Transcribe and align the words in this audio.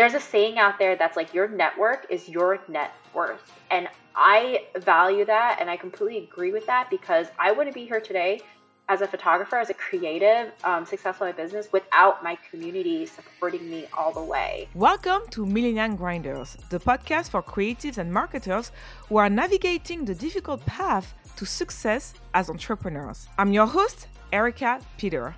there's 0.00 0.14
a 0.14 0.20
saying 0.20 0.56
out 0.56 0.78
there 0.78 0.96
that's 0.96 1.14
like 1.14 1.34
your 1.34 1.46
network 1.46 2.06
is 2.08 2.26
your 2.26 2.58
net 2.68 2.90
worth. 3.12 3.52
And 3.70 3.86
I 4.16 4.64
value 4.76 5.26
that 5.26 5.58
and 5.60 5.68
I 5.68 5.76
completely 5.76 6.24
agree 6.24 6.52
with 6.52 6.66
that 6.68 6.88
because 6.88 7.26
I 7.38 7.52
wouldn't 7.52 7.74
be 7.74 7.84
here 7.84 8.00
today 8.00 8.40
as 8.88 9.02
a 9.02 9.06
photographer, 9.06 9.58
as 9.58 9.68
a 9.68 9.74
creative, 9.74 10.52
um, 10.64 10.86
successful 10.86 11.26
in 11.26 11.36
business 11.36 11.68
without 11.70 12.24
my 12.24 12.38
community 12.50 13.04
supporting 13.04 13.68
me 13.68 13.88
all 13.92 14.10
the 14.10 14.22
way. 14.22 14.70
Welcome 14.74 15.20
to 15.32 15.44
Millennial 15.44 15.94
Grinders, 15.94 16.56
the 16.70 16.80
podcast 16.80 17.28
for 17.28 17.42
creatives 17.42 17.98
and 17.98 18.10
marketers 18.10 18.72
who 19.10 19.18
are 19.18 19.28
navigating 19.28 20.06
the 20.06 20.14
difficult 20.14 20.64
path 20.64 21.12
to 21.36 21.44
success 21.44 22.14
as 22.32 22.48
entrepreneurs. 22.48 23.28
I'm 23.36 23.52
your 23.52 23.66
host, 23.66 24.08
Erica 24.32 24.80
Peter. 24.96 25.36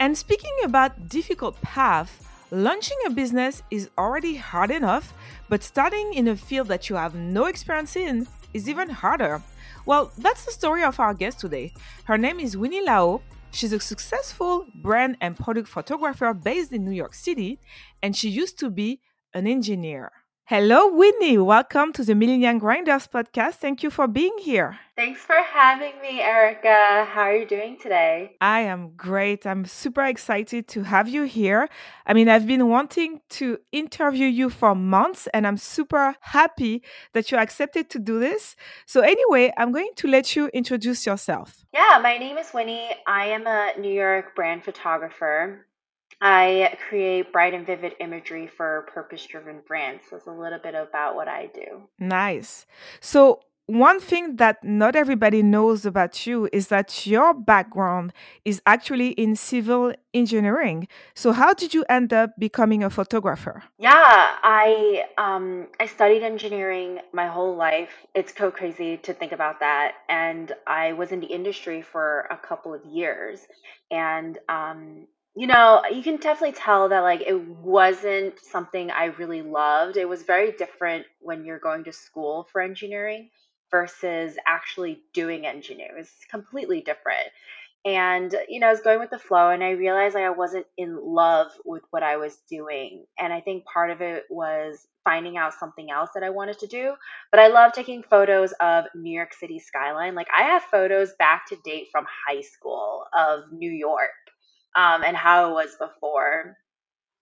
And 0.00 0.16
speaking 0.16 0.56
about 0.64 1.10
difficult 1.10 1.60
path, 1.60 2.33
launching 2.54 2.96
a 3.06 3.10
business 3.10 3.62
is 3.70 3.90
already 3.98 4.36
hard 4.36 4.70
enough, 4.70 5.12
but 5.48 5.62
starting 5.62 6.14
in 6.14 6.28
a 6.28 6.36
field 6.36 6.68
that 6.68 6.88
you 6.88 6.94
have 6.94 7.14
no 7.14 7.46
experience 7.46 7.96
in 7.96 8.28
is 8.52 8.68
even 8.68 8.88
harder. 8.88 9.42
Well, 9.86 10.12
that's 10.18 10.44
the 10.44 10.52
story 10.52 10.84
of 10.84 11.00
our 11.00 11.14
guest 11.14 11.40
today. 11.40 11.74
Her 12.04 12.16
name 12.16 12.38
is 12.38 12.56
Winnie 12.56 12.84
Lao. 12.84 13.22
She's 13.50 13.72
a 13.72 13.80
successful 13.80 14.66
brand 14.82 15.16
and 15.20 15.36
product 15.36 15.68
photographer 15.68 16.32
based 16.32 16.72
in 16.72 16.84
New 16.84 16.92
York 16.92 17.14
City, 17.14 17.58
and 18.02 18.16
she 18.16 18.28
used 18.28 18.58
to 18.60 18.70
be 18.70 19.00
an 19.34 19.48
engineer. 19.48 20.12
Hello, 20.46 20.92
Winnie. 20.92 21.38
Welcome 21.38 21.94
to 21.94 22.04
the 22.04 22.14
Millennial 22.14 22.58
Grinders 22.58 23.06
podcast. 23.06 23.54
Thank 23.54 23.82
you 23.82 23.88
for 23.88 24.06
being 24.06 24.36
here. 24.38 24.78
Thanks 24.94 25.22
for 25.22 25.36
having 25.36 25.98
me, 26.02 26.20
Erica. 26.20 27.06
How 27.10 27.22
are 27.22 27.34
you 27.34 27.46
doing 27.46 27.78
today? 27.80 28.36
I 28.42 28.60
am 28.60 28.92
great. 28.94 29.46
I'm 29.46 29.64
super 29.64 30.04
excited 30.04 30.68
to 30.68 30.82
have 30.82 31.08
you 31.08 31.22
here. 31.22 31.70
I 32.04 32.12
mean, 32.12 32.28
I've 32.28 32.46
been 32.46 32.68
wanting 32.68 33.22
to 33.30 33.56
interview 33.72 34.26
you 34.26 34.50
for 34.50 34.74
months, 34.74 35.28
and 35.32 35.46
I'm 35.46 35.56
super 35.56 36.14
happy 36.20 36.82
that 37.14 37.32
you 37.32 37.38
accepted 37.38 37.88
to 37.88 37.98
do 37.98 38.20
this. 38.20 38.54
So, 38.84 39.00
anyway, 39.00 39.50
I'm 39.56 39.72
going 39.72 39.92
to 39.96 40.08
let 40.08 40.36
you 40.36 40.48
introduce 40.48 41.06
yourself. 41.06 41.64
Yeah, 41.72 41.98
my 42.02 42.18
name 42.18 42.36
is 42.36 42.52
Winnie. 42.52 42.90
I 43.06 43.28
am 43.28 43.46
a 43.46 43.72
New 43.80 43.90
York 43.90 44.36
brand 44.36 44.62
photographer. 44.62 45.64
I 46.26 46.78
create 46.88 47.32
bright 47.32 47.52
and 47.52 47.66
vivid 47.66 47.96
imagery 48.00 48.46
for 48.46 48.88
purpose 48.94 49.26
driven 49.26 49.60
brands. 49.68 50.04
That's 50.10 50.26
a 50.26 50.30
little 50.30 50.58
bit 50.58 50.74
about 50.74 51.16
what 51.16 51.28
I 51.28 51.50
do. 51.52 51.82
Nice. 51.98 52.64
So, 52.98 53.40
one 53.66 53.98
thing 53.98 54.36
that 54.36 54.62
not 54.62 54.94
everybody 54.94 55.42
knows 55.42 55.86
about 55.86 56.26
you 56.26 56.48
is 56.52 56.68
that 56.68 57.06
your 57.06 57.32
background 57.32 58.12
is 58.44 58.60
actually 58.66 59.10
in 59.10 59.36
civil 59.36 59.94
engineering. 60.12 60.86
So 61.14 61.32
how 61.32 61.54
did 61.54 61.72
you 61.72 61.82
end 61.88 62.12
up 62.12 62.38
becoming 62.38 62.84
a 62.84 62.90
photographer? 62.90 63.62
Yeah, 63.78 63.92
I 63.94 65.06
um, 65.16 65.68
I 65.80 65.86
studied 65.86 66.22
engineering 66.22 67.00
my 67.14 67.26
whole 67.26 67.56
life. 67.56 68.06
It's 68.14 68.36
so 68.36 68.50
crazy 68.50 68.98
to 68.98 69.14
think 69.14 69.32
about 69.32 69.60
that. 69.60 69.94
And 70.10 70.52
I 70.66 70.92
was 70.92 71.10
in 71.10 71.20
the 71.20 71.26
industry 71.26 71.80
for 71.80 72.26
a 72.30 72.36
couple 72.36 72.74
of 72.74 72.84
years, 72.84 73.40
and 73.90 74.36
um, 74.50 75.06
you 75.36 75.48
know, 75.48 75.82
you 75.92 76.02
can 76.02 76.16
definitely 76.16 76.54
tell 76.54 76.88
that 76.88 77.00
like 77.00 77.22
it 77.22 77.40
wasn't 77.58 78.38
something 78.38 78.90
I 78.90 79.06
really 79.06 79.42
loved. 79.42 79.96
It 79.96 80.08
was 80.08 80.22
very 80.22 80.52
different 80.52 81.06
when 81.20 81.44
you're 81.44 81.58
going 81.58 81.84
to 81.84 81.92
school 81.92 82.46
for 82.52 82.60
engineering 82.60 83.30
versus 83.70 84.36
actually 84.46 85.00
doing 85.12 85.44
engineering. 85.44 85.92
It 85.96 85.98
was 85.98 86.10
completely 86.30 86.82
different. 86.82 87.28
And 87.84 88.34
you 88.48 88.60
know, 88.60 88.68
I 88.68 88.70
was 88.70 88.80
going 88.80 89.00
with 89.00 89.10
the 89.10 89.18
flow 89.18 89.50
and 89.50 89.62
I 89.62 89.70
realized 89.70 90.14
like 90.14 90.24
I 90.24 90.30
wasn't 90.30 90.66
in 90.78 90.96
love 91.04 91.48
with 91.64 91.82
what 91.90 92.04
I 92.04 92.16
was 92.16 92.38
doing. 92.48 93.04
And 93.18 93.32
I 93.32 93.40
think 93.40 93.64
part 93.64 93.90
of 93.90 94.00
it 94.00 94.24
was 94.30 94.86
finding 95.02 95.36
out 95.36 95.52
something 95.52 95.90
else 95.90 96.10
that 96.14 96.22
I 96.22 96.30
wanted 96.30 96.60
to 96.60 96.66
do. 96.68 96.94
But 97.32 97.40
I 97.40 97.48
love 97.48 97.72
taking 97.72 98.04
photos 98.04 98.52
of 98.60 98.84
New 98.94 99.12
York 99.12 99.34
City 99.34 99.58
skyline. 99.58 100.14
Like 100.14 100.28
I 100.34 100.44
have 100.44 100.62
photos 100.62 101.12
back 101.18 101.48
to 101.48 101.56
date 101.64 101.88
from 101.90 102.06
high 102.28 102.40
school 102.40 103.04
of 103.12 103.52
New 103.52 103.70
York 103.70 104.10
um, 104.74 105.02
and 105.04 105.16
how 105.16 105.50
it 105.50 105.52
was 105.52 105.76
before. 105.76 106.56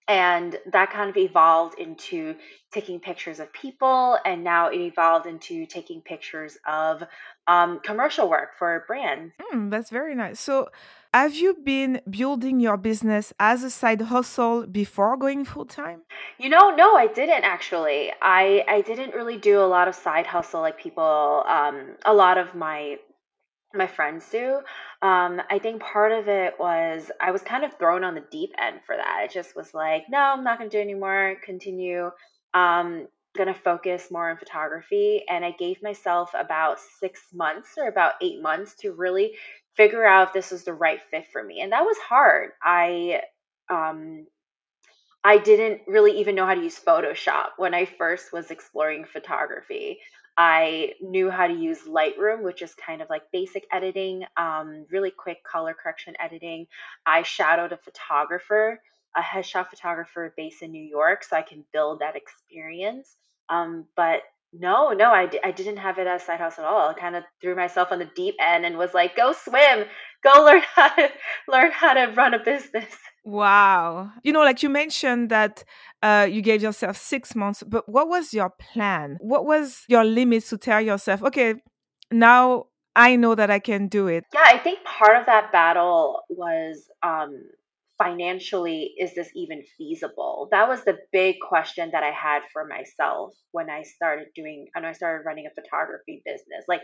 And 0.09 0.59
that 0.73 0.91
kind 0.91 1.09
of 1.09 1.17
evolved 1.17 1.79
into 1.79 2.35
taking 2.73 2.99
pictures 2.99 3.39
of 3.39 3.53
people, 3.53 4.19
and 4.25 4.43
now 4.43 4.69
it 4.69 4.81
evolved 4.81 5.27
into 5.27 5.65
taking 5.65 6.01
pictures 6.01 6.59
of 6.67 7.05
um, 7.47 7.81
commercial 7.81 8.29
work 8.29 8.51
for 8.59 8.85
brands. 8.89 9.33
Mm, 9.53 9.71
that's 9.71 9.91
very 9.91 10.15
nice. 10.17 10.41
So, 10.41 10.69
have 11.15 11.35
you 11.35 11.55
been 11.55 12.01
building 12.09 12.59
your 12.59 12.77
business 12.77 13.33
as 13.39 13.63
a 13.63 13.71
side 13.71 14.01
hustle 14.01 14.67
before 14.67 15.17
going 15.17 15.45
full 15.45 15.67
time? 15.67 16.03
You 16.39 16.49
know, 16.49 16.75
no, 16.75 16.97
I 16.97 17.07
didn't 17.07 17.45
actually. 17.45 18.13
I 18.21 18.65
I 18.67 18.81
didn't 18.81 19.15
really 19.15 19.37
do 19.37 19.61
a 19.61 19.69
lot 19.77 19.89
of 19.89 19.95
side 19.95 20.27
hustle 20.27 20.63
like 20.63 20.79
people. 20.79 21.45
Um, 21.47 21.97
a 22.05 22.15
lot 22.15 22.39
of 22.39 22.55
my 22.55 22.97
my 23.75 23.87
friends 23.87 24.29
do. 24.31 24.61
Um, 25.03 25.41
I 25.51 25.59
think 25.61 25.83
part 25.83 26.13
of 26.13 26.29
it 26.29 26.55
was 26.59 27.11
I 27.21 27.31
was 27.31 27.43
kind 27.43 27.65
of 27.65 27.77
thrown 27.79 28.05
on 28.05 28.15
the 28.15 28.25
deep 28.31 28.51
end 28.59 28.81
for 28.87 28.97
that. 28.97 29.23
It 29.25 29.33
just 29.33 29.57
was 29.57 29.75
like, 29.75 30.05
no, 30.11 30.19
I'm 30.19 30.45
not 30.45 30.59
going 30.59 30.71
to 30.71 30.77
do 30.77 30.81
anymore. 30.81 31.37
Continue. 31.45 32.11
Um, 32.55 33.09
going 33.37 33.49
to 33.49 33.55
focus 33.55 34.09
more 34.11 34.31
on 34.31 34.37
photography. 34.37 35.23
And 35.29 35.45
I 35.45 35.53
gave 35.53 35.83
myself 35.83 36.33
about 36.39 36.79
six 37.01 37.21
months 37.33 37.71
or 37.79 37.89
about 37.89 38.15
eight 38.21 38.43
months 38.43 38.75
to 38.81 38.93
really 38.93 39.33
figure 39.75 40.05
out 40.05 40.29
if 40.29 40.35
this 40.35 40.51
was 40.51 40.65
the 40.65 40.75
right 40.75 41.01
fit 41.11 41.27
for 41.33 41.43
me. 41.43 41.61
And 41.61 41.73
that 41.73 41.83
was 41.85 41.97
hard. 41.99 42.51
I, 42.63 43.23
um, 43.71 44.27
I 45.25 45.39
didn't 45.39 45.83
really 45.87 46.19
even 46.21 46.35
know 46.35 46.45
how 46.47 46.55
to 46.55 46.63
use 46.63 46.79
Photoshop 46.79 47.51
when 47.57 47.75
I 47.75 47.87
first 47.87 48.33
was 48.33 48.51
exploring 48.51 49.05
photography. 49.05 50.01
I 50.37 50.95
knew 51.01 51.31
how 51.31 51.47
to 51.47 51.55
use 51.55 51.81
Lightroom, 51.83 52.43
which 52.43 52.63
is 52.63 52.75
kind 52.75 53.03
of 53.03 53.11
like 53.11 53.23
basic 53.33 53.67
editing, 53.73 54.25
um, 54.37 54.87
really 54.91 55.11
quick 55.11 55.45
color 55.45 55.75
correction 55.75 56.15
editing. 56.19 56.67
I 57.07 57.23
shadowed 57.23 57.73
a 57.73 57.77
photographer, 57.77 58.81
a 59.17 59.21
headshot 59.21 59.69
photographer 59.69 60.33
based 60.37 60.63
in 60.63 60.73
New 60.73 60.83
York, 60.85 61.23
so 61.25 61.37
I 61.37 61.43
can 61.43 61.65
build 61.73 62.01
that 62.01 62.17
experience. 62.17 63.17
Um, 63.51 63.87
but 63.97 64.23
no, 64.55 64.91
no, 64.93 65.11
I 65.13 65.27
d- 65.27 65.41
I 65.45 65.51
didn't 65.51 65.79
have 65.79 65.99
it 65.99 66.07
as 66.07 66.23
side 66.25 66.41
hustle 66.41 66.65
at 66.65 66.71
all. 66.71 66.91
I 66.91 66.95
kind 66.95 67.17
of 67.17 67.25
threw 67.41 67.55
myself 67.57 67.89
on 67.93 67.99
the 67.99 68.11
deep 68.17 68.37
end 68.41 68.65
and 68.67 68.77
was 68.79 68.95
like, 68.95 69.17
go 69.17 69.33
swim, 69.33 69.85
go 70.23 70.45
learn 70.45 70.63
how 70.75 70.89
to 70.95 71.11
learn 71.49 71.71
how 71.73 71.95
to 71.95 72.13
run 72.15 72.35
a 72.35 72.39
business. 72.39 72.95
Wow. 73.25 74.11
You 74.25 74.33
know, 74.33 74.41
like 74.41 74.63
you 74.63 74.69
mentioned 74.69 75.31
that 75.31 75.65
uh, 76.03 76.27
you 76.31 76.43
gave 76.43 76.63
yourself 76.63 76.97
six 76.97 77.35
months, 77.37 77.63
but 77.63 77.89
what 77.89 78.09
was 78.09 78.35
your 78.35 78.51
plan? 78.51 79.17
What 79.21 79.47
was 79.47 79.85
your 79.89 80.05
limits 80.05 80.49
to 80.51 80.59
tell 80.59 80.81
yourself, 80.81 81.23
okay, 81.23 81.55
now 82.11 82.67
I 82.97 83.17
know 83.17 83.35
that 83.35 83.51
I 83.51 83.61
can 83.61 83.87
do 83.87 84.09
it? 84.09 84.25
Yeah, 84.35 84.45
I 84.45 84.59
think 84.59 84.81
part 84.85 85.17
of 85.17 85.27
that 85.27 85.53
battle 85.53 86.23
was 86.31 86.89
um, 87.05 87.41
financially, 88.03 88.95
is 88.99 89.15
this 89.15 89.29
even 89.37 89.63
feasible? 89.79 90.49
That 90.51 90.69
was 90.69 90.85
the 90.85 90.99
big 91.13 91.37
question 91.47 91.91
that 91.93 92.03
I 92.03 92.11
had 92.11 92.43
for 92.53 92.67
myself 92.67 93.35
when 93.53 93.71
I 93.71 93.83
started 93.83 94.27
doing, 94.35 94.67
and 94.75 94.85
I 94.85 94.93
started 94.93 95.25
running 95.25 95.47
a 95.47 95.63
photography 95.63 96.23
business. 96.25 96.65
Like 96.67 96.83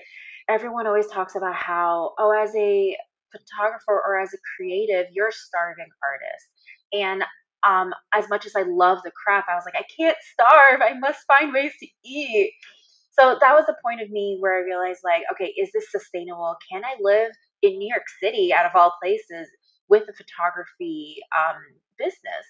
everyone 0.49 0.87
always 0.87 1.09
talks 1.09 1.35
about 1.35 1.57
how, 1.57 2.13
oh, 2.19 2.31
as 2.31 2.55
a 2.55 2.97
photographer 3.33 4.03
or 4.07 4.19
as 4.21 4.33
a 4.35 4.39
creative, 4.57 5.07
you're 5.13 5.29
a 5.29 5.33
starving 5.33 5.89
artist. 6.03 6.47
And 6.93 7.25
um, 7.67 7.93
as 8.15 8.29
much 8.29 8.47
as 8.47 8.55
I 8.57 8.63
love 8.63 8.99
the 9.05 9.11
crap, 9.11 9.47
I 9.51 9.55
was 9.55 9.65
like, 9.65 9.77
I 9.77 9.85
can't 9.97 10.17
starve. 10.33 10.81
I 10.81 10.99
must 10.99 11.27
find 11.27 11.53
ways 11.53 11.73
to 11.81 11.87
eat. 12.05 12.53
So 13.19 13.37
that 13.41 13.55
was 13.55 13.67
the 13.67 13.77
point 13.85 14.01
of 14.01 14.11
me 14.11 14.37
where 14.41 14.59
I 14.59 14.65
realized, 14.65 15.01
like, 15.03 15.23
okay, 15.33 15.53
is 15.59 15.71
this 15.73 15.91
sustainable? 15.91 16.55
Can 16.71 16.85
I 16.85 16.95
live 17.01 17.33
in 17.63 17.77
New 17.77 17.89
York 17.89 18.05
City, 18.23 18.53
out 18.53 18.65
of 18.65 18.73
all 18.77 18.95
places, 19.03 19.49
with 19.89 20.05
a 20.09 20.13
photography 20.13 21.17
um, 21.37 21.57
business? 21.99 22.47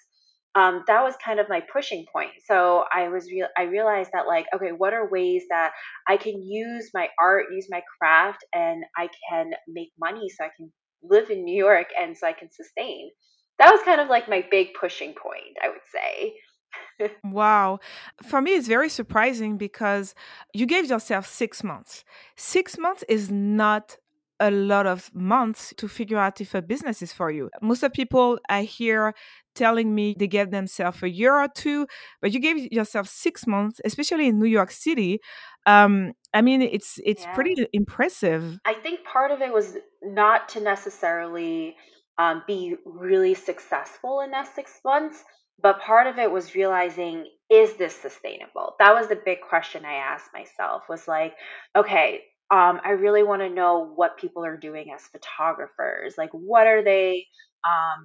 Um, 0.55 0.83
that 0.87 1.03
was 1.03 1.15
kind 1.25 1.39
of 1.39 1.49
my 1.49 1.63
pushing 1.73 2.05
point. 2.13 2.31
So 2.45 2.85
I 2.93 3.09
was 3.09 3.31
real. 3.31 3.47
I 3.57 3.63
realized 3.63 4.11
that 4.13 4.27
like, 4.27 4.47
okay, 4.55 4.71
what 4.77 4.93
are 4.93 5.09
ways 5.09 5.45
that 5.51 5.73
I 6.09 6.17
can 6.17 6.43
use 6.43 6.91
my 6.95 7.09
art, 7.21 7.47
use 7.53 7.69
my 7.71 7.83
craft, 7.99 8.45
and 8.55 8.85
I 8.97 9.09
can 9.31 9.51
make 9.69 9.91
money 10.01 10.29
so 10.29 10.45
I 10.45 10.51
can 10.57 10.73
live 11.03 11.31
in 11.31 11.45
New 11.45 11.57
York 11.57 11.89
and 12.01 12.17
so 12.17 12.27
I 12.27 12.33
can 12.33 12.51
sustain. 12.51 13.11
That 13.59 13.73
was 13.73 13.83
kind 13.85 14.01
of 14.01 14.09
like 14.09 14.29
my 14.29 14.45
big 14.51 14.69
pushing 14.79 15.15
point, 15.15 15.57
I 15.63 15.69
would 15.69 15.87
say. 15.93 17.11
wow. 17.25 17.79
For 18.23 18.41
me, 18.41 18.53
it's 18.53 18.69
very 18.69 18.89
surprising 18.89 19.59
because 19.59 20.15
you 20.55 20.67
gave 20.67 20.89
yourself 20.89 21.27
six 21.27 21.63
months. 21.63 22.05
Six 22.37 22.79
months 22.79 23.05
is 23.09 23.31
not 23.31 23.97
a 24.41 24.51
lot 24.51 24.87
of 24.87 25.13
months 25.15 25.75
to 25.77 25.89
figure 25.89 26.19
out 26.19 26.41
if 26.41 26.55
a 26.55 26.63
business 26.63 27.03
is 27.03 27.13
for 27.13 27.31
you. 27.31 27.51
Most 27.61 27.83
of 27.83 27.93
people 27.93 28.39
I 28.49 28.63
hear 28.63 29.15
telling 29.59 29.95
me 29.95 30.15
they 30.19 30.29
gave 30.29 30.51
themselves 30.51 31.03
a 31.03 31.11
year 31.11 31.35
or 31.35 31.49
two, 31.49 31.87
but 32.21 32.33
you 32.33 32.41
gave 32.41 32.73
yourself 32.73 33.09
six 33.09 33.47
months, 33.47 33.81
especially 33.85 34.29
in 34.29 34.39
New 34.39 34.47
York 34.59 34.71
City. 34.71 35.21
Um, 35.67 36.13
I 36.33 36.41
mean, 36.43 36.63
it's 36.63 36.99
it's 37.05 37.25
yeah. 37.25 37.35
pretty 37.35 37.67
impressive. 37.73 38.59
I 38.65 38.75
think 38.75 39.05
part 39.05 39.31
of 39.31 39.43
it 39.43 39.53
was 39.53 39.77
not 40.03 40.49
to 40.51 40.61
necessarily 40.61 41.77
um, 42.17 42.43
be 42.47 42.77
really 42.85 43.35
successful 43.35 44.21
in 44.21 44.31
that 44.31 44.55
six 44.55 44.81
months, 44.85 45.25
but 45.61 45.81
part 45.81 46.07
of 46.07 46.19
it 46.19 46.31
was 46.31 46.55
realizing 46.55 47.27
is 47.51 47.75
this 47.75 47.95
sustainable 47.95 48.75
that 48.79 48.95
was 48.95 49.09
the 49.09 49.21
big 49.25 49.39
question 49.41 49.85
i 49.85 49.95
asked 49.95 50.31
myself 50.33 50.83
was 50.89 51.09
like 51.09 51.35
okay 51.77 52.21
um, 52.51 52.81
i 52.85 52.91
really 52.91 53.23
want 53.23 53.43
to 53.43 53.51
know 53.51 53.93
what 53.97 54.19
people 54.19 54.45
are 54.45 54.57
doing 54.57 54.93
as 54.95 55.03
photographers 55.09 56.15
like 56.17 56.31
what 56.33 56.67
are 56.67 56.83
they 56.83 57.27
um, 57.67 58.05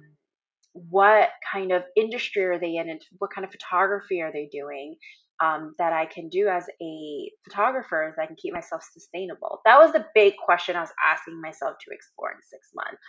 what 0.74 1.30
kind 1.50 1.72
of 1.72 1.84
industry 1.96 2.44
are 2.44 2.58
they 2.58 2.76
in 2.76 2.88
and 2.90 3.00
what 3.18 3.30
kind 3.32 3.44
of 3.44 3.52
photography 3.52 4.20
are 4.20 4.32
they 4.32 4.48
doing 4.52 4.96
um, 5.42 5.74
that 5.78 5.92
I 5.92 6.06
can 6.06 6.28
do 6.28 6.48
as 6.48 6.66
a 6.82 7.30
photographer 7.44 8.12
that 8.16 8.22
I 8.22 8.26
can 8.26 8.36
keep 8.36 8.52
myself 8.52 8.82
sustainable? 8.92 9.60
That 9.64 9.78
was 9.78 9.92
the 9.92 10.04
big 10.14 10.34
question 10.44 10.76
I 10.76 10.80
was 10.80 10.92
asking 11.04 11.40
myself 11.40 11.76
to 11.80 11.94
explore 11.94 12.32
in 12.32 12.38
six 12.42 12.70
months. 12.74 13.00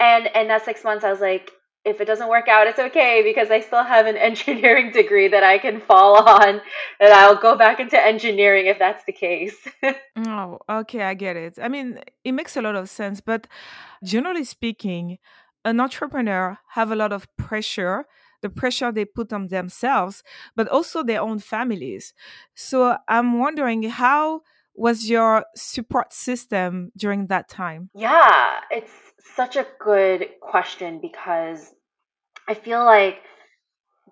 And 0.00 0.26
and 0.34 0.50
that 0.50 0.64
six 0.64 0.82
months, 0.82 1.04
I 1.04 1.10
was 1.10 1.20
like, 1.20 1.52
if 1.84 2.00
it 2.00 2.04
doesn't 2.04 2.28
work 2.28 2.48
out, 2.48 2.66
it's 2.66 2.78
okay 2.78 3.22
because 3.24 3.50
I 3.50 3.60
still 3.60 3.82
have 3.82 4.06
an 4.06 4.16
engineering 4.30 4.92
degree 4.92 5.28
that 5.28 5.42
I 5.42 5.58
can 5.58 5.80
fall 5.80 6.16
on, 6.28 6.60
and 7.00 7.12
I'll 7.12 7.36
go 7.36 7.56
back 7.56 7.80
into 7.80 8.02
engineering 8.02 8.66
if 8.66 8.78
that's 8.78 9.04
the 9.04 9.12
case. 9.12 9.56
Oh, 10.24 10.58
okay, 10.68 11.02
I 11.02 11.14
get 11.14 11.36
it. 11.36 11.58
I 11.60 11.68
mean, 11.68 11.98
it 12.22 12.32
makes 12.32 12.56
a 12.56 12.62
lot 12.62 12.76
of 12.76 12.88
sense, 12.90 13.20
but 13.20 13.48
generally 14.04 14.44
speaking, 14.44 15.18
an 15.64 15.80
entrepreneur 15.80 16.58
have 16.70 16.90
a 16.90 16.96
lot 16.96 17.12
of 17.12 17.26
pressure, 17.36 18.04
the 18.40 18.48
pressure 18.48 18.90
they 18.90 19.04
put 19.04 19.32
on 19.32 19.48
themselves, 19.48 20.22
but 20.56 20.68
also 20.68 21.02
their 21.02 21.20
own 21.20 21.38
families. 21.38 22.14
So 22.54 22.96
I'm 23.08 23.38
wondering 23.38 23.84
how 23.84 24.42
was 24.74 25.08
your 25.08 25.44
support 25.54 26.12
system 26.12 26.92
during 26.96 27.26
that 27.26 27.48
time? 27.48 27.90
yeah, 27.94 28.60
it's 28.70 28.92
such 29.36 29.56
a 29.56 29.66
good 29.78 30.28
question 30.40 30.98
because 31.00 31.72
I 32.48 32.54
feel 32.54 32.84
like 32.84 33.20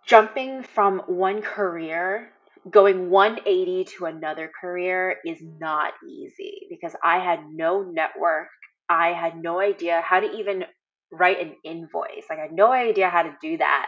jumping 0.06 0.62
from 0.62 1.00
one 1.06 1.42
career, 1.42 2.30
going 2.70 3.10
180 3.10 3.84
to 3.96 4.06
another 4.06 4.50
career 4.60 5.16
is 5.24 5.38
not 5.58 5.94
easy 6.08 6.66
because 6.70 6.94
I 7.02 7.18
had 7.18 7.40
no 7.50 7.82
network. 7.82 8.48
I 8.88 9.08
had 9.08 9.40
no 9.40 9.60
idea 9.60 10.02
how 10.04 10.20
to 10.20 10.30
even 10.30 10.64
write 11.12 11.40
an 11.40 11.54
invoice. 11.64 12.24
Like 12.28 12.38
I 12.38 12.42
had 12.42 12.52
no 12.52 12.72
idea 12.72 13.08
how 13.10 13.22
to 13.22 13.36
do 13.40 13.58
that. 13.58 13.86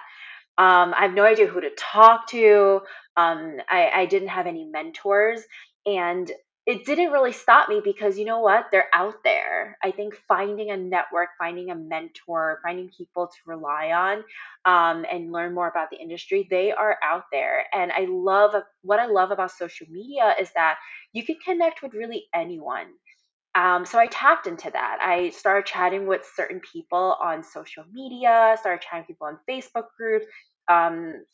Um, 0.59 0.95
I 0.95 1.03
have 1.03 1.15
no 1.15 1.25
idea 1.25 1.47
who 1.47 1.61
to 1.61 1.71
talk 1.79 2.29
to. 2.29 2.83
Um, 3.17 3.57
I, 3.69 3.91
I 3.95 4.07
didn't 4.07 4.29
have 4.29 4.47
any 4.47 4.65
mentors. 4.65 5.43
And 5.87 6.31
it 6.65 6.85
didn't 6.85 7.11
really 7.11 7.33
stop 7.33 7.69
me 7.69 7.81
because 7.83 8.17
you 8.19 8.25
know 8.25 8.39
what? 8.39 8.67
They're 8.71 8.89
out 8.95 9.17
there. 9.25 9.77
I 9.83 9.91
think 9.91 10.15
finding 10.29 10.71
a 10.71 10.77
network, 10.77 11.31
finding 11.37 11.71
a 11.71 11.75
mentor, 11.75 12.61
finding 12.63 12.89
people 12.97 13.27
to 13.27 13.51
rely 13.51 13.91
on 13.91 14.19
um, 14.65 15.05
and 15.11 15.33
learn 15.33 15.55
more 15.55 15.69
about 15.69 15.91
the 15.91 15.97
industry, 15.97 16.47
they 16.49 16.71
are 16.71 16.99
out 17.03 17.25
there. 17.33 17.65
And 17.75 17.91
I 17.91 18.07
love 18.09 18.55
what 18.83 19.01
I 19.01 19.07
love 19.07 19.33
about 19.33 19.51
social 19.51 19.89
media 19.91 20.37
is 20.41 20.51
that 20.55 20.77
you 21.13 21.25
can 21.25 21.37
connect 21.45 21.83
with 21.83 21.95
really 21.95 22.27
anyone. 22.33 22.87
Um, 23.55 23.85
so 23.85 23.99
I 23.99 24.07
tapped 24.07 24.47
into 24.47 24.71
that. 24.71 24.99
I 25.03 25.31
started 25.31 25.67
chatting 25.67 26.07
with 26.07 26.31
certain 26.37 26.61
people 26.61 27.17
on 27.23 27.43
social 27.43 27.85
media, 27.93 28.57
started 28.59 28.83
chatting 28.83 29.05
people 29.05 29.27
on 29.27 29.39
Facebook 29.49 29.87
groups, 29.97 30.27
um, 30.69 31.25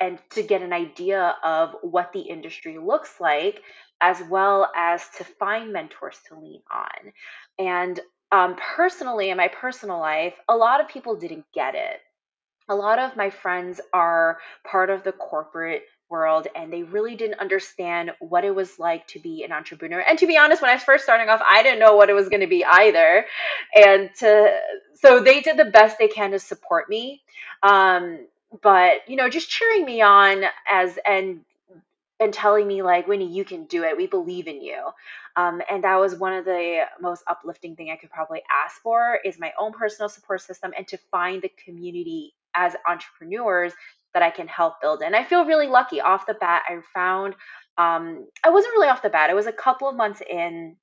and 0.00 0.18
to 0.30 0.42
get 0.42 0.62
an 0.62 0.72
idea 0.72 1.36
of 1.44 1.74
what 1.82 2.12
the 2.12 2.20
industry 2.20 2.78
looks 2.78 3.20
like, 3.20 3.62
as 4.00 4.22
well 4.30 4.70
as 4.76 5.02
to 5.18 5.24
find 5.24 5.72
mentors 5.72 6.18
to 6.28 6.38
lean 6.38 6.62
on. 6.70 7.12
And 7.58 8.00
um, 8.30 8.56
personally, 8.76 9.30
in 9.30 9.36
my 9.36 9.48
personal 9.48 9.98
life, 9.98 10.34
a 10.48 10.56
lot 10.56 10.80
of 10.80 10.88
people 10.88 11.16
didn't 11.16 11.44
get 11.54 11.74
it. 11.74 12.00
A 12.68 12.74
lot 12.74 12.98
of 12.98 13.16
my 13.16 13.30
friends 13.30 13.80
are 13.92 14.38
part 14.70 14.90
of 14.90 15.02
the 15.02 15.12
corporate 15.12 15.82
world 16.10 16.48
and 16.54 16.72
they 16.72 16.82
really 16.82 17.16
didn't 17.16 17.40
understand 17.40 18.12
what 18.20 18.44
it 18.44 18.54
was 18.54 18.78
like 18.78 19.06
to 19.08 19.18
be 19.18 19.44
an 19.44 19.52
entrepreneur. 19.52 20.00
And 20.00 20.18
to 20.18 20.26
be 20.26 20.36
honest, 20.36 20.62
when 20.62 20.70
I 20.70 20.74
was 20.74 20.82
first 20.82 21.04
starting 21.04 21.28
off, 21.28 21.40
I 21.44 21.62
didn't 21.62 21.80
know 21.80 21.96
what 21.96 22.10
it 22.10 22.14
was 22.14 22.28
going 22.28 22.40
to 22.40 22.46
be 22.46 22.64
either. 22.64 23.24
And 23.74 24.10
to 24.18 24.58
so 24.94 25.20
they 25.20 25.40
did 25.40 25.56
the 25.56 25.66
best 25.66 25.98
they 25.98 26.08
can 26.08 26.32
to 26.32 26.38
support 26.38 26.88
me. 26.88 27.22
Um, 27.62 28.26
but 28.62 29.08
you 29.08 29.16
know, 29.16 29.28
just 29.28 29.48
cheering 29.48 29.84
me 29.84 30.00
on 30.02 30.44
as 30.70 30.98
and 31.06 31.40
and 32.20 32.32
telling 32.32 32.66
me 32.66 32.82
like 32.82 33.06
winnie 33.06 33.32
you 33.32 33.44
can 33.44 33.64
do 33.64 33.84
it 33.84 33.96
we 33.96 34.06
believe 34.06 34.48
in 34.48 34.62
you 34.62 34.88
um, 35.36 35.62
and 35.70 35.84
that 35.84 35.96
was 35.96 36.16
one 36.16 36.32
of 36.32 36.44
the 36.44 36.80
most 37.00 37.22
uplifting 37.26 37.76
thing 37.76 37.90
i 37.90 37.96
could 37.96 38.10
probably 38.10 38.42
ask 38.64 38.80
for 38.82 39.18
is 39.24 39.38
my 39.38 39.52
own 39.58 39.72
personal 39.72 40.08
support 40.08 40.40
system 40.40 40.72
and 40.76 40.86
to 40.88 40.98
find 41.10 41.42
the 41.42 41.50
community 41.64 42.34
as 42.54 42.74
entrepreneurs 42.88 43.72
that 44.14 44.22
i 44.22 44.30
can 44.30 44.46
help 44.48 44.74
build 44.80 45.02
and 45.02 45.14
i 45.16 45.24
feel 45.24 45.44
really 45.44 45.66
lucky 45.66 46.00
off 46.00 46.26
the 46.26 46.34
bat 46.34 46.62
i 46.68 46.78
found 46.94 47.34
um, 47.78 48.26
i 48.44 48.50
wasn't 48.50 48.72
really 48.74 48.88
off 48.88 49.02
the 49.02 49.10
bat 49.10 49.30
it 49.30 49.36
was 49.36 49.46
a 49.46 49.52
couple 49.52 49.88
of 49.88 49.96
months 49.96 50.22
in 50.28 50.76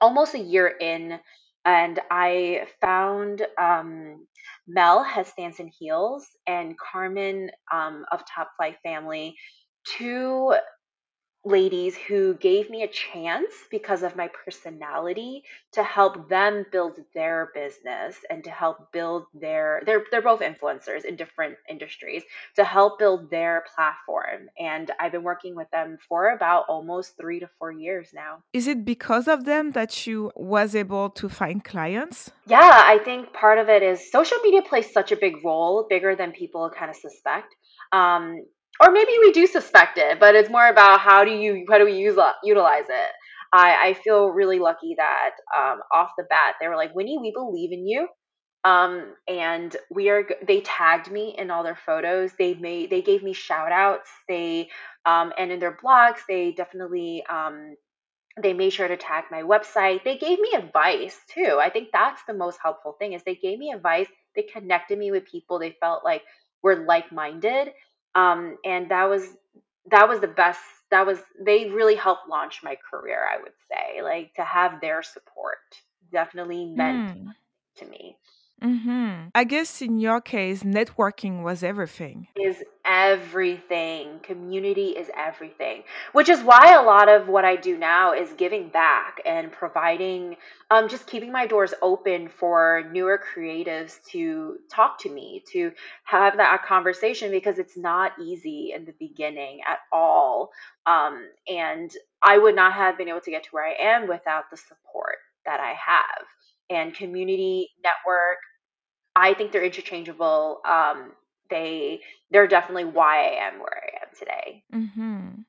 almost 0.00 0.34
a 0.34 0.38
year 0.38 0.74
in 0.80 1.18
and 1.64 2.00
i 2.10 2.66
found 2.80 3.42
um, 3.60 4.26
mel 4.68 5.02
has 5.02 5.28
stance 5.28 5.58
and 5.60 5.72
heels 5.78 6.26
and 6.46 6.76
carmen 6.78 7.50
um, 7.72 8.04
of 8.12 8.22
top 8.32 8.50
flight 8.56 8.76
family 8.82 9.34
two 9.96 10.54
ladies 11.46 11.96
who 11.96 12.34
gave 12.34 12.68
me 12.68 12.82
a 12.82 12.88
chance 12.88 13.52
because 13.70 14.02
of 14.02 14.16
my 14.16 14.28
personality 14.44 15.44
to 15.72 15.82
help 15.82 16.28
them 16.28 16.66
build 16.72 16.98
their 17.14 17.50
business 17.54 18.16
and 18.28 18.42
to 18.42 18.50
help 18.50 18.90
build 18.92 19.26
their 19.32 19.80
they're 19.86 20.02
they're 20.10 20.20
both 20.20 20.40
influencers 20.40 21.04
in 21.04 21.14
different 21.14 21.56
industries 21.70 22.24
to 22.56 22.64
help 22.64 22.98
build 22.98 23.30
their 23.30 23.64
platform 23.74 24.48
and 24.58 24.90
I've 24.98 25.12
been 25.12 25.22
working 25.22 25.54
with 25.54 25.70
them 25.70 25.98
for 26.08 26.30
about 26.30 26.64
almost 26.68 27.16
3 27.16 27.40
to 27.40 27.48
4 27.58 27.72
years 27.72 28.10
now. 28.12 28.42
Is 28.52 28.66
it 28.66 28.84
because 28.84 29.28
of 29.28 29.44
them 29.44 29.70
that 29.72 30.06
you 30.06 30.32
was 30.34 30.74
able 30.74 31.10
to 31.10 31.28
find 31.28 31.62
clients? 31.62 32.32
Yeah, 32.46 32.82
I 32.84 32.98
think 33.04 33.32
part 33.32 33.58
of 33.58 33.68
it 33.68 33.82
is 33.84 34.10
social 34.10 34.38
media 34.42 34.62
plays 34.62 34.92
such 34.92 35.12
a 35.12 35.16
big 35.16 35.44
role, 35.44 35.86
bigger 35.88 36.16
than 36.16 36.32
people 36.32 36.70
kind 36.76 36.90
of 36.90 36.96
suspect. 36.96 37.54
Um, 37.92 38.44
or 38.80 38.92
maybe 38.92 39.12
we 39.20 39.32
do 39.32 39.46
suspect 39.46 39.98
it, 39.98 40.20
but 40.20 40.34
it's 40.34 40.50
more 40.50 40.68
about 40.68 41.00
how 41.00 41.24
do 41.24 41.30
you 41.30 41.64
how 41.70 41.78
do 41.78 41.84
we 41.84 41.94
use 41.94 42.18
utilize 42.42 42.86
it. 42.88 43.10
I, 43.52 43.88
I 43.88 43.94
feel 43.94 44.30
really 44.30 44.58
lucky 44.58 44.94
that 44.98 45.30
um, 45.56 45.78
off 45.92 46.10
the 46.18 46.24
bat 46.28 46.56
they 46.60 46.68
were 46.68 46.76
like, 46.76 46.94
Winnie, 46.94 47.18
we 47.18 47.32
believe 47.32 47.72
in 47.72 47.86
you. 47.86 48.08
Um, 48.64 49.14
and 49.28 49.76
we 49.90 50.08
are 50.10 50.24
they 50.46 50.60
tagged 50.62 51.10
me 51.10 51.34
in 51.38 51.50
all 51.50 51.62
their 51.62 51.76
photos. 51.76 52.32
They 52.38 52.54
made 52.54 52.90
they 52.90 53.02
gave 53.02 53.22
me 53.22 53.32
shout 53.32 53.72
outs. 53.72 54.10
They 54.28 54.70
um, 55.06 55.32
and 55.38 55.52
in 55.52 55.60
their 55.60 55.76
blogs 55.82 56.20
they 56.28 56.52
definitely 56.52 57.24
um, 57.30 57.76
they 58.42 58.52
made 58.52 58.70
sure 58.70 58.88
to 58.88 58.96
tag 58.96 59.24
my 59.30 59.42
website. 59.42 60.04
They 60.04 60.18
gave 60.18 60.38
me 60.40 60.50
advice 60.54 61.18
too. 61.32 61.58
I 61.60 61.70
think 61.70 61.88
that's 61.92 62.22
the 62.26 62.34
most 62.34 62.58
helpful 62.62 62.96
thing 62.98 63.12
is 63.14 63.22
they 63.24 63.36
gave 63.36 63.58
me 63.58 63.72
advice. 63.72 64.08
They 64.34 64.42
connected 64.42 64.98
me 64.98 65.10
with 65.10 65.24
people 65.30 65.58
they 65.58 65.76
felt 65.80 66.04
like 66.04 66.22
were 66.62 66.84
like 66.86 67.12
minded 67.12 67.68
um, 68.16 68.58
and 68.64 68.90
that 68.92 69.06
was 69.10 69.22
that 69.90 70.08
was 70.08 70.20
the 70.20 70.28
best 70.28 70.60
that 70.90 71.06
was 71.06 71.18
they 71.40 71.70
really 71.70 71.96
helped 71.96 72.28
launch 72.28 72.60
my 72.64 72.76
career 72.90 73.20
i 73.32 73.42
would 73.42 73.52
say 73.70 74.02
like 74.02 74.34
to 74.36 74.44
have 74.44 74.80
their 74.82 75.02
support 75.02 75.58
definitely 76.12 76.66
meant 76.66 77.04
Mm. 77.04 77.34
to 77.76 77.86
me 77.86 78.16
hmm 78.62 79.28
I 79.34 79.44
guess 79.44 79.82
in 79.82 79.98
your 79.98 80.20
case, 80.20 80.62
networking 80.62 81.42
was 81.42 81.62
everything. 81.62 82.28
is 82.38 82.62
everything. 82.84 84.20
Community 84.22 84.88
is 84.90 85.10
everything, 85.16 85.82
which 86.12 86.28
is 86.28 86.40
why 86.42 86.74
a 86.74 86.82
lot 86.82 87.08
of 87.08 87.28
what 87.28 87.44
I 87.44 87.56
do 87.56 87.76
now 87.78 88.12
is 88.12 88.32
giving 88.34 88.68
back 88.68 89.20
and 89.24 89.50
providing, 89.50 90.36
um, 90.70 90.88
just 90.88 91.06
keeping 91.06 91.32
my 91.32 91.46
doors 91.46 91.72
open 91.82 92.28
for 92.28 92.84
newer 92.92 93.18
creatives 93.34 94.04
to 94.10 94.58
talk 94.70 94.98
to 95.00 95.10
me, 95.10 95.42
to 95.52 95.72
have 96.04 96.36
that 96.36 96.64
conversation 96.64 97.30
because 97.30 97.58
it's 97.58 97.76
not 97.76 98.12
easy 98.22 98.72
in 98.76 98.84
the 98.84 98.94
beginning 98.98 99.60
at 99.66 99.78
all. 99.92 100.50
Um, 100.84 101.26
and 101.48 101.90
I 102.22 102.38
would 102.38 102.54
not 102.54 102.74
have 102.74 102.98
been 102.98 103.08
able 103.08 103.20
to 103.22 103.30
get 103.30 103.44
to 103.44 103.50
where 103.50 103.66
I 103.66 103.94
am 103.96 104.08
without 104.08 104.50
the 104.50 104.56
support 104.56 105.16
that 105.46 105.60
I 105.60 105.72
have. 105.72 106.26
And 106.68 106.94
community 106.94 107.68
network 107.82 108.38
I 109.16 109.32
think 109.32 109.50
they're 109.50 109.64
interchangeable. 109.64 110.60
Um, 110.68 111.12
they 111.48 112.00
they're 112.30 112.46
definitely 112.46 112.84
why 112.84 113.24
I 113.24 113.48
am 113.48 113.58
where 113.58 113.82
I 113.82 114.04
am 114.04 114.08
today. 114.16 114.62
hmm 114.72 115.42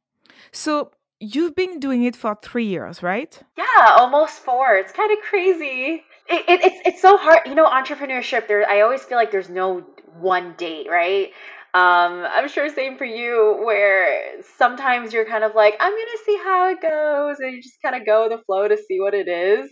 So 0.51 0.91
you've 1.19 1.55
been 1.55 1.79
doing 1.79 2.03
it 2.03 2.15
for 2.15 2.37
three 2.41 2.65
years, 2.65 3.03
right? 3.03 3.39
Yeah, 3.57 3.95
almost 3.97 4.39
four. 4.39 4.75
It's 4.77 4.93
kind 4.93 5.11
of 5.11 5.17
crazy. 5.29 6.03
It, 6.29 6.49
it, 6.49 6.63
it's 6.63 6.79
it's 6.85 7.01
so 7.01 7.17
hard, 7.17 7.41
you 7.45 7.55
know. 7.55 7.65
Entrepreneurship. 7.67 8.47
There, 8.47 8.67
I 8.69 8.81
always 8.81 9.03
feel 9.03 9.17
like 9.17 9.31
there's 9.31 9.49
no 9.49 9.85
one 10.19 10.55
date, 10.57 10.87
right? 10.89 11.31
Um, 11.73 12.25
I'm 12.33 12.47
sure 12.47 12.69
same 12.69 12.97
for 12.97 13.05
you, 13.05 13.61
where 13.63 14.41
sometimes 14.57 15.13
you're 15.13 15.25
kind 15.25 15.43
of 15.43 15.53
like, 15.53 15.75
I'm 15.79 15.91
gonna 15.91 16.23
see 16.25 16.37
how 16.43 16.69
it 16.69 16.81
goes, 16.81 17.37
and 17.39 17.53
you 17.53 17.61
just 17.61 17.81
kind 17.83 17.95
of 17.95 18.05
go 18.05 18.23
with 18.23 18.37
the 18.37 18.43
flow 18.45 18.67
to 18.67 18.77
see 18.77 18.99
what 18.99 19.13
it 19.13 19.27
is. 19.27 19.71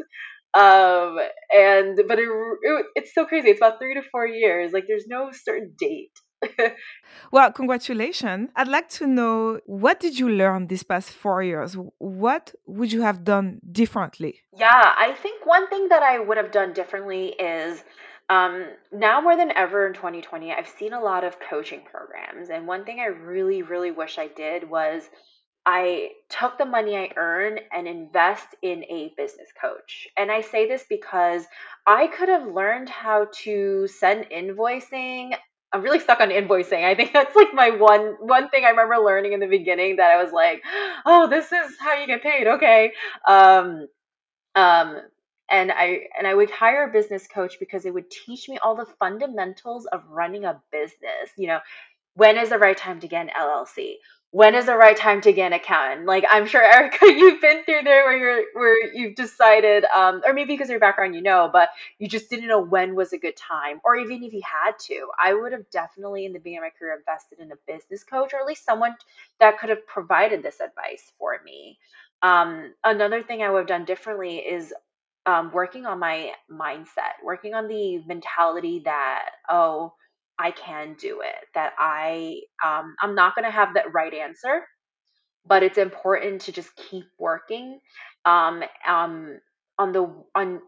Um, 0.55 1.19
and 1.53 1.99
but 2.07 2.17
it, 2.17 2.29
it, 2.61 2.85
it's 2.95 3.13
so 3.13 3.25
crazy. 3.25 3.49
It's 3.49 3.59
about 3.59 3.79
three 3.79 3.93
to 3.93 4.01
four 4.01 4.25
years. 4.25 4.71
Like 4.71 4.85
there's 4.87 5.07
no 5.07 5.31
certain 5.31 5.73
date 5.77 6.17
well, 7.31 7.51
congratulations. 7.51 8.49
I'd 8.55 8.67
like 8.67 8.89
to 8.89 9.07
know 9.07 9.59
what 9.65 9.99
did 9.99 10.17
you 10.17 10.29
learn 10.29 10.67
these 10.67 10.83
past 10.83 11.11
four 11.11 11.43
years? 11.43 11.75
What 11.97 12.53
would 12.65 12.91
you 12.91 13.01
have 13.01 13.23
done 13.23 13.59
differently? 13.71 14.41
Yeah, 14.57 14.93
I 14.97 15.13
think 15.13 15.45
one 15.45 15.67
thing 15.69 15.89
that 15.89 16.03
I 16.03 16.19
would 16.19 16.37
have 16.37 16.51
done 16.51 16.73
differently 16.73 17.27
is 17.39 17.83
um, 18.29 18.65
now 18.91 19.21
more 19.21 19.37
than 19.37 19.51
ever 19.51 19.87
in 19.87 19.93
2020, 19.93 20.51
I've 20.51 20.67
seen 20.67 20.93
a 20.93 21.01
lot 21.01 21.23
of 21.23 21.39
coaching 21.39 21.81
programs. 21.89 22.49
And 22.49 22.67
one 22.67 22.85
thing 22.85 22.99
I 22.99 23.05
really, 23.05 23.61
really 23.61 23.91
wish 23.91 24.17
I 24.17 24.27
did 24.27 24.69
was 24.69 25.09
I 25.65 26.09
took 26.29 26.57
the 26.57 26.65
money 26.65 26.97
I 26.97 27.11
earn 27.17 27.59
and 27.73 27.87
invest 27.87 28.47
in 28.63 28.83
a 28.85 29.13
business 29.17 29.49
coach. 29.61 30.07
And 30.17 30.31
I 30.31 30.41
say 30.41 30.67
this 30.67 30.85
because 30.89 31.45
I 31.87 32.07
could 32.07 32.29
have 32.29 32.47
learned 32.47 32.89
how 32.89 33.27
to 33.43 33.87
send 33.87 34.27
invoicing. 34.31 35.35
I'm 35.73 35.83
really 35.83 36.01
stuck 36.01 36.21
on 36.21 36.29
invoicing. 36.31 36.83
I 36.85 36.95
think 36.95 37.13
that's 37.13 37.35
like 37.35 37.53
my 37.53 37.71
one 37.71 38.17
one 38.19 38.49
thing 38.49 38.65
I 38.65 38.71
remember 38.71 38.97
learning 38.97 39.33
in 39.33 39.41
the 39.41 39.47
beginning 39.47 39.97
that 39.97 40.11
I 40.11 40.23
was 40.23 40.33
like, 40.33 40.63
"Oh, 41.05 41.27
this 41.29 41.51
is 41.53 41.77
how 41.79 41.95
you 41.95 42.07
get 42.07 42.23
paid." 42.23 42.47
Okay. 42.47 42.93
Um 43.27 43.87
um 44.55 44.97
and 45.51 45.71
I 45.71 46.01
and 46.17 46.27
I 46.27 46.35
would 46.35 46.51
hire 46.51 46.89
a 46.89 46.93
business 46.93 47.27
coach 47.27 47.55
because 47.59 47.85
it 47.85 47.93
would 47.93 48.09
teach 48.11 48.49
me 48.49 48.59
all 48.59 48.75
the 48.75 48.87
fundamentals 48.99 49.85
of 49.87 50.03
running 50.09 50.45
a 50.45 50.61
business. 50.71 51.31
You 51.37 51.47
know, 51.47 51.59
when 52.15 52.37
is 52.37 52.49
the 52.49 52.59
right 52.59 52.77
time 52.77 52.99
to 53.01 53.07
get 53.07 53.23
an 53.27 53.31
LLC? 53.37 53.95
When 54.35 54.53
is 54.53 54.65
the 54.65 54.75
right 54.75 54.97
time 54.97 55.21
to 55.21 55.31
get 55.31 55.47
an 55.47 55.53
accountant? 55.53 56.05
Like 56.07 56.25
I'm 56.29 56.45
sure 56.45 56.61
Erica, 56.75 57.05
you've 57.07 57.39
been 57.41 57.63
through 57.63 57.83
there 57.85 58.03
where 58.03 58.17
you're 58.17 58.43
where 58.53 58.93
you've 58.93 59.15
decided, 59.15 59.85
um, 59.95 60.21
or 60.27 60.33
maybe 60.33 60.53
because 60.55 60.67
of 60.67 60.71
your 60.71 60.81
background 60.81 61.15
you 61.15 61.21
know, 61.21 61.49
but 61.53 61.69
you 61.99 62.09
just 62.09 62.29
didn't 62.29 62.49
know 62.49 62.59
when 62.59 62.95
was 62.95 63.13
a 63.13 63.17
good 63.17 63.37
time, 63.37 63.79
or 63.85 63.95
even 63.95 64.23
if 64.23 64.33
you 64.33 64.41
had 64.43 64.77
to. 64.87 65.07
I 65.23 65.33
would 65.33 65.53
have 65.53 65.69
definitely 65.71 66.25
in 66.25 66.33
the 66.33 66.39
beginning 66.39 66.59
of 66.59 66.63
my 66.63 66.77
career 66.77 66.95
invested 66.97 67.39
in 67.39 67.53
a 67.53 67.55
business 67.65 68.03
coach 68.03 68.33
or 68.33 68.41
at 68.41 68.45
least 68.45 68.65
someone 68.65 68.95
that 69.39 69.57
could 69.59 69.69
have 69.69 69.87
provided 69.87 70.43
this 70.43 70.59
advice 70.59 71.13
for 71.17 71.39
me. 71.45 71.79
Um, 72.21 72.73
another 72.83 73.23
thing 73.23 73.41
I 73.41 73.51
would 73.51 73.59
have 73.59 73.67
done 73.67 73.85
differently 73.85 74.37
is 74.39 74.73
um, 75.25 75.51
working 75.53 75.87
on 75.87 75.99
my 75.99 76.33
mindset, 76.51 77.23
working 77.23 77.55
on 77.55 77.69
the 77.69 77.99
mentality 78.07 78.81
that, 78.85 79.29
oh, 79.49 79.93
I 80.39 80.51
can 80.51 80.95
do 80.99 81.21
it, 81.21 81.47
that 81.55 81.73
I 81.79 82.41
um, 82.65 82.95
I'm 83.01 83.15
not 83.15 83.35
going 83.35 83.45
to 83.45 83.51
have 83.51 83.73
that 83.75 83.93
right 83.93 84.13
answer, 84.13 84.61
but 85.47 85.63
it's 85.63 85.77
important 85.77 86.41
to 86.41 86.51
just 86.51 86.75
keep 86.75 87.05
working 87.19 87.79
um, 88.25 88.63
um, 88.87 89.39
on 89.79 89.91
the 89.93 90.09
on 90.35 90.61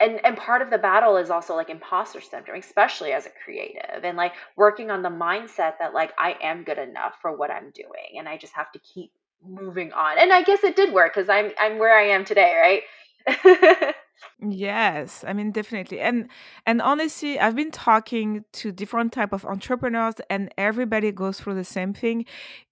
and 0.00 0.20
and 0.24 0.36
part 0.36 0.62
of 0.62 0.70
the 0.70 0.78
battle 0.78 1.16
is 1.16 1.30
also 1.30 1.54
like 1.54 1.70
imposter 1.70 2.20
syndrome 2.20 2.58
especially 2.58 3.12
as 3.12 3.26
a 3.26 3.30
creative 3.44 4.04
and 4.04 4.16
like 4.16 4.32
working 4.56 4.90
on 4.90 5.02
the 5.02 5.08
mindset 5.08 5.74
that 5.78 5.94
like 5.94 6.12
i 6.18 6.36
am 6.42 6.64
good 6.64 6.78
enough 6.78 7.14
for 7.22 7.36
what 7.36 7.50
i'm 7.50 7.70
doing 7.74 8.18
and 8.18 8.28
i 8.28 8.36
just 8.36 8.52
have 8.54 8.70
to 8.72 8.78
keep 8.80 9.10
moving 9.46 9.92
on 9.92 10.18
and 10.18 10.32
i 10.32 10.42
guess 10.42 10.62
it 10.64 10.76
did 10.76 10.92
work 10.92 11.14
because 11.14 11.28
i'm 11.28 11.50
i'm 11.60 11.78
where 11.78 11.96
i 11.96 12.02
am 12.04 12.24
today 12.24 12.82
right 13.26 13.94
Yes, 14.40 15.24
I 15.26 15.32
mean 15.32 15.50
definitely. 15.52 16.00
And 16.00 16.28
and 16.66 16.80
honestly, 16.82 17.38
I've 17.38 17.56
been 17.56 17.70
talking 17.70 18.44
to 18.54 18.72
different 18.72 19.12
type 19.12 19.32
of 19.32 19.44
entrepreneurs 19.44 20.14
and 20.30 20.52
everybody 20.56 21.12
goes 21.12 21.40
through 21.40 21.54
the 21.54 21.64
same 21.64 21.92
thing. 21.94 22.24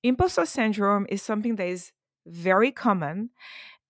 Imposter 0.03 0.47
syndrome 0.47 1.07
is 1.09 1.23
something 1.23 1.57
that 1.57 1.69
is 1.69 1.93
very 2.27 2.73
common 2.73 3.31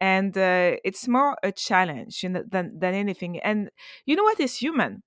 and 0.00 0.36
uh, 0.38 0.76
it's 0.84 1.08
more 1.08 1.36
a 1.42 1.52
challenge 1.52 2.22
you 2.24 2.30
know, 2.30 2.44
than 2.50 2.78
than 2.78 2.94
anything. 2.94 3.40
And 3.40 3.70
you 4.06 4.16
know 4.16 4.24
what 4.24 4.40
is 4.40 4.56
human? 4.56 5.02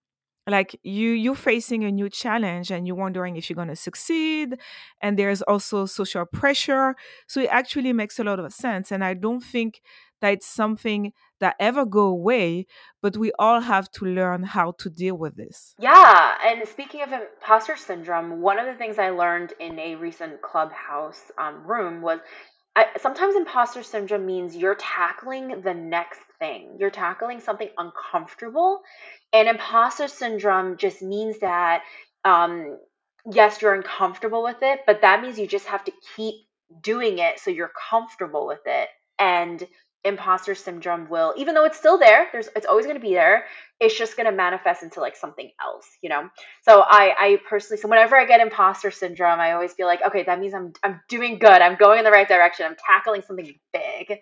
Like 0.47 0.79
you 0.83 1.11
you're 1.11 1.35
facing 1.35 1.83
a 1.83 1.91
new 1.91 2.09
challenge 2.09 2.71
and 2.71 2.87
you're 2.87 2.95
wondering 2.95 3.35
if 3.35 3.49
you're 3.49 3.55
going 3.55 3.67
to 3.67 3.75
succeed 3.75 4.57
and 5.01 5.17
there's 5.19 5.43
also 5.43 5.85
social 5.85 6.25
pressure. 6.25 6.95
So 7.27 7.41
it 7.41 7.49
actually 7.51 7.93
makes 7.93 8.17
a 8.17 8.23
lot 8.23 8.39
of 8.39 8.51
sense 8.53 8.91
and 8.91 9.03
I 9.03 9.13
don't 9.13 9.41
think 9.43 9.81
that 10.21 10.33
it's 10.33 10.47
something 10.47 11.13
that 11.39 11.55
ever 11.59 11.85
go 11.85 12.07
away, 12.07 12.65
but 13.01 13.17
we 13.17 13.31
all 13.39 13.61
have 13.61 13.89
to 13.91 14.05
learn 14.05 14.43
how 14.43 14.71
to 14.79 14.89
deal 14.89 15.15
with 15.15 15.35
this. 15.35 15.75
Yeah, 15.79 16.35
and 16.45 16.67
speaking 16.67 17.01
of 17.01 17.11
imposter 17.11 17.75
syndrome, 17.75 18.41
one 18.41 18.59
of 18.59 18.65
the 18.65 18.73
things 18.73 18.99
I 18.99 19.09
learned 19.09 19.53
in 19.59 19.79
a 19.79 19.95
recent 19.95 20.41
clubhouse 20.41 21.21
um, 21.37 21.65
room 21.65 22.01
was 22.01 22.19
I, 22.75 22.85
sometimes 23.01 23.35
imposter 23.35 23.83
syndrome 23.83 24.25
means 24.25 24.55
you're 24.55 24.75
tackling 24.75 25.61
the 25.61 25.73
next 25.73 26.21
thing. 26.39 26.77
You're 26.79 26.91
tackling 26.91 27.39
something 27.39 27.69
uncomfortable, 27.77 28.81
and 29.33 29.47
imposter 29.47 30.07
syndrome 30.07 30.77
just 30.77 31.01
means 31.01 31.39
that 31.39 31.83
um, 32.25 32.77
yes, 33.31 33.61
you're 33.61 33.73
uncomfortable 33.73 34.43
with 34.43 34.57
it, 34.61 34.81
but 34.85 35.01
that 35.01 35.21
means 35.21 35.39
you 35.39 35.47
just 35.47 35.67
have 35.67 35.83
to 35.85 35.91
keep 36.15 36.35
doing 36.81 37.17
it 37.19 37.39
so 37.39 37.49
you're 37.49 37.71
comfortable 37.89 38.45
with 38.45 38.61
it 38.65 38.89
and 39.17 39.67
imposter 40.05 40.55
syndrome 40.55 41.09
will 41.09 41.33
even 41.37 41.53
though 41.53 41.65
it's 41.65 41.77
still 41.77 41.97
there 41.97 42.27
there's 42.31 42.47
it's 42.55 42.65
always 42.65 42.85
going 42.85 42.95
to 42.95 43.01
be 43.01 43.13
there 43.13 43.45
it's 43.81 43.97
just 43.97 44.15
going 44.15 44.25
to 44.25 44.31
manifest 44.31 44.81
into 44.81 45.01
like 45.01 45.15
something 45.15 45.51
else 45.61 45.85
you 46.01 46.09
know? 46.09 46.29
So 46.61 46.83
i 46.87 47.13
i 47.19 47.37
personally 47.49 47.81
so 47.81 47.89
whenever 47.89 48.15
i 48.15 48.25
get 48.25 48.39
imposter 48.39 48.91
syndrome 48.91 49.39
i 49.39 49.51
always 49.51 49.73
feel 49.73 49.87
like 49.87 49.99
okay 50.07 50.23
that 50.23 50.39
means 50.39 50.53
i'm 50.53 50.71
i'm 50.83 51.01
doing 51.09 51.37
good 51.37 51.61
i'm 51.61 51.75
going 51.75 51.99
in 51.99 52.05
the 52.05 52.11
right 52.11 52.27
direction 52.27 52.65
i'm 52.65 52.75
tackling 52.75 53.21
something 53.21 53.53
big. 53.73 54.19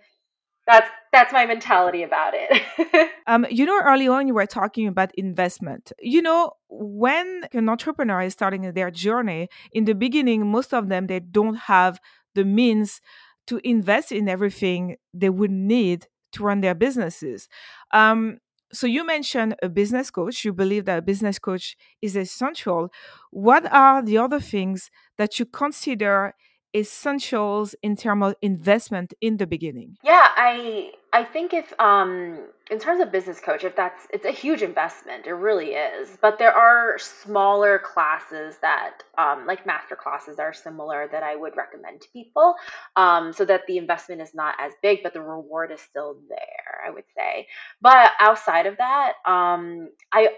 That's 0.66 0.90
that's 1.14 1.32
my 1.32 1.46
mentality 1.46 2.04
about 2.04 2.34
it. 2.36 3.10
Um 3.28 3.46
you 3.50 3.66
know 3.66 3.82
early 3.82 4.08
on 4.08 4.28
you 4.28 4.34
were 4.34 4.46
talking 4.46 4.88
about 4.88 5.12
investment. 5.16 5.92
You 6.00 6.22
know 6.22 6.54
when 6.70 7.44
an 7.54 7.68
entrepreneur 7.68 8.22
is 8.22 8.34
starting 8.34 8.72
their 8.72 8.90
journey 8.90 9.50
in 9.74 9.84
the 9.86 9.94
beginning 9.94 10.48
most 10.48 10.74
of 10.74 10.88
them 10.88 11.08
they 11.08 11.20
don't 11.20 11.56
have 11.56 12.00
the 12.36 12.46
means 12.46 13.02
to 13.48 13.60
invest 13.64 14.12
in 14.12 14.30
everything 14.30 14.98
they 15.14 15.30
would 15.30 15.52
need 15.52 16.08
to 16.34 16.44
run 16.44 16.62
their 16.62 16.76
businesses. 16.76 17.48
Um, 17.94 18.40
so 18.74 18.86
you 18.86 19.06
mentioned 19.06 19.56
a 19.64 19.70
business 19.70 20.12
coach. 20.12 20.44
You 20.44 20.54
believe 20.54 20.86
that 20.86 21.00
a 21.00 21.02
business 21.02 21.40
coach 21.40 21.78
is 22.02 22.16
essential. 22.18 22.90
What 23.32 23.72
are 23.72 24.02
the 24.02 24.18
other 24.18 24.40
things 24.42 24.92
that 25.18 25.40
you 25.40 25.46
consider 25.46 26.34
essentials 26.78 27.76
in 27.82 27.96
terms 27.96 28.24
of 28.24 28.36
investment 28.42 29.14
in 29.22 29.38
the 29.38 29.48
beginning? 29.48 29.98
Yeah, 30.04 30.28
I 30.36 30.92
I 31.14 31.24
think 31.24 31.54
if 31.54 31.74
um 31.80 32.48
in 32.70 32.80
terms 32.80 33.02
of 33.02 33.12
business 33.12 33.40
coach, 33.40 33.64
if 33.64 33.76
that's 33.76 34.08
it's 34.12 34.26
a 34.26 34.32
huge 34.32 34.62
investment, 34.62 35.26
it 35.26 35.34
really 35.34 35.72
is. 35.74 36.18
But 36.22 36.38
there 36.38 36.54
are 36.54 36.98
smaller 37.00 37.80
classes 37.80 38.58
that 38.62 39.04
um 39.18 39.46
like 39.48 39.66
master 39.66 39.96
classes 39.96 40.38
are 40.40 40.54
similar 40.54 41.08
that 41.12 41.24
I 41.24 41.36
would 41.36 41.58
recommend 41.58 42.02
to 42.02 42.08
people. 42.10 42.56
Um 42.96 43.34
so 43.34 43.46
that 43.46 43.62
the 43.68 43.78
investment 43.78 44.22
is 44.22 44.34
not 44.36 44.56
as 44.60 44.74
big, 44.82 45.02
but 45.04 45.14
the 45.14 45.22
reward 45.22 45.72
is 45.72 45.82
still 45.82 46.18
there, 46.30 46.82
I 46.86 46.92
would 46.92 47.06
say. 47.18 47.48
But 47.82 48.12
outside 48.20 48.68
of 48.68 48.78
that, 48.78 49.14
um 49.26 49.90
I 50.14 50.30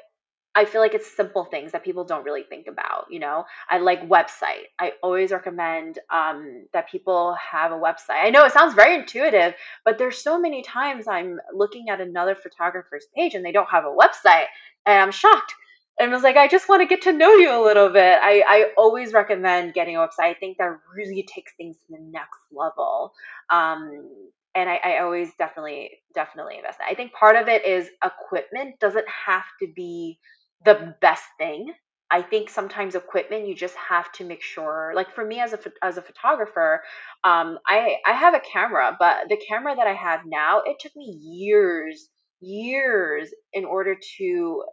I 0.56 0.66
feel 0.66 0.82
like 0.82 0.94
it's 0.94 1.16
simple 1.16 1.46
things 1.46 1.72
that 1.72 1.84
people 1.84 2.04
don't 2.04 2.26
really 2.26 2.44
think 2.44 2.68
about. 2.68 3.06
You 3.10 3.20
know, 3.20 3.46
I 3.70 3.78
like 3.78 4.10
website. 4.10 4.66
I 4.80 4.94
always 5.04 5.32
recommend 5.32 6.00
um, 6.10 6.66
that 6.74 6.90
people 6.90 7.36
have 7.36 7.72
a 7.72 7.76
website. 7.76 8.24
I 8.24 8.30
know 8.30 8.46
it 8.46 8.52
sounds 8.52 8.74
very 8.74 8.96
intuitive, 8.96 9.54
but 9.86 9.98
there's 9.98 10.18
so 10.18 10.40
many 10.40 10.64
times 10.64 11.08
I'm 11.08 11.40
looking 11.54 11.90
at 11.90 12.02
another 12.02 12.36
photographer's 12.36 13.06
page 13.16 13.36
and 13.36 13.46
they 13.46 13.52
don't 13.52 13.70
have 13.70 13.86
a 13.86 13.96
website, 13.96 14.46
and 14.86 15.02
I'm 15.02 15.12
shocked. 15.12 15.54
And 16.00 16.12
I 16.12 16.14
was 16.14 16.24
like, 16.24 16.38
I 16.38 16.48
just 16.48 16.70
want 16.70 16.82
to 16.82 16.88
get 16.88 17.02
to 17.04 17.12
know 17.12 17.34
you 17.34 17.52
a 17.52 17.62
little 17.62 17.90
bit. 17.90 18.20
I, 18.22 18.42
I 18.48 18.72
always 18.78 19.12
recommend 19.12 19.74
getting 19.74 19.98
a 19.98 20.00
website. 20.00 20.22
I 20.22 20.34
think 20.34 20.58
that 20.58 20.80
really 20.96 21.24
takes 21.24 21.52
things 21.58 21.76
to 21.76 21.84
the 21.90 22.02
next 22.02 22.40
level. 22.54 23.12
Um, 23.50 24.10
and 24.56 24.70
I, 24.70 24.78
I 24.78 25.00
always 25.00 25.30
definitely, 25.38 25.92
definitely 26.16 26.56
invest 26.58 26.80
in 26.80 26.88
it. 26.88 26.92
I 26.92 26.96
think 26.96 27.12
part 27.12 27.36
of 27.36 27.50
it 27.50 27.66
is 27.66 27.90
equipment 28.04 28.80
doesn't 28.80 29.08
have 29.26 29.44
to 29.62 29.68
be 29.76 30.18
the 30.66 30.96
best 31.02 31.24
thing. 31.38 31.74
I 32.12 32.24
think 32.24 32.50
sometimes 32.50 32.96
equipment 32.96 33.48
you 33.48 33.54
just 33.56 33.76
have 33.76 34.12
to 34.14 34.26
make 34.26 34.42
sure. 34.42 34.94
Like 34.96 35.14
for 35.14 35.24
me 35.26 35.40
as 35.40 35.54
a 35.54 35.60
as 35.84 35.98
a 35.98 36.02
photographer, 36.02 36.82
um, 37.24 37.60
I 37.68 37.98
I 38.06 38.14
have 38.14 38.34
a 38.34 38.40
camera, 38.40 38.96
but 39.00 39.30
the 39.30 39.38
camera 39.48 39.76
that 39.76 39.88
I 39.88 39.94
have 39.94 40.22
now 40.26 40.62
it 40.66 40.78
took 40.80 40.96
me 40.96 41.18
years 41.22 42.10
years 42.42 43.32
in 43.54 43.66
order 43.66 43.96
to 44.18 44.64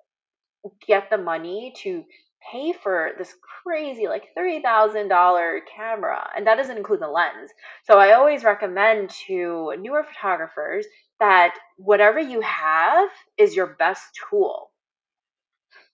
get 0.87 1.11
the 1.11 1.19
money 1.19 1.73
to 1.79 2.05
pay 2.53 2.73
for 2.73 3.13
this 3.19 3.35
crazy 3.65 4.07
like 4.07 4.29
$30,000 4.37 5.61
camera 5.75 6.29
and 6.37 6.47
that 6.47 6.57
doesn't 6.57 6.77
include 6.77 7.01
the 7.01 7.09
lens. 7.09 7.51
So 7.85 7.99
I 7.99 8.13
always 8.13 8.45
recommend 8.45 9.11
to 9.27 9.75
newer 9.79 10.05
photographers 10.05 10.87
that 11.19 11.55
whatever 11.77 12.21
you 12.21 12.41
have 12.43 13.09
is 13.39 13.57
your 13.57 13.77
best 13.79 14.05
tool 14.31 14.71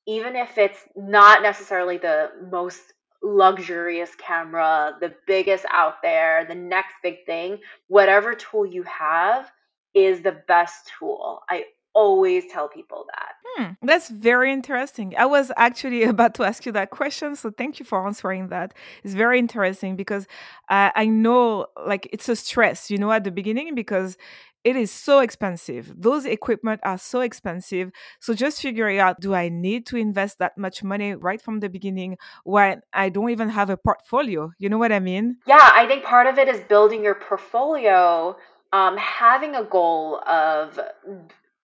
even 0.06 0.36
if 0.36 0.58
it's 0.58 0.78
not 0.96 1.42
necessarily 1.42 1.98
the 1.98 2.30
most 2.50 2.80
luxurious 3.22 4.14
camera, 4.16 4.96
the 5.00 5.14
biggest 5.26 5.64
out 5.70 6.02
there, 6.02 6.44
the 6.46 6.54
next 6.54 6.94
big 7.02 7.24
thing, 7.24 7.58
whatever 7.88 8.34
tool 8.34 8.66
you 8.66 8.82
have 8.82 9.50
is 9.94 10.22
the 10.22 10.42
best 10.48 10.90
tool. 10.98 11.42
I 11.48 11.64
always 11.94 12.44
tell 12.50 12.68
people 12.68 13.06
that. 13.14 13.32
Hmm, 13.44 13.86
that's 13.86 14.08
very 14.08 14.52
interesting. 14.52 15.14
I 15.16 15.26
was 15.26 15.52
actually 15.56 16.02
about 16.14 16.34
to 16.34 16.44
ask 16.44 16.64
you 16.66 16.72
that 16.72 16.90
question, 16.90 17.36
so 17.36 17.50
thank 17.50 17.78
you 17.78 17.84
for 17.84 18.06
answering 18.06 18.48
that. 18.48 18.74
It's 19.04 19.14
very 19.14 19.38
interesting 19.38 19.94
because 19.94 20.26
uh, 20.68 20.90
I 20.94 21.06
know, 21.06 21.66
like, 21.86 22.08
it's 22.12 22.28
a 22.28 22.36
stress, 22.36 22.90
you 22.90 22.98
know, 22.98 23.12
at 23.12 23.24
the 23.24 23.30
beginning 23.30 23.74
because 23.74 24.16
it 24.64 24.76
is 24.76 24.90
so 24.90 25.20
expensive. 25.20 25.92
Those 25.96 26.24
equipment 26.24 26.80
are 26.84 26.98
so 26.98 27.20
expensive. 27.20 27.90
So 28.20 28.34
just 28.34 28.60
figuring 28.60 28.98
out, 28.98 29.20
do 29.20 29.34
I 29.34 29.48
need 29.48 29.86
to 29.86 29.96
invest 29.96 30.38
that 30.38 30.56
much 30.56 30.82
money 30.82 31.14
right 31.14 31.42
from 31.42 31.60
the 31.60 31.68
beginning 31.68 32.18
when 32.44 32.82
I 32.92 33.08
don't 33.08 33.30
even 33.30 33.48
have 33.48 33.70
a 33.70 33.76
portfolio? 33.76 34.52
You 34.58 34.68
know 34.68 34.78
what 34.78 34.92
I 34.92 35.00
mean? 35.00 35.38
Yeah, 35.46 35.70
I 35.74 35.86
think 35.86 36.04
part 36.04 36.26
of 36.26 36.38
it 36.38 36.48
is 36.48 36.60
building 36.60 37.02
your 37.02 37.16
portfolio, 37.16 38.36
um, 38.72 38.96
having 38.96 39.54
a 39.56 39.64
goal 39.64 40.20
of 40.26 40.78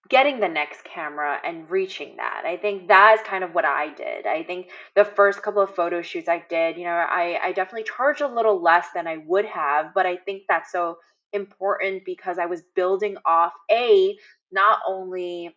getting 0.09 0.41
the 0.41 0.49
next 0.49 0.85
camera 0.85 1.39
and 1.45 1.71
reaching 1.71 2.17
that. 2.17 2.43
I 2.47 2.57
think 2.57 2.89
that 2.89 3.19
is 3.21 3.27
kind 3.27 3.45
of 3.45 3.55
what 3.55 3.67
I 3.67 3.93
did. 3.93 4.27
I 4.27 4.43
think 4.43 4.71
the 4.95 5.05
first 5.05 5.43
couple 5.43 5.63
of 5.63 5.75
photo 5.75 6.01
shoots 6.01 6.29
I 6.29 6.43
did, 6.49 6.79
you 6.79 6.85
know, 6.85 6.91
I, 6.91 7.39
I 7.43 7.53
definitely 7.53 7.85
charged 7.85 8.23
a 8.23 8.29
little 8.29 8.61
less 8.61 8.87
than 8.95 9.07
I 9.07 9.19
would 9.27 9.45
have, 9.45 9.93
but 9.95 10.07
I 10.07 10.17
think 10.17 10.45
that's 10.49 10.73
so 10.73 10.97
important 11.33 12.05
because 12.05 12.39
I 12.39 12.47
was 12.47 12.63
building 12.75 13.17
off 13.25 13.53
a 13.71 14.17
not 14.51 14.79
only 14.87 15.57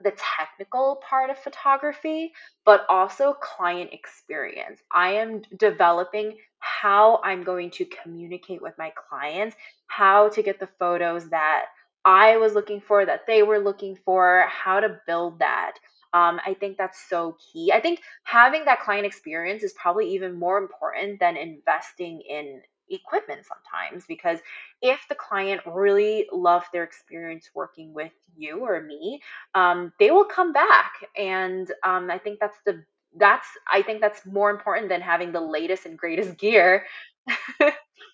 the 0.00 0.12
technical 0.38 1.00
part 1.08 1.30
of 1.30 1.38
photography, 1.38 2.32
but 2.64 2.86
also 2.88 3.34
client 3.34 3.90
experience. 3.92 4.80
I 4.92 5.14
am 5.14 5.42
developing 5.56 6.36
how 6.60 7.20
I'm 7.24 7.42
going 7.42 7.70
to 7.72 7.84
communicate 7.84 8.62
with 8.62 8.74
my 8.78 8.92
clients, 9.08 9.56
how 9.86 10.28
to 10.30 10.42
get 10.42 10.60
the 10.60 10.68
photos 10.78 11.30
that 11.30 11.66
I 12.04 12.36
was 12.36 12.54
looking 12.54 12.80
for, 12.80 13.04
that 13.04 13.26
they 13.26 13.42
were 13.42 13.58
looking 13.58 13.96
for, 14.04 14.46
how 14.48 14.80
to 14.80 15.00
build 15.06 15.40
that. 15.40 15.72
Um, 16.12 16.40
I 16.46 16.54
think 16.54 16.78
that's 16.78 17.08
so 17.08 17.36
key. 17.52 17.72
I 17.72 17.80
think 17.80 18.00
having 18.22 18.64
that 18.64 18.80
client 18.80 19.04
experience 19.04 19.62
is 19.62 19.74
probably 19.74 20.14
even 20.14 20.38
more 20.38 20.58
important 20.58 21.20
than 21.20 21.36
investing 21.36 22.22
in 22.28 22.62
equipment 22.90 23.42
sometimes 23.46 24.04
because 24.06 24.38
if 24.82 25.00
the 25.08 25.14
client 25.14 25.60
really 25.66 26.26
loved 26.32 26.66
their 26.72 26.84
experience 26.84 27.50
working 27.54 27.92
with 27.92 28.12
you 28.36 28.64
or 28.64 28.82
me 28.82 29.20
um, 29.54 29.92
they 29.98 30.10
will 30.10 30.24
come 30.24 30.52
back 30.52 30.92
and 31.16 31.72
um, 31.84 32.10
i 32.10 32.18
think 32.18 32.38
that's 32.40 32.58
the 32.66 32.82
that's 33.16 33.48
i 33.72 33.82
think 33.82 34.00
that's 34.00 34.24
more 34.26 34.50
important 34.50 34.88
than 34.88 35.00
having 35.00 35.32
the 35.32 35.40
latest 35.40 35.86
and 35.86 35.98
greatest 35.98 36.38
gear 36.38 36.84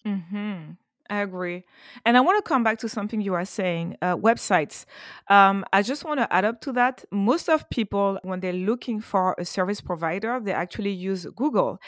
mm-hmm. 0.07 0.73
I 1.11 1.21
agree. 1.21 1.64
And 2.07 2.16
I 2.16 2.21
want 2.21 2.43
to 2.43 2.49
come 2.49 2.64
back 2.64 2.78
to 2.78 2.88
something 2.88 3.21
you 3.21 3.35
are 3.35 3.45
saying 3.45 3.97
uh, 4.00 4.16
websites. 4.16 4.87
Um, 5.28 5.64
I 5.73 5.83
just 5.83 6.04
want 6.04 6.21
to 6.21 6.33
add 6.33 6.47
up 6.47 6.61
to 6.62 6.73
that. 6.73 7.04
Most 7.11 7.49
of 7.50 7.69
people, 7.69 8.19
when 8.23 8.40
they're 8.40 8.52
looking 8.52 9.00
for 9.00 9.35
a 9.38 9.45
service 9.45 9.81
provider, 9.83 10.40
they 10.40 10.52
actually 10.52 10.93
use 10.93 11.26
Google. 11.37 11.78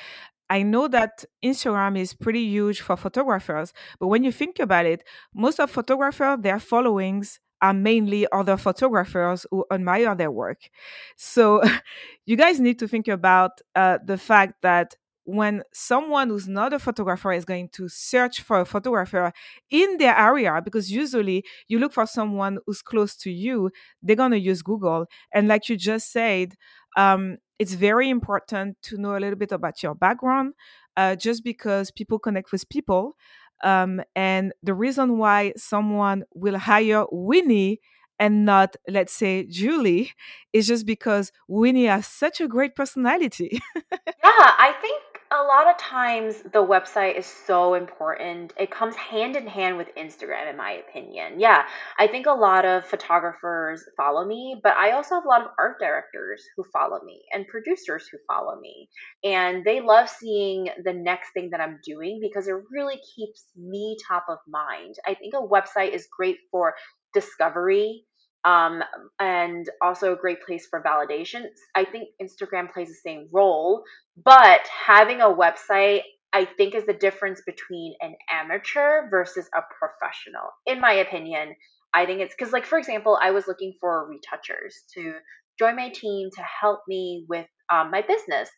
I 0.49 0.63
know 0.63 0.89
that 0.89 1.25
Instagram 1.45 1.99
is 1.99 2.15
pretty 2.15 2.45
huge 2.45 2.81
for 2.81 2.97
photographers, 2.97 3.73
but 3.99 4.07
when 4.09 4.23
you 4.25 4.31
think 4.33 4.59
about 4.61 4.87
it, 4.87 5.03
most 5.35 5.59
of 5.59 5.71
photographers, 5.71 6.39
their 6.41 6.61
followings 6.61 7.41
are 7.63 7.73
mainly 7.75 8.27
other 8.33 8.57
photographers 8.57 9.47
who 9.51 9.65
admire 9.73 10.15
their 10.15 10.31
work. 10.31 10.69
So 11.17 11.63
you 12.27 12.37
guys 12.37 12.61
need 12.61 12.79
to 12.81 12.89
think 12.89 13.09
about 13.09 13.53
uh, 13.75 13.99
the 14.05 14.19
fact 14.19 14.55
that 14.63 14.95
when 15.25 15.63
someone 15.73 16.29
who's 16.29 16.47
not 16.47 16.73
a 16.73 16.79
photographer 16.79 17.33
is 17.33 17.45
going 17.45 17.69
to 17.71 17.89
search 17.89 18.43
for 18.43 18.61
a 18.61 18.65
photographer 18.65 19.33
in 19.71 19.97
their 19.99 20.17
area, 20.17 20.61
because 20.63 20.93
usually 20.93 21.45
you 21.67 21.81
look 21.81 21.93
for 21.93 22.07
someone 22.07 22.59
who's 22.65 22.81
close 22.81 23.17
to 23.17 23.31
you, 23.33 23.71
they're 24.03 24.15
going 24.15 24.31
to 24.31 24.39
use 24.39 24.63
Google. 24.63 25.07
And 25.35 25.49
like 25.49 25.69
you 25.69 25.77
just 25.77 26.13
said, 26.13 26.55
um, 26.97 27.39
it's 27.59 27.75
very 27.75 28.11
important 28.11 28.77
to 28.83 28.99
know 28.99 29.17
a 29.17 29.21
little 29.21 29.39
bit 29.39 29.53
about 29.53 29.83
your 29.83 29.95
background, 29.95 30.55
uh, 30.97 31.17
just 31.17 31.45
because 31.45 31.91
people 31.91 32.19
connect 32.19 32.53
with 32.53 32.69
people. 32.69 33.17
Um, 33.65 34.03
and 34.15 34.53
the 34.63 34.75
reason 34.75 35.19
why 35.19 35.53
someone 35.57 36.25
will 36.35 36.59
hire 36.59 37.05
Winnie 37.11 37.81
and 38.19 38.45
not, 38.45 38.77
let's 38.89 39.13
say, 39.13 39.47
Julie 39.47 40.13
is 40.53 40.67
just 40.67 40.87
because 40.87 41.33
Winnie 41.49 41.87
has 41.87 42.07
such 42.07 42.41
a 42.41 42.49
great 42.49 42.75
personality. 42.75 43.61
yeah, 43.77 43.91
I 44.25 44.75
think 44.81 45.03
a 45.31 45.43
lot 45.43 45.69
of 45.69 45.77
times 45.77 46.43
the 46.43 46.65
website 46.65 47.19
is 47.19 47.27
so 47.27 47.75
important. 47.75 48.53
It 48.59 48.71
comes 48.71 48.95
hand 48.95 49.37
in 49.37 49.47
hand 49.47 49.77
with 49.77 49.89
Instagram, 49.97 50.49
in 50.49 50.57
my 50.57 50.73
opinion. 50.73 51.41
Yeah, 51.41 51.65
I 51.99 52.07
think 52.07 52.27
a 52.27 52.33
lot 52.33 52.65
of 52.65 52.87
photographers 52.87 53.85
follow 53.97 54.25
me, 54.25 54.61
but 54.63 54.75
I 54.77 54.93
also 54.93 55.17
have 55.17 55.25
a 55.25 55.29
lot 55.29 55.43
of 55.43 55.49
art 55.59 55.79
directors 55.81 56.45
who 56.57 56.65
follow 56.73 57.01
me 57.05 57.21
and 57.33 57.47
producers 57.49 58.09
who 58.11 58.19
follow 58.29 58.61
me. 58.61 58.89
And 59.25 59.65
they 59.65 59.81
love 59.81 60.09
seeing 60.09 60.69
the 60.85 60.93
next 60.93 61.33
thing 61.33 61.51
that 61.51 61.61
I'm 61.61 61.81
doing 61.85 62.21
because 62.21 62.47
it 62.47 62.55
really 62.71 63.01
keeps 63.17 63.47
me 63.57 63.97
top 64.07 64.27
of 64.29 64.39
mind. 64.47 64.95
I 65.07 65.15
think 65.15 65.35
a 65.35 65.39
website 65.39 65.93
is 65.93 66.09
great 66.17 66.39
for 66.51 66.75
discovery 67.15 68.05
um, 68.47 68.83
and 69.19 69.69
also 69.83 70.13
a 70.13 70.17
great 70.17 70.41
place 70.47 70.67
for 70.71 70.81
validation. 70.81 71.47
I 71.75 71.85
think 71.85 72.11
Instagram 72.23 72.73
plays 72.73 72.89
the 72.89 72.95
same 72.95 73.29
role, 73.33 73.83
but 74.25 74.61
having 74.87 75.21
a 75.21 75.25
website, 75.25 76.03
I 76.33 76.45
think, 76.45 76.75
is 76.75 76.87
the 76.87 76.95
difference 76.95 77.43
between 77.45 77.95
an 78.01 78.15
amateur 78.31 79.11
versus 79.11 79.49
a 79.53 79.63
professional. 79.79 80.49
In 80.65 80.81
my 80.81 80.93
opinion, 80.93 81.57
I 81.93 82.07
think 82.07 82.21
it's 82.21 82.35
because, 82.39 82.53
like, 82.53 82.67
for 82.67 82.79
example, 82.79 83.19
I 83.21 83.33
was 83.33 83.49
looking 83.49 83.75
for 83.81 84.09
retouchers 84.09 84.85
to 84.95 85.15
join 85.59 85.75
my 85.75 85.89
team 85.89 86.31
to 86.37 86.43
help 86.43 86.81
me 86.87 87.27
with 87.29 87.47
um, 87.73 87.91
my 87.91 88.03
business. 88.03 88.49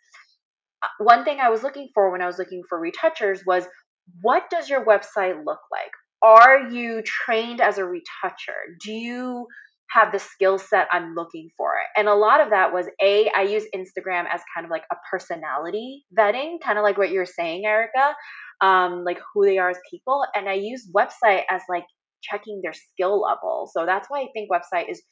Uh, 0.83 0.89
one 0.99 1.25
thing 1.25 1.39
I 1.41 1.49
was 1.49 1.63
looking 1.63 1.89
for 1.95 2.11
when 2.11 2.21
I 2.21 2.27
was 2.27 2.39
looking 2.39 2.63
for 2.69 2.79
retouchers 2.79 3.41
was 3.47 3.65
what 4.21 4.51
does 4.51 4.69
your 4.69 4.85
website 4.85 5.45
look 5.47 5.61
like? 5.73 5.93
Are 6.21 6.69
you 6.69 7.03
trained 7.03 7.61
as 7.61 7.79
a 7.79 7.85
retoucher? 7.85 8.77
Do 8.85 8.93
you 8.93 9.47
have 9.91 10.13
the 10.13 10.19
skill 10.19 10.59
set 10.59 10.87
I'm 10.93 11.15
looking 11.15 11.49
for. 11.57 11.73
And 11.97 12.09
a 12.09 12.15
lot 12.15 12.41
of 12.41 12.51
that 12.51 12.73
was 12.73 12.87
A, 13.03 13.31
I 13.37 13.43
use 13.43 13.65
Instagram 13.75 14.25
as 14.31 14.43
kind 14.55 14.65
of 14.65 14.71
like 14.71 14.85
a 14.93 14.97
personality 15.11 16.05
vetting, 16.17 16.61
kind 16.61 16.79
of 16.79 16.83
like 16.83 16.99
what 16.99 17.11
you're 17.11 17.27
saying, 17.27 17.65
Erica, 17.65 18.15
um, 18.61 19.05
like 19.05 19.19
who 19.33 19.45
they 19.45 19.59
are 19.59 19.71
as 19.71 19.79
people. 19.91 20.25
And 20.35 20.49
I 20.49 20.55
use 20.55 20.91
website 20.95 21.45
as 21.51 21.63
like 21.69 21.85
checking 22.23 22.61
their 22.63 22.75
skill 22.75 23.21
level. 23.21 23.71
So 23.73 23.87
that's 23.87 24.09
why 24.11 24.21
I 24.21 24.29
think 24.35 24.51
website 24.51 24.91
is 24.91 25.03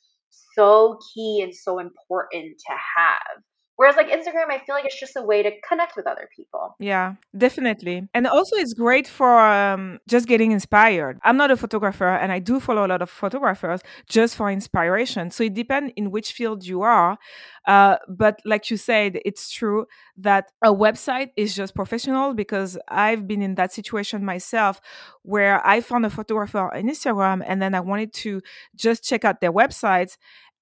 so 0.55 0.99
key 1.15 1.41
and 1.43 1.55
so 1.55 1.79
important 1.79 2.59
to 2.59 2.73
have. 2.97 3.43
Whereas 3.77 3.97
like 3.97 4.09
Instagram, 4.09 4.51
I 4.51 4.59
feel 4.65 4.75
like 4.75 4.87
it's 4.87 4.99
just 4.99 5.17
a 5.17 5.23
way 5.23 5.43
to 5.43 5.51
connect 5.69 5.97
with 5.97 6.07
other 6.07 6.29
people. 6.35 6.75
Yeah, 6.79 7.15
definitely. 7.37 8.09
And 8.15 8.27
also 8.27 8.57
it's 8.57 8.73
great 8.73 9.07
for 9.07 9.39
um, 9.39 9.99
just 10.09 10.27
getting 10.27 10.53
inspired. 10.53 11.21
I'm 11.23 11.37
not 11.37 11.51
a 11.51 11.57
photographer 11.57 12.09
and 12.09 12.33
I 12.33 12.39
do 12.39 12.59
follow 12.59 12.87
a 12.87 12.89
lot 12.89 13.03
of 13.03 13.11
photographers 13.11 13.81
just 14.09 14.35
for 14.35 14.51
inspiration. 14.51 15.31
So 15.31 15.45
it 15.45 15.55
depends 15.55 15.93
in 15.97 16.11
which 16.11 16.33
field 16.33 16.65
you 16.65 16.83
are. 16.83 17.19
Uh, 17.67 17.97
but 18.09 18.41
like 18.45 18.71
you 18.71 18.77
said, 18.77 19.19
it's 19.25 19.51
true 19.51 19.87
that 20.17 20.51
a 20.65 20.73
website 20.73 21.31
is 21.37 21.55
just 21.55 21.75
professional 21.75 22.33
because 22.33 22.79
I've 22.89 23.27
been 23.27 23.43
in 23.43 23.57
that 23.57 23.73
situation 23.73 24.25
myself 24.25 24.81
where 25.23 25.67
I 25.67 25.81
found 25.81 26.07
a 26.07 26.11
photographer 26.11 26.75
on 26.75 26.83
Instagram 26.85 27.43
and 27.47 27.61
then 27.61 27.75
I 27.75 27.81
wanted 27.81 28.15
to 28.15 28.41
just 28.75 29.05
check 29.05 29.25
out 29.25 29.41
their 29.41 29.53
websites 29.53 30.17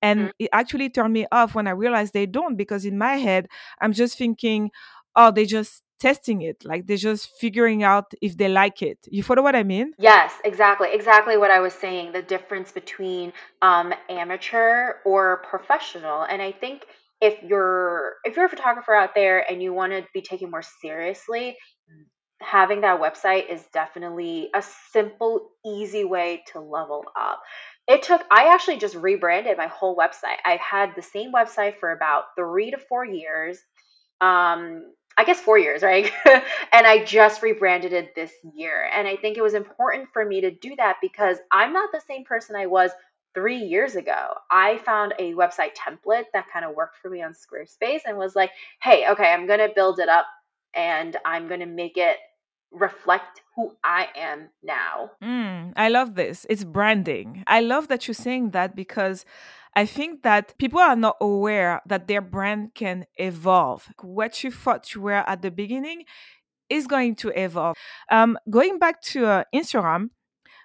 and 0.05 0.21
mm-hmm. 0.21 0.45
it 0.45 0.51
actually 0.53 0.90
turned 0.90 1.14
me 1.14 1.27
off 1.33 1.55
when 1.55 1.67
I 1.67 1.71
realized 1.71 2.12
they 2.12 2.27
don't, 2.27 2.57
because 2.57 2.85
in 2.85 2.99
my 2.99 3.14
head, 3.27 3.49
I'm 3.81 3.95
just 3.95 4.19
thinking, 4.19 4.71
oh, 5.17 5.31
they 5.31 5.47
just 5.47 5.83
testing 6.01 6.43
it 6.43 6.59
like 6.64 6.87
they're 6.87 7.07
just 7.11 7.31
figuring 7.40 7.83
out 7.83 8.12
if 8.21 8.37
they 8.37 8.49
like 8.49 8.83
it. 8.83 8.99
You 9.17 9.23
follow 9.23 9.43
what 9.43 9.57
i 9.57 9.62
mean? 9.62 9.93
Yes 9.97 10.33
exactly 10.45 10.88
exactly 10.93 11.37
what 11.43 11.53
i 11.53 11.61
was 11.61 11.73
saying 11.73 12.12
the 12.12 12.21
difference 12.21 12.71
between 12.73 13.33
um, 13.62 13.95
amateur 14.11 14.95
or 15.07 15.43
professional 15.49 16.19
and 16.31 16.43
i 16.43 16.53
think 16.53 16.79
if 17.29 17.35
you're 17.49 18.14
if 18.25 18.37
you're 18.37 18.51
a 18.53 18.55
photographer 18.57 18.93
out 18.93 19.14
there 19.14 19.38
and 19.49 19.62
you 19.62 19.73
want 19.73 19.93
to 19.93 20.05
be 20.12 20.21
taken 20.21 20.51
more 20.51 20.67
seriously 20.83 21.57
having 22.43 22.81
that 22.83 23.01
website 23.01 23.51
is 23.51 23.62
definitely 23.73 24.51
a 24.55 24.62
simple 24.93 25.51
easy 25.64 26.05
way 26.05 26.43
to 26.53 26.61
level 26.61 27.05
up 27.19 27.40
it 27.87 28.03
took, 28.03 28.23
I 28.31 28.55
actually 28.55 28.79
just 28.79 28.94
rebranded 28.94 29.59
my 29.59 29.66
whole 29.66 29.97
website. 29.97 30.38
I've 30.44 30.61
had 30.61 30.94
the 30.97 31.03
same 31.03 31.33
website 31.33 31.79
for 31.79 31.92
about 31.92 32.25
three 32.37 32.70
to 32.70 32.79
four 32.79 33.05
years. 33.05 33.59
Um, 34.20 34.92
I 35.16 35.25
guess 35.25 35.38
four 35.38 35.59
years, 35.59 35.83
right? 35.83 36.11
and 36.27 36.87
I 36.87 37.05
just 37.05 37.42
rebranded 37.42 37.92
it 37.92 38.14
this 38.14 38.33
year. 38.55 38.88
And 38.92 39.07
I 39.07 39.16
think 39.16 39.37
it 39.37 39.42
was 39.42 39.55
important 39.55 40.09
for 40.12 40.25
me 40.25 40.40
to 40.40 40.51
do 40.51 40.75
that 40.77 40.97
because 41.01 41.38
I'm 41.53 41.73
not 41.73 41.90
the 41.92 42.01
same 42.09 42.25
person 42.25 42.57
I 42.57 42.66
was 42.66 42.90
three 43.35 43.59
years 43.59 43.97
ago. 43.97 44.35
I 44.51 44.79
found 44.79 45.14
a 45.18 45.35
website 45.35 45.73
template 45.77 46.25
that 46.33 46.47
kind 46.53 46.64
of 46.64 46.75
worked 46.75 46.97
for 47.03 47.11
me 47.11 47.23
on 47.23 47.33
Squarespace 47.35 48.01
and 48.07 48.16
was 48.16 48.35
like, 48.35 48.51
hey, 48.83 49.09
okay, 49.11 49.33
I'm 49.33 49.47
going 49.47 49.59
to 49.61 49.73
build 49.75 49.99
it 49.99 50.09
up 50.09 50.27
and 50.75 51.16
I'm 51.25 51.49
going 51.49 51.61
to 51.61 51.66
make 51.66 51.97
it 51.97 52.16
reflect 52.74 53.42
who 53.56 53.76
I 53.82 54.08
am 54.16 54.48
now. 54.62 55.12
Mm, 55.22 55.72
I 55.76 55.88
love 55.88 56.14
this. 56.14 56.44
It's 56.50 56.64
branding. 56.64 57.44
I 57.46 57.60
love 57.60 57.88
that 57.88 58.06
you're 58.06 58.14
saying 58.14 58.50
that 58.50 58.74
because 58.74 59.24
I 59.76 59.87
think 59.87 60.22
that 60.22 60.56
people 60.58 60.80
are 60.80 60.96
not 60.96 61.16
aware 61.20 61.80
that 61.87 62.06
their 62.06 62.20
brand 62.20 62.74
can 62.74 63.06
evolve. 63.16 63.88
What 64.02 64.42
you 64.44 64.50
thought 64.50 64.94
you 64.94 65.00
were 65.00 65.24
at 65.28 65.42
the 65.42 65.50
beginning 65.50 66.04
is 66.68 66.87
going 66.87 67.16
to 67.16 67.28
evolve. 67.40 67.76
Um, 68.10 68.38
going 68.50 68.78
back 68.78 69.00
to 69.02 69.26
uh, 69.26 69.44
Instagram, 69.54 70.10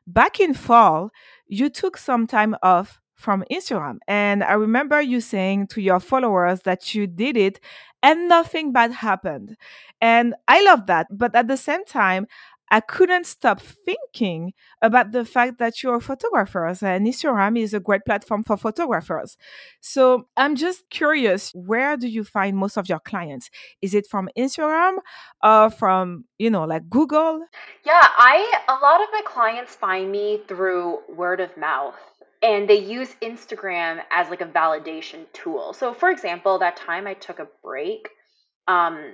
back 0.05 0.39
in 0.39 0.53
fall, 0.53 1.11
you 1.47 1.69
took 1.69 1.97
some 1.97 2.27
time 2.27 2.55
off 2.61 2.99
from 3.19 3.43
Instagram. 3.51 3.97
And 4.07 4.43
I 4.43 4.53
remember 4.53 5.01
you 5.01 5.19
saying 5.19 5.67
to 5.67 5.81
your 5.81 5.99
followers 5.99 6.61
that 6.61 6.95
you 6.95 7.05
did 7.05 7.35
it 7.35 7.59
and 8.01 8.29
nothing 8.29 8.71
bad 8.71 8.93
happened. 8.93 9.57
And 9.99 10.33
I 10.47 10.63
love 10.63 10.87
that. 10.87 11.07
But 11.11 11.35
at 11.35 11.49
the 11.49 11.57
same 11.57 11.83
time, 11.83 12.27
I 12.71 12.79
couldn't 12.81 13.25
stop 13.25 13.59
thinking 13.59 14.53
about 14.81 15.11
the 15.11 15.25
fact 15.25 15.57
that 15.57 15.81
you're 15.81 15.99
photographers 15.99 16.83
and 16.83 17.05
Instagram 17.05 17.59
is 17.59 17.73
a 17.73 17.79
great 17.79 18.05
platform 18.05 18.43
for 18.43 18.57
photographers. 18.57 19.37
So 19.81 20.27
I'm 20.37 20.55
just 20.55 20.87
curious, 20.89 21.51
where 21.53 21.97
do 21.97 22.07
you 22.07 22.23
find 22.23 22.55
most 22.55 22.77
of 22.77 22.87
your 22.87 22.99
clients? 22.99 23.49
Is 23.81 23.95
it 23.95 24.05
from 24.07 24.29
Instagram 24.37 24.97
or 25.43 25.71
from, 25.71 26.25
you 26.37 26.51
know, 26.51 26.63
like 26.65 26.87
Google? 26.89 27.41
Yeah, 27.83 28.07
I 28.17 28.61
a 28.69 28.73
lot 28.73 29.01
of 29.01 29.09
my 29.11 29.21
clients 29.25 29.75
find 29.75 30.11
me 30.11 30.41
through 30.47 30.99
word 31.09 31.39
of 31.41 31.57
mouth 31.57 31.95
and 32.41 32.69
they 32.69 32.79
use 32.79 33.15
Instagram 33.21 34.01
as 34.11 34.29
like 34.29 34.41
a 34.41 34.45
validation 34.45 35.25
tool. 35.33 35.73
So 35.73 35.93
for 35.93 36.09
example, 36.09 36.59
that 36.59 36.77
time 36.77 37.07
I 37.07 37.13
took 37.13 37.39
a 37.39 37.47
break, 37.63 38.09
um, 38.67 39.13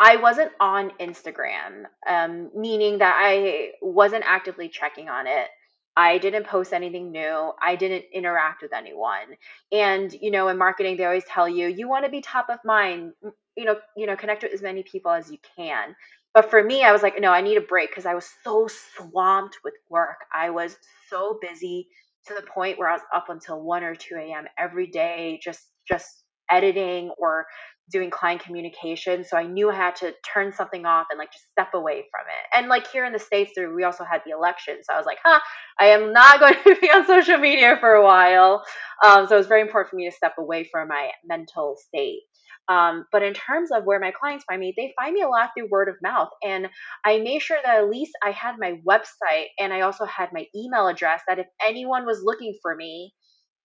I 0.00 0.16
wasn't 0.16 0.52
on 0.58 0.90
Instagram, 1.00 1.84
um, 2.08 2.50
meaning 2.56 2.98
that 2.98 3.16
I 3.20 3.72
wasn't 3.80 4.24
actively 4.26 4.68
checking 4.68 5.08
on 5.08 5.26
it. 5.26 5.48
I 5.96 6.18
didn't 6.18 6.46
post 6.46 6.72
anything 6.72 7.10
new. 7.10 7.52
I 7.62 7.74
didn't 7.76 8.04
interact 8.12 8.62
with 8.62 8.74
anyone. 8.74 9.36
And 9.72 10.12
you 10.12 10.30
know, 10.30 10.48
in 10.48 10.58
marketing, 10.58 10.96
they 10.96 11.04
always 11.04 11.24
tell 11.24 11.48
you 11.48 11.68
you 11.68 11.88
want 11.88 12.04
to 12.04 12.10
be 12.10 12.20
top 12.20 12.48
of 12.50 12.58
mind. 12.64 13.12
You 13.56 13.64
know, 13.64 13.76
you 13.96 14.06
know, 14.06 14.16
connect 14.16 14.42
with 14.42 14.52
as 14.52 14.60
many 14.60 14.82
people 14.82 15.10
as 15.10 15.30
you 15.30 15.38
can. 15.56 15.94
But 16.34 16.50
for 16.50 16.62
me, 16.62 16.82
I 16.82 16.92
was 16.92 17.02
like, 17.02 17.18
no, 17.18 17.30
I 17.30 17.40
need 17.40 17.56
a 17.56 17.62
break 17.62 17.88
because 17.88 18.04
I 18.04 18.12
was 18.12 18.28
so 18.44 18.68
swamped 18.68 19.58
with 19.64 19.72
work. 19.88 20.26
I 20.30 20.50
was 20.50 20.76
so 21.08 21.38
busy 21.40 21.88
to 22.26 22.34
the 22.34 22.46
point 22.52 22.78
where 22.78 22.88
I 22.88 22.92
was 22.92 23.02
up 23.14 23.26
until 23.28 23.62
1 23.62 23.84
or 23.84 23.94
2 23.94 24.16
a.m. 24.16 24.44
every 24.58 24.88
day, 24.88 25.40
just 25.42 25.60
just 25.88 26.24
editing 26.50 27.10
or 27.18 27.46
doing 27.90 28.10
client 28.10 28.42
communication. 28.42 29.24
So 29.24 29.36
I 29.36 29.44
knew 29.44 29.70
I 29.70 29.74
had 29.74 29.94
to 29.96 30.12
turn 30.32 30.52
something 30.52 30.84
off 30.84 31.06
and 31.10 31.18
like 31.18 31.32
just 31.32 31.44
step 31.52 31.68
away 31.74 32.04
from 32.10 32.26
it. 32.26 32.58
And 32.58 32.68
like 32.68 32.88
here 32.90 33.04
in 33.04 33.12
the 33.12 33.18
States, 33.18 33.52
we 33.56 33.84
also 33.84 34.04
had 34.04 34.22
the 34.26 34.32
election. 34.32 34.78
So 34.82 34.92
I 34.92 34.96
was 34.96 35.06
like, 35.06 35.18
huh, 35.24 35.40
I 35.78 35.86
am 35.86 36.12
not 36.12 36.40
going 36.40 36.54
to 36.64 36.80
be 36.80 36.90
on 36.90 37.06
social 37.06 37.38
media 37.38 37.76
for 37.78 37.92
a 37.92 38.04
while. 38.04 38.64
Um, 39.04 39.26
so 39.28 39.36
it 39.36 39.38
was 39.38 39.46
very 39.46 39.60
important 39.60 39.90
for 39.90 39.96
me 39.96 40.08
to 40.10 40.16
step 40.16 40.34
away 40.38 40.68
from 40.70 40.88
my 40.88 41.10
mental 41.24 41.76
state. 41.78 42.22
Um, 42.68 43.06
but 43.12 43.22
in 43.22 43.34
terms 43.34 43.70
of 43.70 43.84
where 43.84 44.00
my 44.00 44.10
clients 44.10 44.44
find 44.44 44.60
me, 44.60 44.74
they 44.76 44.92
find 45.00 45.14
me 45.14 45.22
a 45.22 45.28
lot 45.28 45.50
through 45.56 45.68
word 45.70 45.88
of 45.88 45.96
mouth. 46.02 46.28
And 46.44 46.68
I 47.04 47.18
made 47.18 47.40
sure 47.40 47.58
that 47.64 47.78
at 47.78 47.90
least 47.90 48.12
I 48.24 48.30
had 48.30 48.56
my 48.58 48.80
website 48.88 49.46
and 49.58 49.72
I 49.72 49.82
also 49.82 50.04
had 50.04 50.30
my 50.32 50.46
email 50.54 50.88
address 50.88 51.22
that 51.28 51.38
if 51.38 51.46
anyone 51.64 52.06
was 52.06 52.22
looking 52.24 52.56
for 52.62 52.74
me, 52.74 53.12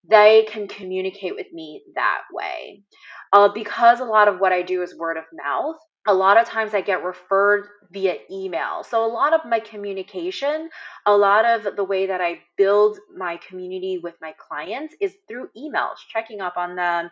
they 0.08 0.46
can 0.48 0.66
communicate 0.66 1.34
with 1.36 1.46
me 1.52 1.82
that 1.94 2.22
way. 2.32 2.82
Uh, 3.32 3.48
because 3.48 4.00
a 4.00 4.04
lot 4.04 4.28
of 4.28 4.40
what 4.40 4.52
I 4.52 4.62
do 4.62 4.82
is 4.82 4.96
word 4.96 5.16
of 5.16 5.24
mouth, 5.32 5.76
a 6.08 6.14
lot 6.14 6.36
of 6.36 6.46
times 6.46 6.74
I 6.74 6.80
get 6.80 7.04
referred 7.04 7.68
via 7.92 8.16
email. 8.30 8.82
So, 8.82 9.04
a 9.04 9.06
lot 9.06 9.32
of 9.32 9.48
my 9.48 9.60
communication, 9.60 10.68
a 11.06 11.16
lot 11.16 11.44
of 11.44 11.76
the 11.76 11.84
way 11.84 12.06
that 12.06 12.20
I 12.20 12.40
build 12.56 12.98
my 13.16 13.38
community 13.46 14.00
with 14.02 14.14
my 14.20 14.34
clients 14.36 14.94
is 15.00 15.14
through 15.28 15.48
emails, 15.56 15.96
checking 16.12 16.40
up 16.40 16.56
on 16.56 16.74
them, 16.74 17.10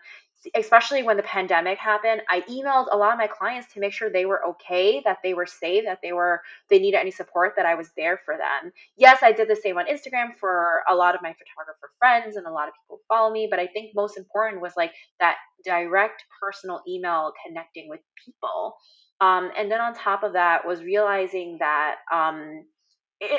especially 0.54 1.02
when 1.02 1.16
the 1.16 1.22
pandemic 1.22 1.78
happened, 1.78 2.22
I 2.28 2.40
emailed 2.42 2.86
a 2.90 2.96
lot 2.96 3.12
of 3.12 3.18
my 3.18 3.26
clients 3.26 3.72
to 3.74 3.80
make 3.80 3.92
sure 3.92 4.10
they 4.10 4.24
were 4.24 4.44
okay, 4.46 5.02
that 5.04 5.18
they 5.22 5.34
were 5.34 5.46
safe, 5.46 5.84
that 5.84 6.00
they 6.02 6.12
were 6.12 6.40
they 6.68 6.78
needed 6.78 6.98
any 6.98 7.10
support, 7.10 7.54
that 7.56 7.66
I 7.66 7.74
was 7.74 7.90
there 7.96 8.20
for 8.24 8.36
them. 8.36 8.72
Yes, 8.96 9.18
I 9.22 9.32
did 9.32 9.48
the 9.48 9.56
same 9.56 9.78
on 9.78 9.86
Instagram 9.86 10.36
for 10.38 10.82
a 10.88 10.94
lot 10.94 11.14
of 11.14 11.22
my 11.22 11.34
photographer 11.34 11.90
friends 11.98 12.36
and 12.36 12.46
a 12.46 12.52
lot 12.52 12.68
of 12.68 12.74
people 12.82 13.00
follow 13.08 13.30
me, 13.30 13.48
but 13.50 13.58
I 13.58 13.66
think 13.66 13.94
most 13.94 14.16
important 14.16 14.62
was 14.62 14.72
like 14.76 14.92
that 15.18 15.36
direct 15.64 16.24
personal 16.40 16.80
email 16.88 17.32
connecting 17.46 17.88
with 17.88 18.00
people. 18.24 18.76
Um, 19.20 19.50
and 19.56 19.70
then 19.70 19.80
on 19.80 19.94
top 19.94 20.22
of 20.22 20.32
that 20.32 20.66
was 20.66 20.82
realizing 20.82 21.58
that 21.60 21.96
um, 22.12 22.64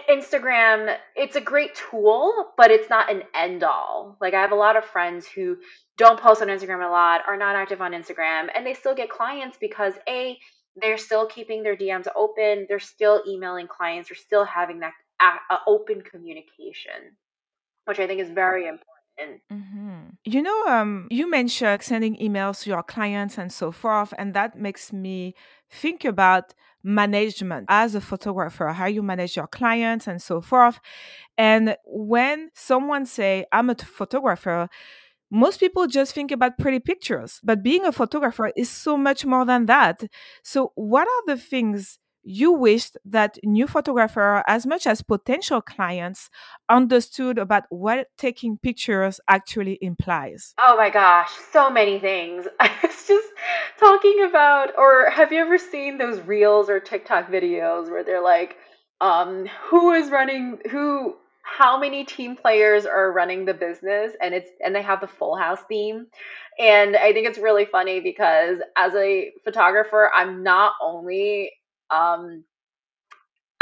Instagram, 0.09 0.95
it's 1.15 1.35
a 1.35 1.41
great 1.41 1.73
tool, 1.73 2.53
but 2.55 2.69
it's 2.69 2.89
not 2.89 3.11
an 3.11 3.23
end 3.33 3.63
all. 3.63 4.15
Like 4.21 4.35
I 4.35 4.41
have 4.41 4.51
a 4.51 4.55
lot 4.55 4.75
of 4.75 4.85
friends 4.85 5.27
who 5.27 5.57
don't 6.01 6.19
post 6.19 6.41
on 6.41 6.47
Instagram 6.47 6.83
a 6.85 6.89
lot, 6.89 7.21
are 7.27 7.37
not 7.37 7.55
active 7.55 7.79
on 7.79 7.91
Instagram, 7.91 8.47
and 8.55 8.65
they 8.65 8.73
still 8.73 8.95
get 8.95 9.09
clients 9.09 9.55
because 9.61 9.93
A, 10.09 10.37
they're 10.75 10.97
still 10.97 11.27
keeping 11.27 11.61
their 11.61 11.75
DMs 11.75 12.07
open, 12.15 12.65
they're 12.67 12.79
still 12.79 13.21
emailing 13.27 13.67
clients, 13.67 14.09
they're 14.09 14.15
still 14.15 14.43
having 14.43 14.79
that 14.79 14.93
open 15.67 16.01
communication, 16.01 16.99
which 17.85 17.99
I 17.99 18.07
think 18.07 18.19
is 18.19 18.31
very 18.31 18.63
important. 18.67 19.41
Mm-hmm. 19.53 19.99
You 20.25 20.41
know, 20.41 20.65
um, 20.65 21.07
you 21.11 21.29
mentioned 21.29 21.83
sending 21.83 22.15
emails 22.17 22.63
to 22.63 22.71
your 22.71 22.81
clients 22.81 23.37
and 23.37 23.51
so 23.53 23.71
forth, 23.71 24.11
and 24.17 24.33
that 24.33 24.57
makes 24.57 24.91
me 24.91 25.35
think 25.69 26.03
about 26.03 26.55
management 26.83 27.67
as 27.69 27.93
a 27.93 28.01
photographer, 28.01 28.69
how 28.69 28.87
you 28.87 29.03
manage 29.03 29.35
your 29.35 29.45
clients 29.45 30.07
and 30.07 30.19
so 30.19 30.41
forth. 30.41 30.79
And 31.37 31.75
when 31.85 32.49
someone 32.55 33.05
say, 33.05 33.45
"I'm 33.51 33.69
a 33.69 33.75
photographer," 33.75 34.67
most 35.31 35.59
people 35.59 35.87
just 35.87 36.13
think 36.13 36.31
about 36.31 36.57
pretty 36.59 36.79
pictures, 36.79 37.39
but 37.43 37.63
being 37.63 37.85
a 37.85 37.91
photographer 37.91 38.51
is 38.55 38.69
so 38.69 38.97
much 38.97 39.25
more 39.25 39.45
than 39.45 39.65
that. 39.67 40.03
So, 40.43 40.73
what 40.75 41.07
are 41.07 41.25
the 41.25 41.37
things 41.37 41.97
you 42.23 42.51
wished 42.51 42.97
that 43.05 43.37
new 43.43 43.65
photographer, 43.65 44.43
as 44.47 44.65
much 44.65 44.85
as 44.85 45.01
potential 45.01 45.61
clients, 45.61 46.29
understood 46.69 47.37
about 47.37 47.63
what 47.69 48.07
taking 48.17 48.57
pictures 48.57 49.19
actually 49.27 49.79
implies? 49.81 50.53
Oh 50.59 50.77
my 50.77 50.89
gosh, 50.89 51.31
so 51.51 51.69
many 51.69 51.99
things. 51.99 52.45
I 52.59 52.71
was 52.83 53.07
just 53.07 53.27
talking 53.79 54.25
about, 54.27 54.77
or 54.77 55.09
have 55.09 55.31
you 55.31 55.39
ever 55.39 55.57
seen 55.57 55.97
those 55.97 56.19
reels 56.21 56.69
or 56.69 56.79
TikTok 56.79 57.31
videos 57.31 57.89
where 57.89 58.03
they're 58.03 58.23
like, 58.23 58.57
um, 58.99 59.47
who 59.63 59.93
is 59.93 60.11
running, 60.11 60.59
who 60.69 61.15
how 61.43 61.79
many 61.79 62.05
team 62.05 62.35
players 62.35 62.85
are 62.85 63.11
running 63.11 63.45
the 63.45 63.53
business 63.53 64.13
and 64.21 64.33
it's 64.33 64.51
and 64.63 64.75
they 64.75 64.81
have 64.81 65.01
the 65.01 65.07
full 65.07 65.35
house 65.35 65.59
theme. 65.67 66.07
And 66.59 66.95
i 66.95 67.13
think 67.13 67.27
it's 67.27 67.39
really 67.39 67.65
funny 67.65 67.99
because 68.01 68.59
as 68.77 68.93
a 68.95 69.31
photographer 69.43 70.11
i'm 70.15 70.43
not 70.43 70.73
only 70.81 71.51
um 71.89 72.43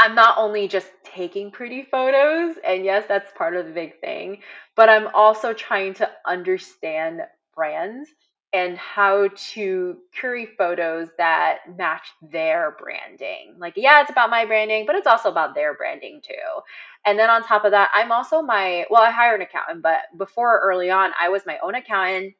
i'm 0.00 0.14
not 0.14 0.36
only 0.38 0.68
just 0.68 0.88
taking 1.04 1.50
pretty 1.50 1.86
photos 1.90 2.56
and 2.64 2.84
yes 2.84 3.04
that's 3.08 3.32
part 3.36 3.56
of 3.56 3.66
the 3.66 3.72
big 3.72 4.00
thing 4.00 4.40
but 4.76 4.88
i'm 4.88 5.08
also 5.14 5.52
trying 5.52 5.94
to 5.94 6.10
understand 6.26 7.20
brands 7.54 8.08
and 8.52 8.76
how 8.76 9.28
to 9.52 9.96
curate 10.12 10.50
photos 10.58 11.08
that 11.18 11.58
match 11.78 12.08
their 12.20 12.76
branding. 12.80 13.54
Like, 13.58 13.74
yeah, 13.76 14.00
it's 14.00 14.10
about 14.10 14.30
my 14.30 14.44
branding, 14.44 14.86
but 14.86 14.96
it's 14.96 15.06
also 15.06 15.30
about 15.30 15.54
their 15.54 15.74
branding 15.74 16.20
too. 16.20 16.34
And 17.06 17.18
then 17.18 17.30
on 17.30 17.44
top 17.44 17.64
of 17.64 17.70
that, 17.70 17.90
I'm 17.94 18.10
also 18.10 18.42
my, 18.42 18.86
well, 18.90 19.02
I 19.02 19.10
hired 19.10 19.40
an 19.40 19.46
accountant, 19.46 19.82
but 19.82 19.98
before 20.16 20.60
early 20.60 20.90
on, 20.90 21.12
I 21.20 21.28
was 21.28 21.46
my 21.46 21.58
own 21.62 21.76
accountant. 21.76 22.34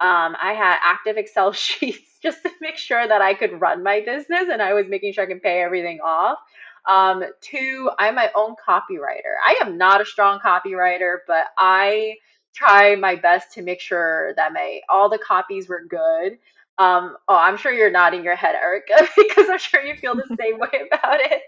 Um, 0.00 0.36
I 0.40 0.52
had 0.52 0.78
active 0.82 1.16
Excel 1.16 1.52
sheets 1.52 2.18
just 2.22 2.42
to 2.42 2.50
make 2.60 2.76
sure 2.76 3.06
that 3.06 3.22
I 3.22 3.32
could 3.32 3.60
run 3.60 3.82
my 3.82 4.00
business 4.00 4.44
and 4.52 4.60
I 4.60 4.74
was 4.74 4.86
making 4.88 5.14
sure 5.14 5.24
I 5.24 5.28
can 5.28 5.40
pay 5.40 5.62
everything 5.62 6.00
off. 6.04 6.38
Um, 6.86 7.24
two, 7.40 7.90
I'm 7.98 8.14
my 8.16 8.30
own 8.36 8.54
copywriter. 8.68 9.36
I 9.46 9.58
am 9.62 9.78
not 9.78 10.02
a 10.02 10.04
strong 10.04 10.40
copywriter, 10.40 11.18
but 11.26 11.46
I 11.56 12.16
try 12.54 12.94
my 12.96 13.16
best 13.16 13.52
to 13.52 13.62
make 13.62 13.80
sure 13.80 14.34
that 14.36 14.52
my 14.52 14.80
all 14.88 15.08
the 15.08 15.18
copies 15.18 15.68
were 15.68 15.82
good. 15.88 16.38
Um, 16.76 17.16
oh, 17.28 17.36
I'm 17.36 17.56
sure 17.56 17.72
you're 17.72 17.90
nodding 17.90 18.24
your 18.24 18.34
head, 18.34 18.56
Erica, 18.56 19.08
because 19.16 19.48
I'm 19.48 19.58
sure 19.58 19.80
you 19.82 19.94
feel 19.96 20.16
the 20.16 20.36
same 20.40 20.58
way 20.58 20.88
about 20.92 21.20
it. 21.20 21.40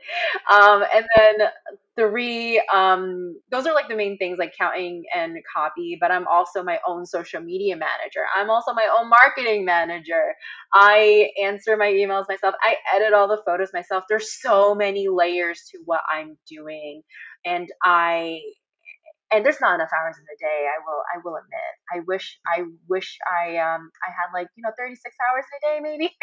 Um, 0.53 0.85
and 0.95 1.05
then 1.16 1.49
three, 1.97 2.62
um, 2.73 3.37
those 3.51 3.66
are 3.66 3.75
like 3.75 3.88
the 3.88 3.97
main 3.97 4.19
things 4.19 4.38
like 4.38 4.55
counting 4.57 5.03
and 5.14 5.37
copy, 5.53 5.97
but 6.01 6.11
I'm 6.12 6.27
also 6.29 6.62
my 6.62 6.79
own 6.87 7.07
social 7.07 7.40
media 7.40 7.75
manager. 7.75 8.21
I'm 8.37 8.51
also 8.51 8.73
my 8.73 8.88
own 8.99 9.09
marketing 9.09 9.64
manager. 9.64 10.35
I 10.73 11.31
answer 11.42 11.77
my 11.77 11.88
emails 11.90 12.27
myself. 12.29 12.55
I 12.62 12.77
edit 12.95 13.12
all 13.12 13.29
the 13.29 13.42
photos 13.45 13.71
myself. 13.73 14.05
There's 14.09 14.40
so 14.40 14.75
many 14.75 15.09
layers 15.09 15.62
to 15.73 15.79
what 15.87 16.03
I'm 16.12 16.37
doing. 16.49 17.03
And 17.45 17.69
I 17.83 18.40
and 19.33 19.45
there's 19.45 19.61
not 19.61 19.75
enough 19.75 19.91
hours 19.97 20.17
in 20.19 20.25
the 20.25 20.37
day. 20.39 20.67
I 20.67 20.79
will 20.87 21.03
I 21.15 21.19
will 21.25 21.37
admit. 21.37 21.73
I 21.93 22.01
wish 22.07 22.39
I 22.47 22.65
wish 22.89 23.19
I 23.31 23.57
um 23.59 23.91
I 24.07 24.11
had 24.11 24.33
like 24.33 24.49
you 24.57 24.62
know 24.62 24.71
36 24.79 25.17
hours 25.29 25.45
in 25.51 25.59
a 25.59 25.62
day 25.69 25.81
maybe. 25.89 26.17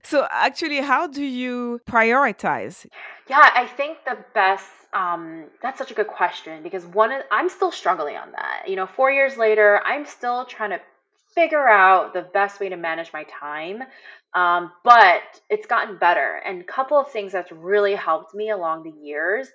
so 0.04 0.26
actually, 0.30 0.80
how 0.80 1.06
do 1.06 1.24
you 1.24 1.80
prioritize? 1.88 2.86
Yeah, 3.28 3.50
I 3.54 3.66
think 3.66 3.98
the 4.04 4.18
best. 4.34 4.70
Um, 4.92 5.44
that's 5.60 5.76
such 5.76 5.90
a 5.90 5.94
good 5.94 6.06
question 6.06 6.62
because 6.62 6.86
one, 6.86 7.12
I'm 7.30 7.50
still 7.50 7.70
struggling 7.70 8.16
on 8.16 8.32
that. 8.32 8.64
You 8.66 8.76
know, 8.76 8.86
four 8.86 9.10
years 9.10 9.36
later, 9.36 9.82
I'm 9.84 10.06
still 10.06 10.46
trying 10.46 10.70
to 10.70 10.80
figure 11.34 11.68
out 11.68 12.14
the 12.14 12.22
best 12.22 12.60
way 12.60 12.70
to 12.70 12.76
manage 12.76 13.12
my 13.12 13.24
time. 13.24 13.82
Um, 14.34 14.72
but 14.84 15.22
it's 15.50 15.66
gotten 15.66 15.98
better. 15.98 16.40
And 16.46 16.62
a 16.62 16.64
couple 16.64 16.98
of 16.98 17.10
things 17.10 17.32
that's 17.32 17.52
really 17.52 17.94
helped 17.94 18.34
me 18.34 18.50
along 18.50 18.84
the 18.84 19.06
years 19.06 19.48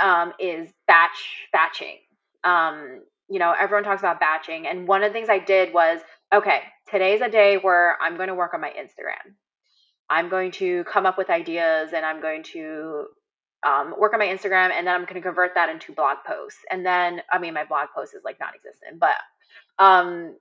um, 0.00 0.32
is 0.38 0.70
batch 0.86 1.48
batching. 1.52 1.98
Um, 2.44 3.02
you 3.28 3.38
know, 3.38 3.54
everyone 3.58 3.84
talks 3.84 4.00
about 4.00 4.18
batching, 4.20 4.66
and 4.66 4.88
one 4.88 5.02
of 5.02 5.10
the 5.10 5.12
things 5.12 5.28
I 5.28 5.38
did 5.38 5.72
was, 5.72 6.00
okay, 6.32 6.62
today's 6.90 7.20
a 7.20 7.28
day 7.28 7.56
where 7.56 7.96
I'm 8.00 8.16
going 8.16 8.28
to 8.28 8.34
work 8.34 8.54
on 8.54 8.60
my 8.60 8.70
Instagram. 8.70 9.34
I'm 10.08 10.28
going 10.28 10.50
to 10.52 10.82
come 10.84 11.06
up 11.06 11.16
with 11.16 11.30
ideas, 11.30 11.90
and 11.94 12.04
I'm 12.04 12.20
going 12.20 12.42
to 12.54 13.06
um, 13.64 13.94
work 13.98 14.12
on 14.12 14.18
my 14.18 14.26
Instagram, 14.26 14.70
and 14.72 14.86
then 14.86 14.94
I'm 14.94 15.02
going 15.02 15.14
to 15.14 15.20
convert 15.20 15.54
that 15.54 15.68
into 15.68 15.92
blog 15.92 16.18
posts. 16.26 16.60
And 16.70 16.84
then, 16.84 17.22
I 17.30 17.38
mean, 17.38 17.54
my 17.54 17.64
blog 17.64 17.88
post 17.94 18.14
is 18.14 18.22
like 18.24 18.40
non-existent, 18.40 18.98
but 18.98 19.16
um, 19.78 20.36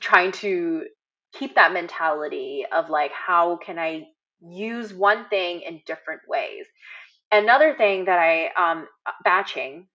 trying 0.00 0.32
to 0.32 0.84
keep 1.32 1.54
that 1.56 1.72
mentality 1.72 2.64
of 2.72 2.90
like, 2.90 3.12
how 3.12 3.56
can 3.56 3.78
I 3.78 4.06
use 4.40 4.92
one 4.94 5.28
thing 5.28 5.62
in 5.62 5.82
different 5.86 6.22
ways? 6.28 6.66
Another 7.32 7.74
thing 7.74 8.04
that 8.06 8.18
I 8.18 8.50
um, 8.56 8.86
batching, 9.24 9.86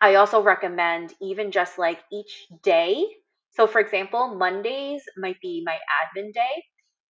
I 0.00 0.16
also 0.16 0.42
recommend 0.42 1.14
even 1.22 1.50
just 1.50 1.78
like 1.78 2.00
each 2.12 2.46
day. 2.62 3.06
So, 3.52 3.66
for 3.66 3.80
example, 3.80 4.34
Mondays 4.36 5.02
might 5.16 5.40
be 5.40 5.62
my 5.66 5.78
admin 6.00 6.32
day, 6.32 6.64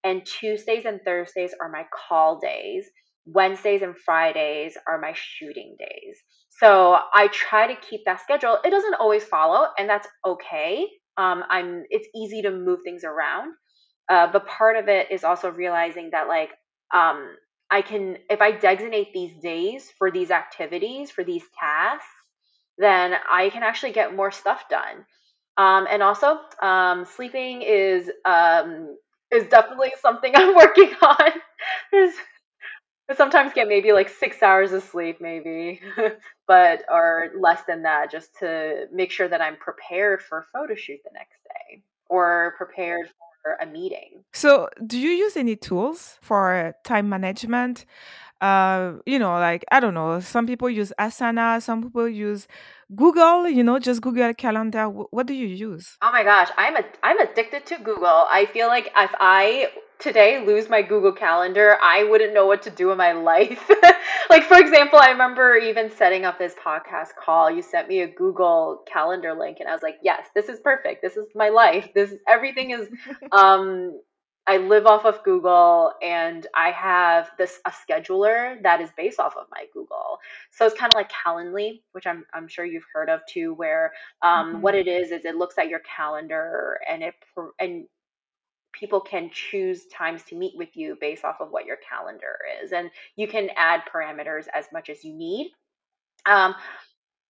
and 0.05 0.25
Tuesdays 0.27 0.87
and 0.87 1.01
Thursdays 1.05 1.55
are 1.61 1.71
my 1.71 1.87
call 1.93 2.39
days. 2.39 2.89
Wednesdays 3.27 3.83
and 3.83 3.97
Fridays 3.97 4.79
are 4.87 4.99
my 5.01 5.13
shooting 5.15 5.77
days. 5.79 6.19
So 6.51 6.99
I 7.15 7.29
try 7.29 7.67
to 7.67 7.77
keep 7.81 8.03
that 8.07 8.21
schedule. 8.23 8.59
It 8.65 8.71
doesn't 8.71 8.95
always 8.95 9.25
follow, 9.25 9.69
and 9.79 9.89
that's 9.89 10.09
okay. 10.27 10.87
Um, 11.19 11.45
I'm. 11.51 11.85
It's 11.91 12.09
easy 12.17 12.43
to 12.43 12.51
move 12.51 12.81
things 12.85 13.05
around, 13.05 13.55
uh, 14.09 14.29
but 14.33 14.47
part 14.47 14.77
of 14.77 14.89
it 14.89 15.11
is 15.11 15.25
also 15.25 15.51
realizing 15.51 16.11
that 16.13 16.29
like 16.29 16.51
um, 16.95 17.29
I 17.71 17.83
can, 17.83 18.19
if 18.31 18.41
I 18.41 18.53
designate 18.53 19.13
these 19.13 19.35
days 19.43 19.91
for 19.99 20.11
these 20.11 20.31
activities, 20.31 21.11
for 21.11 21.25
these 21.25 21.45
tasks, 21.59 22.07
then 22.79 23.15
I 23.31 23.51
can 23.51 23.63
actually 23.63 23.93
get 23.93 24.15
more 24.15 24.31
stuff 24.31 24.69
done. 24.71 25.05
Um, 25.57 25.87
and 25.91 26.03
also, 26.03 26.41
um, 26.63 27.05
sleeping 27.05 27.63
is 27.63 28.11
um, 28.25 28.97
is 29.33 29.49
definitely 29.49 29.93
something 30.01 30.33
I'm 30.35 30.55
working 30.55 30.95
on. 31.03 31.33
I 33.11 33.15
sometimes 33.15 33.53
get 33.55 33.69
maybe 33.69 33.93
like 33.93 34.09
six 34.11 34.43
hours 34.43 34.73
of 34.73 34.83
sleep, 34.83 35.21
maybe, 35.21 35.81
but 36.47 36.85
or 36.91 37.31
less 37.39 37.63
than 37.67 37.83
that, 37.83 38.11
just 38.11 38.37
to 38.41 38.87
make 38.93 39.11
sure 39.11 39.29
that 39.29 39.41
I'm 39.41 39.57
prepared 39.57 40.23
for 40.23 40.47
photo 40.53 40.75
shoot 40.75 41.01
the 41.05 41.11
next 41.15 41.39
day 41.45 41.83
or 42.11 42.55
prepared 42.59 43.09
a 43.61 43.67
meeting. 43.67 44.25
So, 44.33 44.69
do 44.87 44.99
you 44.99 45.11
use 45.11 45.37
any 45.37 45.57
tools 45.57 46.19
for 46.21 46.75
time 46.85 47.09
management? 47.09 47.87
Uh, 48.41 48.93
you 49.05 49.19
know, 49.19 49.33
like 49.33 49.65
I 49.73 49.81
don't 49.81 49.95
know, 49.95 50.21
some 50.21 50.47
people 50.47 50.71
use 50.71 50.93
Asana, 50.99 51.61
some 51.61 51.83
people 51.83 52.09
use 52.09 52.47
Google, 52.95 53.49
you 53.49 53.65
know, 53.65 53.81
just 53.81 54.01
Google 54.01 54.33
Calendar. 54.35 54.85
What 54.87 55.27
do 55.27 55.35
you 55.35 55.49
use? 55.49 55.97
Oh 56.03 56.13
my 56.13 56.23
gosh, 56.23 56.49
I'm 56.57 56.77
a 56.77 56.85
I'm 57.03 57.19
addicted 57.19 57.67
to 57.67 57.79
Google. 57.79 58.27
I 58.31 58.47
feel 58.53 58.69
like 58.69 58.87
if 58.97 59.11
I 59.19 59.71
today 59.99 60.45
lose 60.45 60.69
my 60.69 60.83
Google 60.83 61.13
Calendar, 61.13 61.77
I 61.83 62.05
wouldn't 62.05 62.35
know 62.35 62.47
what 62.47 62.63
to 62.63 62.71
do 62.71 62.91
in 62.91 62.99
my 62.99 63.13
life. 63.13 63.71
like 64.31 64.45
for 64.45 64.59
example, 64.59 64.99
I 64.99 65.11
remember 65.11 65.57
even 65.57 65.91
setting 65.91 66.25
up 66.25 66.39
this 66.39 66.55
podcast 66.55 67.15
call. 67.23 67.51
You 67.51 67.63
sent 67.63 67.89
me 67.89 68.01
a 68.03 68.09
Google 68.09 68.85
Calendar 68.87 69.35
link 69.35 69.59
and 69.61 69.69
I 69.69 69.73
was 69.73 69.83
like, 69.83 69.99
"Yes, 70.03 70.29
this 70.35 70.49
is 70.49 70.61
perfect. 70.61 71.03
This 71.03 71.17
is 71.17 71.27
my 71.35 71.49
life. 71.49 71.89
This 71.95 72.15
everything 72.29 72.71
is 72.71 72.89
um 73.33 74.01
I 74.49 74.57
live 74.57 74.87
off 74.87 75.05
of 75.05 75.23
Google 75.25 75.93
and 76.03 76.47
I 76.55 76.71
have 76.71 77.31
this 77.37 77.61
a 77.67 77.71
scheduler 77.71 78.63
that 78.63 78.81
is 78.81 78.89
based 78.97 79.21
off 79.21 79.37
of 79.37 79.45
my 79.51 79.65
Google. 79.75 80.19
So 80.53 80.65
it's 80.65 80.79
kind 80.79 80.91
of 80.91 80.97
like 80.97 81.13
Calendly, 81.13 81.83
which 81.93 82.07
I'm 82.07 82.25
I'm 82.33 82.49
sure 82.49 82.65
you've 82.65 82.87
heard 82.95 83.11
of 83.11 83.21
too, 83.29 83.53
where 83.55 83.93
um, 84.23 84.55
mm-hmm. 84.55 84.61
what 84.63 84.75
it 84.75 84.89
is 84.89 85.11
is 85.11 85.27
it 85.27 85.37
looks 85.37 85.59
at 85.59 85.69
your 85.69 85.81
calendar 85.81 86.79
and 86.91 87.03
it 87.03 87.15
and 87.61 87.85
people 88.73 89.01
can 89.01 89.31
choose 89.33 89.87
times 89.87 90.23
to 90.25 90.37
meet 90.37 90.55
with 90.57 90.77
you 90.77 90.97
based 91.01 91.25
off 91.25 91.37
of 91.41 91.51
what 91.51 91.67
your 91.67 91.79
calendar 91.89 92.37
is, 92.63 92.73
and 92.73 92.91
you 93.17 93.29
can 93.29 93.49
add 93.57 93.83
parameters 93.93 94.47
as 94.55 94.67
much 94.73 94.91
as 94.91 95.05
you 95.05 95.15
need. 95.15 95.51
Um, 96.27 96.55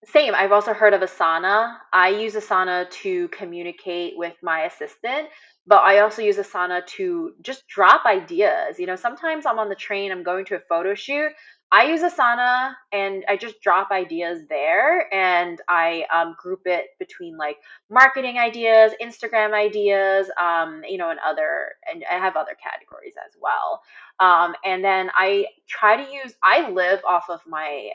same. 0.05 0.35
I've 0.35 0.53
also 0.53 0.73
heard 0.73 0.95
of 0.95 1.01
Asana. 1.01 1.77
I 1.93 2.11
use 2.11 2.35
Asana 2.35 2.89
to 3.03 3.29
communicate 3.29 4.15
with 4.17 4.35
my 4.43 4.63
assistant, 4.63 5.29
but 5.67 5.83
I 5.83 6.01
also 6.01 6.23
use 6.23 6.37
Asana 6.37 6.87
to 6.87 7.33
just 7.43 7.67
drop 7.67 8.07
ideas. 8.07 8.79
You 8.79 8.87
know, 8.87 8.97
sometimes 8.97 9.45
I'm 9.45 9.59
on 9.59 9.69
the 9.69 9.75
train, 9.75 10.13
I'm 10.13 10.23
going 10.23 10.45
to 10.47 10.57
a 10.57 10.61
photo 10.69 10.95
shoot. 10.95 11.33
I 11.71 11.85
use 11.85 12.01
Asana 12.01 12.73
and 12.93 13.25
I 13.29 13.37
just 13.37 13.61
drop 13.61 13.91
ideas 13.91 14.41
there 14.49 15.13
and 15.13 15.61
I 15.69 16.05
um, 16.15 16.35
group 16.39 16.63
it 16.65 16.87
between 16.99 17.37
like 17.37 17.59
marketing 17.91 18.39
ideas, 18.39 18.93
Instagram 19.03 19.53
ideas, 19.53 20.31
um, 20.41 20.83
you 20.89 20.97
know, 20.97 21.11
and 21.11 21.19
other, 21.27 21.73
and 21.93 22.05
I 22.11 22.15
have 22.15 22.37
other 22.37 22.57
categories 22.63 23.15
as 23.27 23.37
well. 23.41 23.83
Um, 24.19 24.55
and 24.65 24.83
then 24.83 25.11
I 25.15 25.47
try 25.69 26.03
to 26.03 26.11
use, 26.11 26.35
I 26.43 26.71
live 26.71 27.01
off 27.07 27.25
of 27.29 27.41
my 27.47 27.91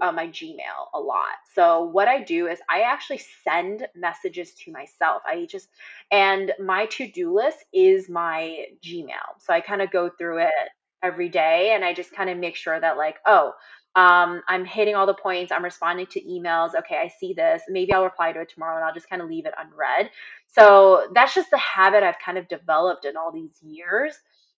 uh, 0.00 0.10
my 0.10 0.26
Gmail 0.28 0.88
a 0.94 0.98
lot. 0.98 1.36
So 1.54 1.84
what 1.84 2.08
I 2.08 2.22
do 2.22 2.46
is 2.46 2.58
I 2.68 2.80
actually 2.80 3.20
send 3.44 3.86
messages 3.94 4.54
to 4.64 4.72
myself. 4.72 5.20
I 5.26 5.46
just 5.48 5.68
and 6.10 6.52
my 6.58 6.86
to-do 6.86 7.34
list 7.34 7.58
is 7.74 8.08
my 8.08 8.64
Gmail. 8.82 9.36
So 9.38 9.52
I 9.52 9.60
kind 9.60 9.82
of 9.82 9.90
go 9.90 10.10
through 10.18 10.38
it 10.38 10.70
every 11.06 11.28
day 11.28 11.72
and 11.74 11.84
I 11.84 11.94
just 11.94 12.12
kind 12.12 12.28
of 12.30 12.38
make 12.38 12.56
sure 12.56 12.78
that 12.78 12.96
like, 12.96 13.16
oh, 13.26 13.52
um, 13.94 14.42
I'm 14.46 14.66
hitting 14.66 14.94
all 14.94 15.06
the 15.06 15.14
points. 15.14 15.50
I'm 15.50 15.64
responding 15.64 16.06
to 16.08 16.20
emails. 16.20 16.74
Okay, 16.74 16.96
I 16.96 17.08
see 17.18 17.32
this. 17.32 17.62
Maybe 17.68 17.94
I'll 17.94 18.04
reply 18.04 18.32
to 18.32 18.40
it 18.40 18.50
tomorrow 18.50 18.76
and 18.76 18.84
I'll 18.84 18.92
just 18.92 19.08
kind 19.08 19.22
of 19.22 19.28
leave 19.28 19.46
it 19.46 19.54
unread. 19.58 20.10
So 20.46 21.08
that's 21.14 21.34
just 21.34 21.50
the 21.50 21.58
habit 21.58 22.02
I've 22.02 22.18
kind 22.18 22.36
of 22.36 22.46
developed 22.48 23.06
in 23.06 23.16
all 23.16 23.32
these 23.32 23.58
years. 23.62 24.14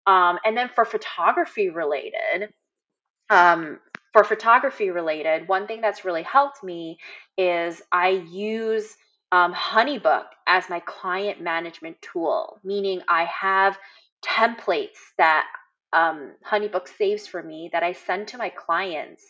Um, 0.08 0.40
and 0.44 0.58
then 0.58 0.70
for 0.74 0.86
photography 0.86 1.70
related, 1.70 2.54
um, 3.30 3.80
for 4.14 4.24
photography 4.24 4.90
related, 4.90 5.48
one 5.48 5.68
thing 5.68 5.82
that's 5.82 6.04
really 6.04 6.24
helped 6.24 6.64
me 6.64 6.98
is 7.38 7.82
I 7.92 8.10
use 8.32 8.98
um, 9.32 9.54
Honeybook 9.54 10.26
as 10.48 10.70
my 10.70 10.80
client 10.80 11.42
management 11.42 11.98
tool, 12.02 12.60
meaning 12.64 13.02
I 13.08 13.26
have 13.26 13.78
templates 14.24 14.98
that 15.18 15.46
um, 15.94 16.34
Honeybook 16.46 16.88
saves 16.98 17.28
for 17.28 17.42
me 17.42 17.70
that 17.74 17.84
I 17.84 17.94
send 17.94 18.30
to 18.30 18.38
my 18.38 18.50
clients 18.50 19.24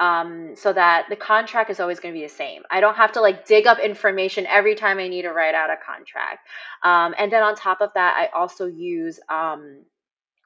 um, 0.00 0.54
so 0.56 0.72
that 0.72 1.06
the 1.10 1.16
contract 1.16 1.70
is 1.70 1.78
always 1.78 2.00
going 2.00 2.12
to 2.14 2.18
be 2.18 2.26
the 2.26 2.32
same. 2.32 2.62
I 2.70 2.80
don't 2.80 2.96
have 2.96 3.12
to 3.12 3.20
like 3.20 3.46
dig 3.46 3.66
up 3.66 3.78
information 3.78 4.46
every 4.46 4.74
time 4.74 4.98
I 4.98 5.08
need 5.08 5.22
to 5.22 5.30
write 5.32 5.54
out 5.54 5.70
a 5.70 5.76
contract. 5.76 6.48
Um, 6.82 7.14
and 7.18 7.30
then 7.30 7.42
on 7.42 7.54
top 7.54 7.80
of 7.80 7.90
that, 7.94 8.16
I 8.16 8.36
also 8.36 8.66
use 8.66 9.20
um, 9.28 9.82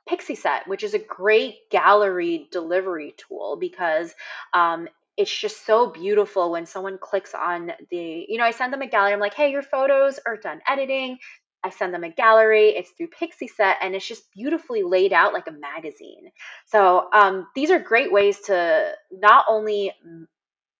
Pixieset, 0.09 0.67
which 0.67 0.85
is 0.85 0.95
a 0.95 0.99
great 0.99 1.71
gallery 1.71 2.49
delivery 2.53 3.15
tool 3.17 3.57
because 3.59 4.15
um, 4.53 4.89
it's 5.17 5.35
just 5.35 5.65
so 5.65 5.91
beautiful 5.91 6.51
when 6.51 6.67
someone 6.67 6.99
clicks 7.01 7.35
on 7.35 7.73
the, 7.91 8.27
you 8.29 8.39
know, 8.39 8.45
I 8.45 8.51
send 8.51 8.73
them 8.73 8.83
a 8.83 8.87
gallery. 8.87 9.15
I'm 9.15 9.21
like, 9.21 9.35
hey, 9.35 9.51
your 9.51 9.63
photos 9.63 10.21
are 10.27 10.37
done 10.37 10.61
editing. 10.69 11.19
I 11.65 11.71
send 11.71 11.93
them 11.93 12.05
a 12.05 12.11
gallery. 12.11 12.71
It's 12.71 12.91
through 12.91 13.09
Pixieset, 13.09 13.75
and 13.83 13.95
it's 13.95 14.07
just 14.07 14.31
beautifully 14.33 14.83
laid 14.83 15.13
out 15.13 15.33
like 15.33 15.49
a 15.49 15.53
magazine. 15.53 16.31
So 16.67 17.09
um, 17.13 17.49
these 17.55 17.71
are 17.71 17.79
great 17.79 18.13
ways 18.13 18.41
to 18.43 18.93
not 19.11 19.45
only 19.49 19.93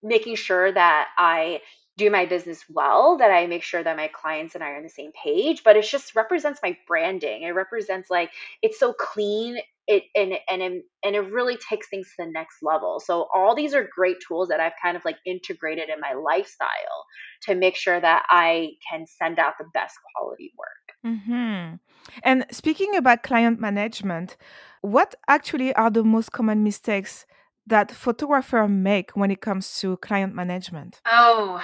making 0.03 0.37
sure 0.37 0.73
that 0.73 1.09
I 1.19 1.61
do 1.97 2.11
my 2.11 2.27
business 2.27 2.63
well, 2.69 3.17
that 3.19 3.31
I 3.31 3.47
make 3.47 3.63
sure 3.63 3.83
that 3.83 3.97
my 3.97 4.09
clients 4.09 4.55
and 4.55 4.63
I 4.63 4.71
are 4.71 4.77
on 4.77 4.83
the 4.83 4.89
same 4.89 5.13
page, 5.13 5.63
but 5.65 5.77
it 5.77 5.85
just 5.85 6.15
represents 6.15 6.61
my 6.63 6.77
branding. 6.87 7.43
It 7.43 7.51
represents 7.51 8.11
like 8.11 8.31
it's 8.61 8.79
so 8.79 8.93
clean, 8.93 9.59
it 9.87 10.03
and 10.15 10.35
and 10.51 10.63
it, 10.63 10.85
and 11.05 11.17
it 11.17 11.33
really 11.33 11.57
takes 11.57 11.89
things 11.89 12.09
to 12.09 12.25
the 12.25 12.31
next 12.31 12.57
level. 12.63 13.01
So 13.01 13.29
all 13.35 13.55
these 13.55 13.75
are 13.75 13.89
great 13.95 14.17
tools 14.27 14.49
that 14.49 14.61
I've 14.61 14.75
kind 14.83 14.97
of 14.97 15.05
like 15.05 15.17
integrated 15.25 15.89
in 15.89 16.01
my 16.01 16.13
lifestyle 16.13 17.07
to 17.43 17.55
make 17.55 17.77
sure 17.77 18.01
that 18.01 18.25
I 18.29 18.73
can 18.91 19.07
send 19.07 19.39
out 19.39 19.55
the 19.59 19.67
best 19.73 19.97
quality 20.15 20.53
work. 20.59 21.15
Mm-hmm. 21.15 21.77
And 22.23 22.47
speaking 22.51 22.95
about 22.95 23.23
client 23.23 23.59
management, 23.59 24.37
what 24.83 25.15
actually 25.29 25.75
are 25.75 25.91
the 25.91 26.05
most 26.05 26.33
common 26.33 26.63
mistakes 26.63 27.25
that 27.67 27.91
photographer 27.91 28.69
make 28.69 29.13
when 29.13 29.31
it 29.31 29.41
comes 29.41 29.81
to 29.81 29.97
client 29.97 30.35
management? 30.35 31.01
Oh, 31.07 31.61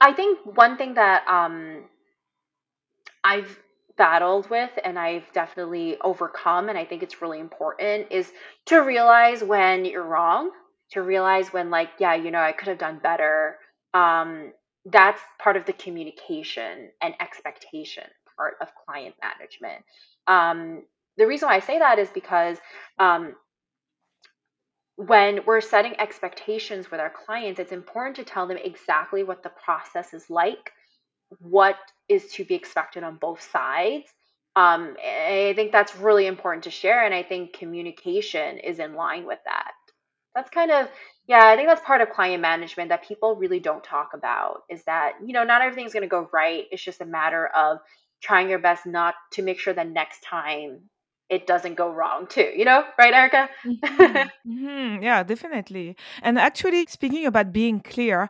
I 0.00 0.12
think 0.12 0.38
one 0.44 0.76
thing 0.76 0.94
that 0.94 1.26
um, 1.28 1.84
I've 3.22 3.58
battled 3.96 4.50
with 4.50 4.70
and 4.84 4.98
I've 4.98 5.30
definitely 5.32 5.96
overcome, 6.02 6.68
and 6.68 6.78
I 6.78 6.84
think 6.84 7.02
it's 7.02 7.22
really 7.22 7.40
important, 7.40 8.08
is 8.10 8.32
to 8.66 8.78
realize 8.78 9.42
when 9.42 9.84
you're 9.84 10.06
wrong, 10.06 10.50
to 10.92 11.02
realize 11.02 11.52
when, 11.52 11.70
like, 11.70 11.90
yeah, 11.98 12.14
you 12.14 12.30
know, 12.30 12.40
I 12.40 12.52
could 12.52 12.68
have 12.68 12.78
done 12.78 12.98
better. 13.02 13.58
Um, 13.92 14.52
that's 14.86 15.20
part 15.38 15.56
of 15.56 15.64
the 15.64 15.72
communication 15.72 16.90
and 17.02 17.14
expectation 17.20 18.04
part 18.36 18.54
of 18.60 18.68
client 18.84 19.14
management. 19.22 19.84
Um, 20.26 20.82
the 21.16 21.26
reason 21.26 21.48
why 21.48 21.56
I 21.56 21.60
say 21.60 21.78
that 21.78 21.98
is 21.98 22.08
because 22.10 22.58
um, 22.98 23.34
when 24.96 25.40
we're 25.46 25.60
setting 25.60 25.98
expectations 25.98 26.90
with 26.90 27.00
our 27.00 27.10
clients, 27.10 27.58
it's 27.58 27.72
important 27.72 28.16
to 28.16 28.24
tell 28.24 28.46
them 28.46 28.58
exactly 28.62 29.24
what 29.24 29.42
the 29.42 29.50
process 29.64 30.14
is 30.14 30.30
like, 30.30 30.72
what 31.40 31.76
is 32.08 32.32
to 32.32 32.44
be 32.44 32.54
expected 32.54 33.02
on 33.02 33.16
both 33.16 33.42
sides. 33.42 34.04
Um, 34.56 34.96
I 35.04 35.52
think 35.56 35.72
that's 35.72 35.96
really 35.96 36.26
important 36.26 36.64
to 36.64 36.70
share, 36.70 37.04
and 37.04 37.12
I 37.12 37.24
think 37.24 37.54
communication 37.54 38.58
is 38.58 38.78
in 38.78 38.94
line 38.94 39.26
with 39.26 39.40
that. 39.46 39.72
That's 40.36 40.50
kind 40.50 40.70
of, 40.70 40.88
yeah, 41.26 41.44
I 41.44 41.56
think 41.56 41.68
that's 41.68 41.84
part 41.84 42.00
of 42.00 42.10
client 42.10 42.40
management 42.40 42.88
that 42.90 43.06
people 43.06 43.34
really 43.34 43.60
don't 43.60 43.82
talk 43.82 44.10
about 44.14 44.62
is 44.70 44.84
that, 44.84 45.14
you 45.24 45.32
know, 45.32 45.44
not 45.44 45.62
everything's 45.62 45.92
going 45.92 46.02
to 46.02 46.08
go 46.08 46.28
right. 46.32 46.64
It's 46.70 46.82
just 46.82 47.00
a 47.00 47.06
matter 47.06 47.48
of 47.48 47.78
trying 48.22 48.48
your 48.48 48.58
best 48.58 48.86
not 48.86 49.14
to 49.32 49.42
make 49.42 49.58
sure 49.58 49.74
that 49.74 49.88
next 49.88 50.22
time 50.22 50.82
it 51.30 51.46
doesn't 51.46 51.74
go 51.74 51.90
wrong 51.90 52.26
too 52.28 52.50
you 52.56 52.64
know? 52.64 52.84
Right 52.98 53.14
erica? 53.14 53.48
Mm-hmm. 53.66 54.28
Mm-hmm. 54.46 55.02
yeah 55.02 55.22
definitely. 55.22 55.96
And 56.22 56.38
actually 56.38 56.84
speaking 56.88 57.26
about 57.26 57.52
being 57.52 57.80
clear 57.80 58.28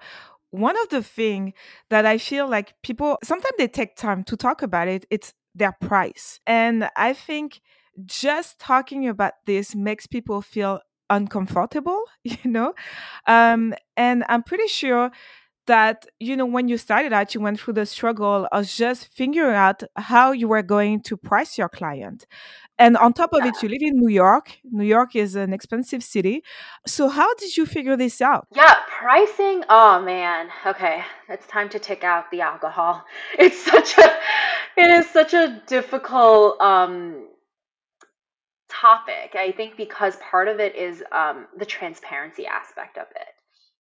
one 0.51 0.77
of 0.79 0.89
the 0.91 1.03
things 1.03 1.53
that 1.91 2.07
i 2.07 2.19
feel 2.19 2.49
like 2.49 2.75
people 2.83 3.19
sometimes 3.25 3.55
they 3.59 3.67
take 3.69 3.97
time 3.97 4.23
to 4.25 4.37
talk 4.37 4.63
about 4.63 4.87
it 4.89 5.05
it's 5.11 5.35
their 5.55 5.73
price. 5.81 6.41
And 6.47 6.89
i 6.97 7.13
think 7.13 7.61
just 8.07 8.59
talking 8.59 9.09
about 9.09 9.35
this 9.47 9.75
makes 9.75 10.07
people 10.07 10.43
feel 10.43 10.81
uncomfortable 11.11 12.03
you 12.25 12.39
know? 12.45 12.75
Um, 13.27 13.75
and 13.97 14.25
i'm 14.29 14.43
pretty 14.43 14.69
sure 14.69 15.11
that 15.67 16.07
you 16.21 16.37
know 16.37 16.47
when 16.47 16.69
you 16.69 16.77
started 16.77 17.13
out 17.13 17.35
you 17.35 17.41
went 17.41 17.59
through 17.59 17.75
the 17.75 17.87
struggle 17.87 18.49
of 18.53 18.67
just 18.67 19.09
figuring 19.15 19.55
out 19.55 19.83
how 19.97 20.33
you 20.33 20.49
were 20.49 20.63
going 20.63 21.01
to 21.03 21.17
price 21.17 21.59
your 21.59 21.69
client. 21.69 22.27
And 22.77 22.97
on 22.97 23.13
top 23.13 23.33
of 23.33 23.45
yeah. 23.45 23.51
it 23.51 23.63
you 23.63 23.69
live 23.69 23.83
in 23.83 23.97
new 23.97 24.09
york. 24.09 24.59
New 24.65 24.85
york 24.85 25.15
is 25.17 25.37
an 25.37 25.53
expensive 25.53 26.03
city. 26.03 26.43
So 26.87 27.09
how 27.09 27.35
did 27.35 27.57
you 27.57 27.67
figure 27.67 27.97
this 27.97 28.21
out? 28.21 28.47
Yeah 28.55 28.75
pricing 28.89 29.65
oh 29.69 30.01
man. 30.03 30.49
Okay 30.67 31.03
it's 31.29 31.47
time 31.47 31.69
to 31.71 31.79
take 31.79 32.05
out 32.05 32.31
the 32.31 32.41
alcohol. 32.41 33.05
It's 33.39 33.65
such 33.65 33.99
a 33.99 34.17
it 34.77 34.91
is 34.91 35.09
such 35.11 35.35
a 35.35 35.63
difficult 35.67 36.61
um 36.61 37.29
topic. 38.69 39.37
I 39.37 39.53
think 39.53 39.77
because 39.77 40.17
part 40.17 40.49
of 40.49 40.61
it 40.61 40.75
is 40.75 41.03
um 41.13 41.47
the 41.57 41.67
transparency 41.67 42.47
aspect 42.47 42.99
of 42.99 43.07
it 43.13 43.34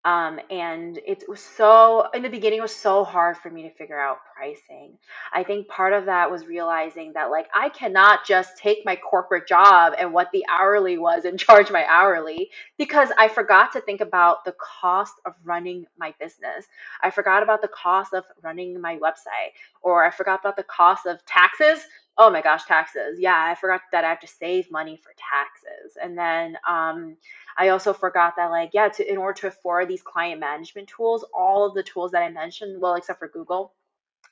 um, 0.04 0.40
and 0.50 0.98
it 1.06 1.24
was 1.28 1.40
so, 1.40 2.08
in 2.14 2.22
the 2.22 2.28
beginning, 2.30 2.58
it 2.58 2.62
was 2.62 2.76
so 2.76 3.04
hard 3.04 3.38
for 3.38 3.50
me 3.50 3.62
to 3.62 3.70
figure 3.70 3.98
out 3.98 4.18
pricing. 4.36 4.98
I 5.32 5.44
think 5.44 5.68
part 5.68 5.92
of 5.92 6.06
that 6.06 6.30
was 6.30 6.46
realizing 6.46 7.12
that, 7.14 7.30
like, 7.30 7.48
I 7.54 7.70
cannot 7.70 8.26
just 8.26 8.58
take 8.58 8.84
my 8.84 8.96
corporate 8.96 9.48
job 9.48 9.94
and 9.98 10.12
what 10.12 10.30
the 10.32 10.44
hourly 10.50 10.98
was 10.98 11.24
and 11.24 11.38
charge 11.40 11.70
my 11.70 11.84
hourly 11.86 12.50
because 12.78 13.10
I 13.18 13.28
forgot 13.28 13.72
to 13.72 13.80
think 13.82 14.00
about 14.02 14.44
the 14.44 14.54
cost 14.60 15.14
of 15.26 15.34
running 15.44 15.86
my 15.98 16.14
business. 16.20 16.66
I 17.02 17.10
forgot 17.10 17.42
about 17.42 17.62
the 17.62 17.68
cost 17.68 18.14
of 18.14 18.24
running 18.42 18.80
my 18.80 18.96
website, 18.98 19.52
or 19.82 20.04
I 20.04 20.10
forgot 20.10 20.40
about 20.40 20.56
the 20.56 20.64
cost 20.64 21.06
of 21.06 21.24
taxes. 21.26 21.84
Oh 22.16 22.30
my 22.30 22.42
gosh, 22.42 22.64
taxes. 22.64 23.18
Yeah, 23.18 23.34
I 23.36 23.54
forgot 23.56 23.82
that 23.92 24.04
I 24.04 24.08
have 24.10 24.20
to 24.20 24.28
save 24.28 24.70
money 24.70 24.96
for 24.96 25.12
taxes. 25.16 25.96
And 26.00 26.16
then, 26.16 26.56
um, 26.68 27.16
I 27.58 27.68
also 27.68 27.92
forgot 27.92 28.34
that 28.36 28.50
like 28.50 28.70
yeah, 28.72 28.88
to 28.88 29.10
in 29.10 29.16
order 29.16 29.40
to 29.40 29.46
afford 29.48 29.88
these 29.88 30.02
client 30.02 30.40
management 30.40 30.88
tools, 30.88 31.24
all 31.34 31.64
of 31.66 31.74
the 31.74 31.82
tools 31.82 32.12
that 32.12 32.22
I 32.22 32.28
mentioned, 32.30 32.80
well, 32.80 32.94
except 32.94 33.18
for 33.18 33.28
Google, 33.28 33.74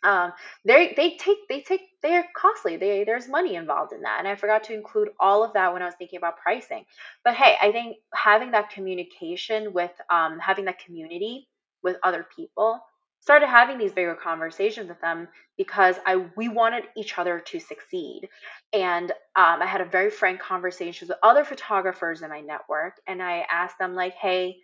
um, 0.04 0.32
they 0.64 0.94
they 0.96 1.16
take 1.16 1.38
they 1.48 1.62
take 1.62 1.82
they're 2.02 2.28
costly. 2.36 2.76
They 2.76 3.04
there's 3.04 3.28
money 3.28 3.56
involved 3.56 3.92
in 3.92 4.02
that, 4.02 4.18
and 4.20 4.28
I 4.28 4.36
forgot 4.36 4.64
to 4.64 4.74
include 4.74 5.10
all 5.20 5.44
of 5.44 5.52
that 5.54 5.72
when 5.72 5.82
I 5.82 5.86
was 5.86 5.94
thinking 5.96 6.18
about 6.18 6.38
pricing. 6.38 6.84
But 7.24 7.34
hey, 7.34 7.56
I 7.62 7.72
think 7.72 7.98
having 8.14 8.52
that 8.52 8.70
communication 8.70 9.72
with 9.72 9.92
um, 10.10 10.38
having 10.40 10.66
that 10.66 10.78
community 10.80 11.48
with 11.82 11.96
other 12.04 12.26
people 12.36 12.80
started 13.22 13.46
having 13.46 13.78
these 13.78 13.92
bigger 13.92 14.16
conversations 14.16 14.88
with 14.88 15.00
them 15.00 15.28
because 15.56 15.96
I 16.04 16.26
we 16.36 16.48
wanted 16.48 16.84
each 16.96 17.18
other 17.18 17.40
to 17.40 17.60
succeed. 17.60 18.28
And 18.72 19.10
um, 19.36 19.62
I 19.62 19.66
had 19.66 19.80
a 19.80 19.86
very 19.86 20.10
frank 20.10 20.40
conversation 20.40 21.08
with 21.08 21.16
other 21.22 21.44
photographers 21.44 22.22
in 22.22 22.28
my 22.30 22.40
network, 22.40 22.94
and 23.06 23.22
I 23.22 23.46
asked 23.50 23.78
them 23.78 23.94
like, 23.94 24.14
"Hey, 24.14 24.56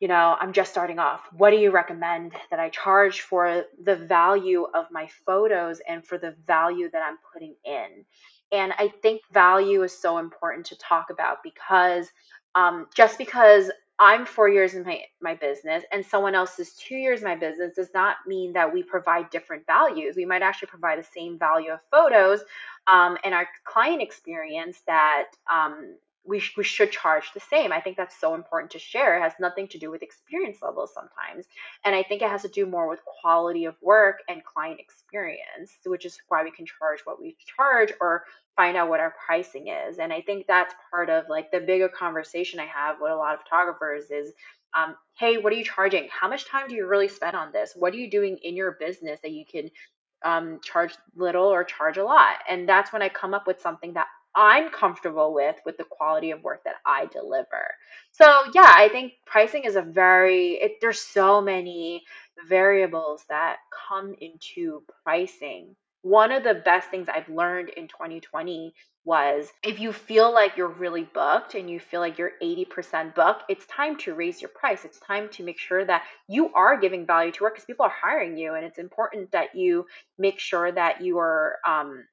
you 0.00 0.08
know, 0.08 0.36
I'm 0.38 0.52
just 0.52 0.70
starting 0.70 0.98
off. 0.98 1.22
What 1.32 1.50
do 1.50 1.56
you 1.56 1.70
recommend 1.70 2.32
that 2.50 2.60
I 2.60 2.68
charge 2.68 3.22
for 3.22 3.64
the 3.82 3.96
value 3.96 4.66
of 4.74 4.86
my 4.90 5.08
photos 5.24 5.80
and 5.88 6.06
for 6.06 6.18
the 6.18 6.34
value 6.46 6.90
that 6.92 7.02
I'm 7.02 7.18
putting 7.32 7.54
in?" 7.64 8.04
And 8.52 8.72
I 8.78 8.88
think 9.02 9.22
value 9.32 9.82
is 9.82 9.98
so 9.98 10.18
important 10.18 10.66
to 10.66 10.78
talk 10.78 11.08
about 11.10 11.38
because 11.42 12.08
um, 12.54 12.86
just 12.94 13.16
because 13.16 13.70
I'm 14.02 14.26
four 14.26 14.48
years 14.48 14.74
in 14.74 14.82
my, 14.82 15.00
my 15.20 15.36
business 15.36 15.84
and 15.92 16.04
someone 16.04 16.34
else 16.34 16.58
is 16.58 16.74
two 16.74 16.96
years 16.96 17.20
in 17.20 17.24
my 17.28 17.36
business 17.36 17.76
does 17.76 17.90
not 17.94 18.16
mean 18.26 18.52
that 18.54 18.74
we 18.74 18.82
provide 18.82 19.30
different 19.30 19.64
values. 19.64 20.16
We 20.16 20.24
might 20.24 20.42
actually 20.42 20.70
provide 20.70 20.98
the 20.98 21.06
same 21.14 21.38
value 21.38 21.70
of 21.70 21.78
photos 21.88 22.40
um, 22.88 23.16
and 23.22 23.32
our 23.32 23.46
client 23.64 24.02
experience 24.02 24.82
that 24.88 25.26
um, 25.48 25.94
we, 26.24 26.38
sh- 26.38 26.54
we 26.56 26.64
should 26.64 26.92
charge 26.92 27.32
the 27.34 27.40
same. 27.40 27.72
I 27.72 27.80
think 27.80 27.96
that's 27.96 28.18
so 28.20 28.34
important 28.34 28.70
to 28.72 28.78
share. 28.78 29.16
It 29.16 29.22
has 29.22 29.32
nothing 29.40 29.68
to 29.68 29.78
do 29.78 29.90
with 29.90 30.02
experience 30.02 30.58
levels 30.62 30.92
sometimes. 30.94 31.46
And 31.84 31.94
I 31.94 32.02
think 32.02 32.22
it 32.22 32.28
has 32.28 32.42
to 32.42 32.48
do 32.48 32.66
more 32.66 32.88
with 32.88 33.00
quality 33.20 33.64
of 33.64 33.74
work 33.82 34.18
and 34.28 34.44
client 34.44 34.80
experience, 34.80 35.72
which 35.84 36.06
is 36.06 36.18
why 36.28 36.44
we 36.44 36.50
can 36.50 36.66
charge 36.66 37.00
what 37.04 37.20
we 37.20 37.36
charge 37.56 37.92
or 38.00 38.24
find 38.56 38.76
out 38.76 38.88
what 38.88 39.00
our 39.00 39.14
pricing 39.26 39.68
is. 39.68 39.98
And 39.98 40.12
I 40.12 40.20
think 40.20 40.46
that's 40.46 40.74
part 40.90 41.10
of 41.10 41.24
like 41.28 41.50
the 41.50 41.60
bigger 41.60 41.88
conversation 41.88 42.60
I 42.60 42.66
have 42.66 42.96
with 43.00 43.12
a 43.12 43.16
lot 43.16 43.34
of 43.34 43.40
photographers 43.40 44.10
is 44.10 44.32
um, 44.74 44.96
hey, 45.18 45.36
what 45.38 45.52
are 45.52 45.56
you 45.56 45.64
charging? 45.64 46.08
How 46.10 46.28
much 46.28 46.46
time 46.46 46.68
do 46.68 46.74
you 46.74 46.86
really 46.86 47.08
spend 47.08 47.36
on 47.36 47.52
this? 47.52 47.72
What 47.76 47.92
are 47.92 47.98
you 47.98 48.10
doing 48.10 48.38
in 48.42 48.56
your 48.56 48.72
business 48.72 49.20
that 49.22 49.32
you 49.32 49.44
can 49.44 49.70
um, 50.24 50.60
charge 50.62 50.94
little 51.14 51.44
or 51.46 51.64
charge 51.64 51.98
a 51.98 52.04
lot? 52.04 52.36
And 52.48 52.68
that's 52.68 52.92
when 52.92 53.02
I 53.02 53.08
come 53.10 53.34
up 53.34 53.46
with 53.46 53.60
something 53.60 53.92
that 53.94 54.06
I'm 54.34 54.70
comfortable 54.70 55.34
with 55.34 55.56
with 55.66 55.76
the 55.76 55.84
quality 55.84 56.30
of 56.30 56.42
work 56.42 56.64
that 56.64 56.76
I 56.86 57.06
deliver. 57.06 57.74
So 58.12 58.24
yeah, 58.54 58.72
I 58.76 58.88
think 58.88 59.14
pricing 59.26 59.64
is 59.64 59.76
a 59.76 59.82
very 59.82 60.52
it, 60.54 60.80
there's 60.80 61.00
so 61.00 61.40
many 61.40 62.02
variables 62.48 63.24
that 63.28 63.58
come 63.88 64.14
into 64.20 64.82
pricing. 65.04 65.76
One 66.02 66.32
of 66.32 66.42
the 66.42 66.54
best 66.54 66.90
things 66.90 67.08
I've 67.08 67.28
learned 67.28 67.68
in 67.70 67.86
2020 67.88 68.74
was 69.04 69.48
if 69.64 69.80
you 69.80 69.92
feel 69.92 70.32
like 70.32 70.56
you're 70.56 70.68
really 70.68 71.02
booked 71.02 71.54
and 71.54 71.68
you 71.68 71.80
feel 71.80 72.00
like 72.00 72.18
you're 72.18 72.32
80% 72.40 73.14
booked, 73.14 73.44
it's 73.48 73.66
time 73.66 73.96
to 73.98 74.14
raise 74.14 74.40
your 74.40 74.50
price. 74.50 74.84
It's 74.84 75.00
time 75.00 75.28
to 75.30 75.42
make 75.42 75.58
sure 75.58 75.84
that 75.84 76.04
you 76.28 76.52
are 76.54 76.78
giving 76.78 77.04
value 77.06 77.32
to 77.32 77.42
work 77.42 77.54
because 77.54 77.64
people 77.64 77.84
are 77.84 77.92
hiring 78.00 78.36
you. 78.36 78.54
And 78.54 78.64
it's 78.64 78.78
important 78.78 79.32
that 79.32 79.56
you 79.56 79.86
make 80.18 80.38
sure 80.38 80.70
that 80.70 81.00
you 81.00 81.18
are 81.18 81.56
um, 81.66 82.04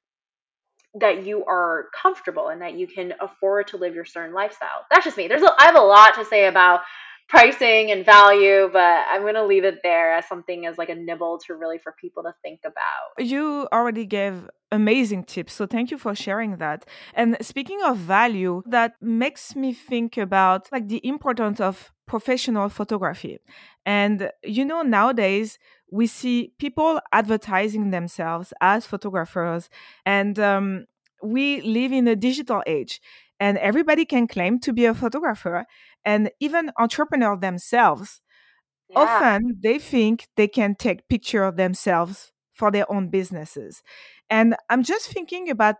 that 0.94 1.24
you 1.24 1.44
are 1.44 1.86
comfortable 2.00 2.48
and 2.48 2.62
that 2.62 2.74
you 2.74 2.86
can 2.86 3.14
afford 3.20 3.68
to 3.68 3.76
live 3.76 3.94
your 3.94 4.04
certain 4.04 4.34
lifestyle. 4.34 4.86
That's 4.90 5.04
just 5.04 5.16
me. 5.16 5.28
There's 5.28 5.42
a, 5.42 5.52
I 5.58 5.66
have 5.66 5.76
a 5.76 5.80
lot 5.80 6.14
to 6.16 6.24
say 6.24 6.46
about 6.46 6.80
pricing 7.30 7.92
and 7.92 8.04
value, 8.04 8.68
but 8.72 9.04
I'm 9.08 9.22
going 9.22 9.34
to 9.34 9.46
leave 9.46 9.64
it 9.64 9.78
there 9.82 10.12
as 10.12 10.26
something 10.26 10.66
as 10.66 10.76
like 10.76 10.88
a 10.88 10.94
nibble 10.94 11.38
to 11.46 11.54
really 11.54 11.78
for 11.78 11.92
people 11.92 12.24
to 12.24 12.34
think 12.42 12.60
about. 12.64 13.24
You 13.24 13.68
already 13.72 14.04
gave 14.04 14.50
amazing 14.72 15.24
tips, 15.24 15.52
so 15.52 15.66
thank 15.66 15.90
you 15.92 15.98
for 15.98 16.14
sharing 16.14 16.56
that. 16.56 16.84
And 17.14 17.36
speaking 17.40 17.80
of 17.84 17.96
value, 17.96 18.62
that 18.66 18.94
makes 19.00 19.54
me 19.54 19.72
think 19.72 20.16
about 20.16 20.68
like 20.72 20.88
the 20.88 21.00
importance 21.06 21.60
of 21.60 21.92
professional 22.06 22.68
photography. 22.68 23.38
And 23.86 24.30
you 24.42 24.64
know 24.64 24.82
nowadays 24.82 25.58
we 25.90 26.06
see 26.06 26.52
people 26.58 27.00
advertising 27.12 27.90
themselves 27.90 28.52
as 28.60 28.86
photographers 28.86 29.70
and 30.04 30.38
um, 30.38 30.86
we 31.22 31.60
live 31.62 31.92
in 31.92 32.08
a 32.08 32.16
digital 32.16 32.62
age 32.66 33.00
and 33.40 33.58
everybody 33.58 34.04
can 34.04 34.28
claim 34.28 34.60
to 34.60 34.72
be 34.72 34.84
a 34.84 34.94
photographer 34.94 35.64
and 36.04 36.30
even 36.38 36.70
entrepreneurs 36.78 37.40
themselves 37.40 38.20
yeah. 38.90 38.98
often 38.98 39.56
they 39.62 39.78
think 39.78 40.28
they 40.36 40.46
can 40.48 40.74
take 40.74 41.08
picture 41.08 41.44
of 41.44 41.56
themselves 41.56 42.32
for 42.52 42.70
their 42.70 42.90
own 42.92 43.08
businesses 43.08 43.82
and 44.28 44.54
i'm 44.68 44.82
just 44.82 45.08
thinking 45.08 45.50
about 45.50 45.76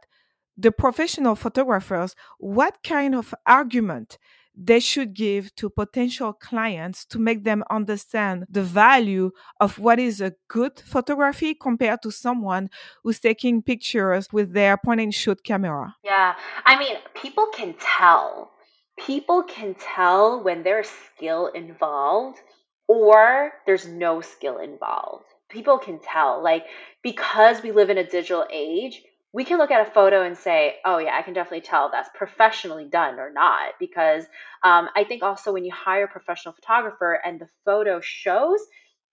the 0.56 0.72
professional 0.72 1.34
photographers 1.34 2.14
what 2.38 2.78
kind 2.82 3.14
of 3.14 3.34
argument 3.46 4.18
they 4.62 4.78
should 4.78 5.14
give 5.14 5.54
to 5.56 5.70
potential 5.70 6.34
clients 6.34 7.06
to 7.06 7.18
make 7.18 7.44
them 7.44 7.64
understand 7.70 8.44
the 8.50 8.62
value 8.62 9.30
of 9.58 9.78
what 9.78 9.98
is 9.98 10.20
a 10.20 10.34
good 10.48 10.78
photography 10.84 11.54
compared 11.54 12.02
to 12.02 12.10
someone 12.10 12.68
who's 13.02 13.18
taking 13.18 13.62
pictures 13.62 14.28
with 14.32 14.52
their 14.52 14.76
point 14.76 15.00
and 15.00 15.14
shoot 15.14 15.42
camera? 15.42 15.96
Yeah. 16.04 16.34
I 16.66 16.78
mean, 16.78 16.96
people 17.14 17.46
can 17.54 17.74
tell. 17.80 18.50
People 18.98 19.42
can 19.44 19.74
tell 19.74 20.42
when 20.44 20.62
there's 20.62 20.90
skill 20.90 21.46
involved 21.48 22.38
or 22.86 23.52
there's 23.64 23.88
no 23.88 24.20
skill 24.20 24.58
involved. 24.58 25.24
People 25.48 25.78
can 25.78 25.98
tell. 26.00 26.42
Like, 26.42 26.66
because 27.02 27.62
we 27.62 27.72
live 27.72 27.88
in 27.88 27.96
a 27.96 28.04
digital 28.04 28.46
age, 28.52 29.02
we 29.32 29.44
can 29.44 29.58
look 29.58 29.70
at 29.70 29.86
a 29.86 29.90
photo 29.90 30.22
and 30.22 30.36
say, 30.36 30.76
oh, 30.84 30.98
yeah, 30.98 31.16
I 31.16 31.22
can 31.22 31.34
definitely 31.34 31.60
tell 31.60 31.90
that's 31.90 32.10
professionally 32.14 32.86
done 32.86 33.20
or 33.20 33.30
not. 33.32 33.74
Because 33.78 34.24
um, 34.64 34.88
I 34.96 35.04
think 35.04 35.22
also 35.22 35.52
when 35.52 35.64
you 35.64 35.72
hire 35.72 36.04
a 36.04 36.08
professional 36.08 36.54
photographer 36.54 37.20
and 37.24 37.40
the 37.40 37.48
photo 37.64 38.00
shows, 38.00 38.60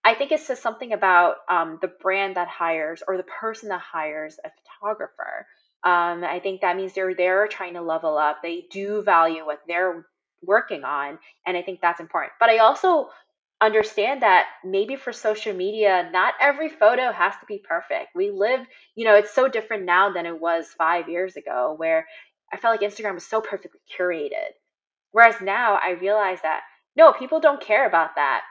I 0.04 0.16
think 0.16 0.32
it 0.32 0.40
says 0.40 0.60
something 0.60 0.94
about 0.94 1.38
um, 1.50 1.80
the 1.82 1.90
brand 1.90 2.38
that 2.38 2.48
hires 2.48 3.04
or 3.08 3.18
the 3.18 3.24
person 3.24 3.70
that 3.70 3.82
hires 3.82 4.40
a 4.44 4.50
photographer. 4.50 5.46
Um, 5.84 6.24
I 6.24 6.40
think 6.42 6.62
that 6.62 6.76
means 6.76 6.94
they're 6.94 7.14
they're 7.14 7.48
trying 7.48 7.74
to 7.74 7.82
level 7.82 8.18
up. 8.18 8.38
They 8.42 8.66
do 8.72 9.04
value 9.04 9.46
what 9.46 9.62
they're 9.68 10.06
working 10.42 10.84
on, 10.84 11.20
and 11.46 11.56
I 11.56 11.62
think 11.62 11.82
that's 11.82 12.00
important. 12.00 12.34
But 12.40 12.50
I 12.50 12.58
also 12.58 13.10
understand 13.62 14.22
that 14.22 14.48
maybe 14.64 14.96
for 14.96 15.12
social 15.12 15.54
media, 15.54 16.10
not 16.12 16.36
every 16.40 16.70
photo 16.70 17.12
has 17.12 17.34
to 17.40 17.46
be 17.48 17.58
perfect. 17.58 18.16
We 18.16 18.32
live, 18.32 18.62
you 18.96 19.06
know, 19.06 19.16
it's 19.16 19.34
so 19.34 19.48
different 19.48 19.86
now 19.86 20.12
than 20.12 20.26
it 20.26 20.40
was 20.40 20.68
five 20.78 21.10
years 21.10 21.36
ago, 21.36 21.74
where 21.78 22.06
I 22.54 22.58
felt 22.58 22.80
like 22.80 22.90
Instagram 22.90 23.16
was 23.16 23.26
so 23.26 23.42
perfectly 23.42 23.80
curated. 23.98 24.54
Whereas 25.12 25.42
now 25.42 25.80
I 25.82 25.92
realize 25.92 26.40
that 26.44 26.62
no, 26.96 27.14
people 27.14 27.40
don't 27.40 27.62
care 27.62 27.88
about 27.88 28.16
that. 28.16 28.42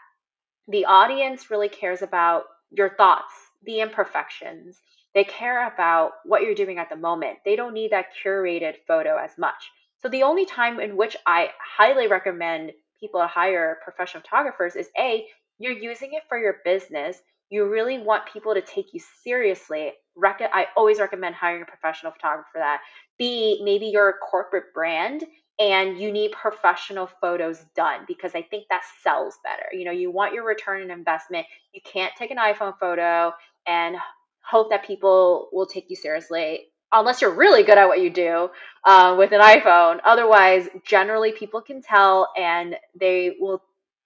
The 0.69 0.85
audience 0.85 1.51
really 1.51 1.69
cares 1.69 2.03
about 2.03 2.45
your 2.71 2.91
thoughts, 2.91 3.33
the 3.65 3.81
imperfections. 3.81 4.81
They 5.15 5.25
care 5.25 5.67
about 5.67 6.13
what 6.25 6.43
you're 6.43 6.55
doing 6.55 6.79
at 6.79 6.89
the 6.91 6.97
moment. 6.97 7.39
They 7.45 7.57
don't 7.57 7.75
need 7.75 7.93
that 7.93 8.07
curated 8.25 8.75
photo 8.87 9.17
as 9.17 9.39
much. 9.39 9.71
So 10.03 10.09
the 10.09 10.25
only 10.25 10.47
time 10.47 10.79
in 10.79 10.97
which 10.97 11.17
I 11.27 11.51
highly 11.59 12.07
recommend 12.07 12.73
people 13.01 13.21
to 13.21 13.27
hire 13.27 13.79
professional 13.83 14.23
photographers 14.23 14.77
is 14.77 14.89
A, 14.99 15.27
you're 15.59 15.73
using 15.73 16.13
it 16.13 16.23
for 16.29 16.39
your 16.39 16.57
business. 16.65 17.19
You 17.51 17.69
really 17.69 17.99
want 17.99 18.25
people 18.33 18.55
to 18.55 18.61
take 18.61 18.93
you 18.93 19.01
seriously. 19.23 19.93
I 20.23 20.67
always 20.77 20.99
recommend 20.99 21.35
hiring 21.35 21.63
a 21.63 21.67
professional 21.67 22.13
photographer 22.13 22.49
for 22.53 22.59
that. 22.59 22.81
B, 23.19 23.61
maybe 23.65 23.87
you're 23.87 24.09
a 24.09 24.19
corporate 24.19 24.75
brand 24.75 25.25
and 25.59 25.99
you 25.99 26.13
need 26.13 26.33
professional 26.33 27.09
photos 27.21 27.65
done 27.75 28.01
because 28.07 28.35
I 28.35 28.43
think 28.43 28.65
that 28.69 28.83
sells 29.03 29.39
better. 29.43 29.67
You 29.73 29.85
know, 29.85 29.93
you 29.93 30.11
want 30.11 30.35
your 30.35 30.45
return 30.45 30.83
on 30.83 30.91
investment. 30.91 31.47
You 31.73 31.81
can't 31.85 32.13
take 32.19 32.31
an 32.31 32.37
iPhone 32.37 32.79
photo 32.79 33.33
and 33.67 33.97
hope 34.43 34.71
that 34.71 34.85
people 34.87 35.49
will 35.53 35.67
take 35.67 35.89
you 35.89 35.97
seriously 35.97 36.67
unless 37.01 37.21
you're 37.21 37.35
really 37.35 37.63
good 37.63 37.79
at 37.79 37.87
what 37.87 38.01
you 38.01 38.11
do 38.11 38.51
uh, 38.85 39.15
with 39.19 39.33
an 39.33 39.41
iPhone. 39.41 40.01
Otherwise, 40.05 40.69
generally, 40.85 41.33
people 41.33 41.61
can 41.61 41.83
tell 41.83 42.29
and 42.37 42.77
they 42.99 43.33
will 43.39 43.63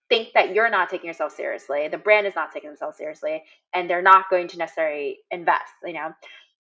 think 0.08 0.28
that 0.34 0.54
you're 0.54 0.70
not 0.70 0.90
taking 0.90 1.06
yourself 1.06 1.32
seriously. 1.34 1.88
The 1.88 1.98
brand 1.98 2.26
is 2.26 2.34
not 2.34 2.52
taking 2.52 2.68
themselves 2.68 2.96
seriously, 2.96 3.42
and 3.72 3.88
they're 3.88 4.02
not 4.02 4.28
going 4.28 4.48
to 4.48 4.58
necessarily 4.58 5.18
invest. 5.30 5.72
You 5.84 5.94
know, 5.94 6.12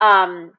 um, 0.01 0.53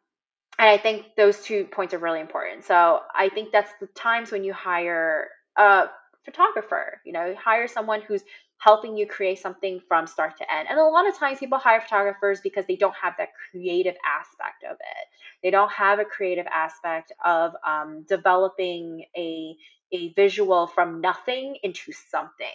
and 0.57 0.69
I 0.69 0.77
think 0.77 1.05
those 1.15 1.41
two 1.41 1.65
points 1.65 1.93
are 1.93 1.99
really 1.99 2.19
important. 2.19 2.65
So 2.65 2.99
I 3.15 3.29
think 3.29 3.51
that's 3.51 3.71
the 3.79 3.87
times 3.87 4.31
when 4.31 4.43
you 4.43 4.53
hire 4.53 5.29
a 5.57 5.85
photographer. 6.25 6.99
You 7.05 7.13
know, 7.13 7.35
hire 7.41 7.67
someone 7.67 8.01
who's 8.01 8.23
helping 8.59 8.97
you 8.97 9.07
create 9.07 9.39
something 9.39 9.79
from 9.87 10.05
start 10.05 10.37
to 10.37 10.53
end. 10.53 10.67
And 10.69 10.79
a 10.79 10.83
lot 10.83 11.07
of 11.07 11.17
times 11.17 11.39
people 11.39 11.57
hire 11.57 11.81
photographers 11.81 12.41
because 12.41 12.65
they 12.67 12.75
don't 12.75 12.95
have 13.01 13.13
that 13.17 13.29
creative 13.51 13.95
aspect 14.05 14.63
of 14.69 14.73
it. 14.73 15.07
They 15.41 15.49
don't 15.49 15.71
have 15.71 15.99
a 15.99 16.05
creative 16.05 16.47
aspect 16.47 17.11
of 17.23 17.53
um, 17.65 18.05
developing 18.07 19.05
a, 19.15 19.55
a 19.93 20.13
visual 20.13 20.67
from 20.67 21.01
nothing 21.01 21.57
into 21.63 21.91
something. 21.93 22.47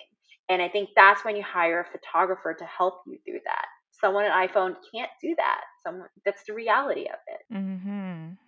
And 0.51 0.61
I 0.61 0.69
think 0.69 0.91
that's 0.95 1.25
when 1.25 1.37
you 1.37 1.43
hire 1.43 1.81
a 1.81 1.99
photographer 1.99 2.55
to 2.55 2.65
help 2.65 3.03
you 3.07 3.19
do 3.25 3.41
that. 3.45 3.67
Someone 3.99 4.27
an 4.27 4.33
iPhone 4.33 4.77
can't 4.93 5.11
do 5.23 5.35
that. 5.39 5.63
Someone 5.83 6.09
that's 6.27 6.45
the 6.45 6.53
reality 6.53 7.07
of 7.07 7.19
it. 7.29 7.55
Mm-hmm, 7.55 8.04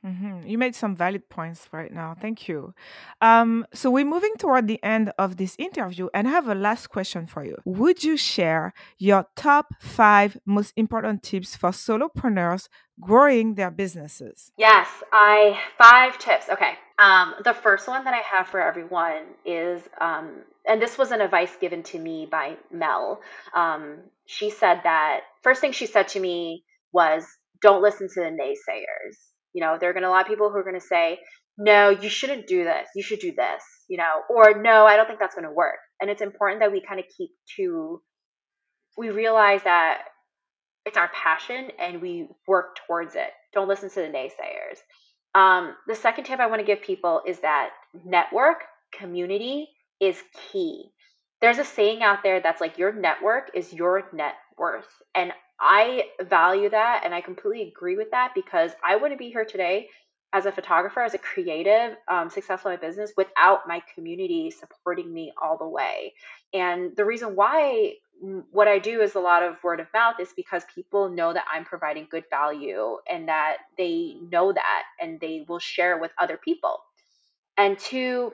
mm-hmm. 0.06 0.46
You 0.46 0.58
made 0.58 0.74
some 0.74 0.94
valid 0.94 1.28
points 1.28 1.68
right 1.72 1.92
now. 1.92 2.14
Thank 2.20 2.48
you. 2.48 2.74
Um, 3.20 3.66
so 3.74 3.90
we're 3.90 4.04
moving 4.04 4.34
toward 4.38 4.68
the 4.68 4.82
end 4.82 5.12
of 5.18 5.36
this 5.36 5.56
interview, 5.58 6.08
and 6.14 6.28
I 6.28 6.30
have 6.30 6.48
a 6.48 6.54
last 6.54 6.88
question 6.88 7.26
for 7.26 7.44
you. 7.44 7.56
Would 7.64 8.04
you 8.04 8.16
share 8.16 8.72
your 8.98 9.26
top 9.36 9.74
five 9.80 10.36
most 10.46 10.72
important 10.76 11.22
tips 11.22 11.56
for 11.56 11.70
solopreneurs 11.70 12.68
growing 13.00 13.54
their 13.54 13.70
businesses? 13.70 14.52
Yes, 14.56 14.88
I 15.12 15.58
five 15.78 16.18
tips. 16.18 16.48
Okay. 16.48 16.74
Um, 16.98 17.34
the 17.44 17.52
first 17.52 17.88
one 17.88 18.04
that 18.04 18.14
I 18.14 18.22
have 18.36 18.48
for 18.48 18.60
everyone 18.60 19.22
is, 19.44 19.82
um, 20.00 20.42
and 20.66 20.80
this 20.80 20.96
was 20.96 21.10
an 21.10 21.20
advice 21.20 21.54
given 21.60 21.82
to 21.84 21.98
me 21.98 22.26
by 22.30 22.56
Mel. 22.72 23.20
Um, 23.54 23.98
she 24.26 24.50
said 24.50 24.80
that 24.84 25.20
first 25.42 25.60
thing 25.60 25.72
she 25.72 25.86
said 25.86 26.08
to 26.08 26.20
me 26.20 26.64
was, 26.92 27.26
"Don't 27.60 27.82
listen 27.82 28.08
to 28.08 28.20
the 28.20 28.30
naysayers." 28.30 29.16
You 29.56 29.62
know, 29.62 29.78
there 29.80 29.88
are 29.88 29.94
going 29.94 30.02
to 30.02 30.10
a 30.10 30.16
lot 30.16 30.20
of 30.20 30.28
people 30.28 30.50
who 30.50 30.58
are 30.58 30.62
going 30.62 30.78
to 30.78 30.86
say, 30.86 31.18
"No, 31.56 31.88
you 31.88 32.10
shouldn't 32.10 32.46
do 32.46 32.62
this. 32.62 32.86
You 32.94 33.02
should 33.02 33.20
do 33.20 33.32
this." 33.32 33.62
You 33.88 33.96
know, 33.96 34.20
or 34.28 34.60
"No, 34.60 34.84
I 34.84 34.96
don't 34.96 35.06
think 35.06 35.18
that's 35.18 35.34
going 35.34 35.48
to 35.48 35.50
work." 35.64 35.78
And 35.98 36.10
it's 36.10 36.20
important 36.20 36.60
that 36.60 36.72
we 36.72 36.82
kind 36.86 37.00
of 37.00 37.06
keep 37.16 37.30
to 37.56 38.02
we 38.98 39.08
realize 39.08 39.62
that 39.64 40.02
it's 40.84 40.98
our 40.98 41.08
passion 41.08 41.70
and 41.78 42.02
we 42.02 42.28
work 42.46 42.76
towards 42.86 43.14
it. 43.14 43.30
Don't 43.54 43.68
listen 43.68 43.88
to 43.88 44.00
the 44.00 44.08
naysayers. 44.08 44.78
Um, 45.34 45.74
the 45.86 45.94
second 45.94 46.24
tip 46.24 46.38
I 46.38 46.48
want 46.48 46.60
to 46.60 46.66
give 46.66 46.82
people 46.82 47.22
is 47.26 47.40
that 47.40 47.70
network 48.04 48.58
community 48.92 49.68
is 50.00 50.16
key. 50.52 50.90
There's 51.46 51.58
a 51.58 51.64
saying 51.64 52.02
out 52.02 52.24
there 52.24 52.40
that's 52.40 52.60
like 52.60 52.76
your 52.76 52.92
network 52.92 53.52
is 53.54 53.72
your 53.72 54.08
net 54.12 54.34
worth. 54.58 54.88
And 55.14 55.32
I 55.60 56.06
value 56.28 56.68
that 56.70 57.02
and 57.04 57.14
I 57.14 57.20
completely 57.20 57.68
agree 57.68 57.96
with 57.96 58.10
that 58.10 58.32
because 58.34 58.72
I 58.84 58.96
wouldn't 58.96 59.20
be 59.20 59.30
here 59.30 59.44
today 59.44 59.88
as 60.32 60.46
a 60.46 60.50
photographer, 60.50 61.02
as 61.02 61.14
a 61.14 61.18
creative, 61.18 61.98
um, 62.10 62.30
successful 62.30 62.72
in 62.72 62.80
business 62.80 63.12
without 63.16 63.68
my 63.68 63.80
community 63.94 64.50
supporting 64.50 65.14
me 65.14 65.32
all 65.40 65.56
the 65.56 65.68
way. 65.68 66.14
And 66.52 66.96
the 66.96 67.04
reason 67.04 67.36
why 67.36 67.92
what 68.50 68.66
I 68.66 68.80
do 68.80 69.00
is 69.00 69.14
a 69.14 69.20
lot 69.20 69.44
of 69.44 69.62
word 69.62 69.78
of 69.78 69.86
mouth 69.94 70.16
is 70.18 70.32
because 70.34 70.64
people 70.74 71.08
know 71.08 71.32
that 71.32 71.44
I'm 71.48 71.64
providing 71.64 72.08
good 72.10 72.24
value 72.28 72.96
and 73.08 73.28
that 73.28 73.58
they 73.78 74.16
know 74.32 74.52
that 74.52 74.82
and 75.00 75.20
they 75.20 75.44
will 75.48 75.60
share 75.60 76.00
with 76.00 76.10
other 76.18 76.38
people. 76.38 76.80
And 77.56 77.78
two, 77.78 78.32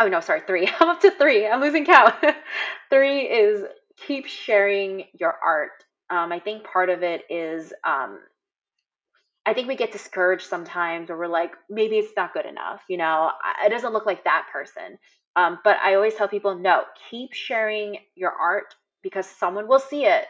oh 0.00 0.08
no, 0.08 0.20
sorry, 0.20 0.42
three. 0.46 0.68
I'm 0.80 0.88
up 0.88 1.00
to 1.00 1.10
three. 1.10 1.46
I'm 1.46 1.60
losing 1.60 1.84
count. 1.84 2.14
three 2.90 3.22
is 3.22 3.64
keep 4.06 4.26
sharing 4.26 5.04
your 5.18 5.34
art. 5.42 5.84
Um, 6.10 6.32
I 6.32 6.38
think 6.38 6.64
part 6.64 6.90
of 6.90 7.02
it 7.02 7.22
is 7.30 7.72
um, 7.84 8.18
I 9.46 9.52
think 9.52 9.68
we 9.68 9.76
get 9.76 9.92
discouraged 9.92 10.46
sometimes 10.46 11.10
or 11.10 11.18
we're 11.18 11.26
like, 11.26 11.52
maybe 11.68 11.96
it's 11.96 12.12
not 12.16 12.32
good 12.32 12.46
enough. 12.46 12.82
You 12.88 12.96
know, 12.96 13.30
it 13.64 13.70
doesn't 13.70 13.92
look 13.92 14.06
like 14.06 14.24
that 14.24 14.46
person. 14.52 14.98
Um, 15.36 15.58
but 15.64 15.76
I 15.82 15.94
always 15.94 16.14
tell 16.14 16.28
people, 16.28 16.54
no, 16.54 16.84
keep 17.10 17.32
sharing 17.32 17.98
your 18.14 18.30
art 18.32 18.74
because 19.02 19.26
someone 19.26 19.68
will 19.68 19.80
see 19.80 20.06
it, 20.06 20.26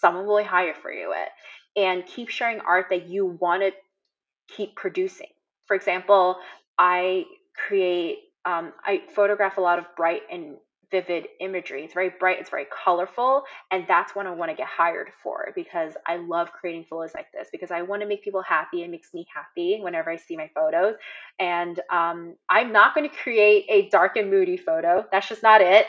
someone 0.00 0.26
will 0.26 0.42
hire 0.44 0.74
for 0.74 0.92
you 0.92 1.14
it, 1.14 1.28
and 1.80 2.04
keep 2.06 2.28
sharing 2.28 2.60
art 2.60 2.86
that 2.90 3.08
you 3.08 3.38
want 3.40 3.62
to 3.62 3.70
keep 4.54 4.74
producing. 4.76 5.28
For 5.66 5.76
example, 5.76 6.36
I 6.78 7.24
create, 7.54 8.18
um, 8.48 8.72
I 8.84 9.02
photograph 9.14 9.58
a 9.58 9.60
lot 9.60 9.78
of 9.78 9.84
bright 9.94 10.22
and 10.32 10.56
vivid 10.90 11.26
imagery. 11.40 11.84
It's 11.84 11.92
very 11.92 12.10
bright, 12.18 12.38
it's 12.40 12.48
very 12.48 12.66
colorful, 12.84 13.42
and 13.70 13.84
that's 13.86 14.16
what 14.16 14.26
I 14.26 14.30
want 14.30 14.50
to 14.50 14.56
get 14.56 14.66
hired 14.66 15.10
for 15.22 15.52
because 15.54 15.92
I 16.06 16.16
love 16.16 16.50
creating 16.58 16.86
photos 16.88 17.12
like 17.14 17.26
this 17.32 17.48
because 17.52 17.70
I 17.70 17.82
want 17.82 18.00
to 18.00 18.08
make 18.08 18.24
people 18.24 18.42
happy. 18.42 18.82
It 18.82 18.90
makes 18.90 19.12
me 19.12 19.26
happy 19.34 19.80
whenever 19.82 20.10
I 20.10 20.16
see 20.16 20.34
my 20.34 20.50
photos. 20.54 20.94
And 21.38 21.78
um, 21.92 22.36
I'm 22.48 22.72
not 22.72 22.94
going 22.94 23.08
to 23.08 23.14
create 23.14 23.66
a 23.68 23.90
dark 23.90 24.16
and 24.16 24.30
moody 24.30 24.56
photo. 24.56 25.04
That's 25.12 25.28
just 25.28 25.42
not 25.42 25.60
it. 25.60 25.86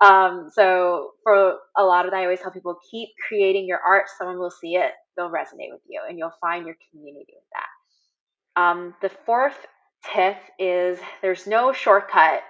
Um, 0.00 0.48
so 0.50 1.10
for 1.24 1.58
a 1.76 1.84
lot 1.84 2.06
of 2.06 2.12
that, 2.12 2.18
I 2.20 2.22
always 2.22 2.40
tell 2.40 2.52
people 2.52 2.76
keep 2.90 3.10
creating 3.28 3.66
your 3.66 3.80
art. 3.80 4.06
Someone 4.16 4.38
will 4.38 4.50
see 4.50 4.76
it, 4.76 4.92
they'll 5.16 5.28
resonate 5.28 5.72
with 5.72 5.82
you, 5.86 6.00
and 6.08 6.16
you'll 6.16 6.32
find 6.40 6.64
your 6.64 6.76
community 6.90 7.34
with 7.34 7.44
that. 7.52 8.62
Um, 8.62 8.94
the 9.02 9.10
fourth 9.26 9.66
tip 10.14 10.36
is 10.58 10.98
there's 11.22 11.46
no 11.46 11.72
shortcut 11.72 12.42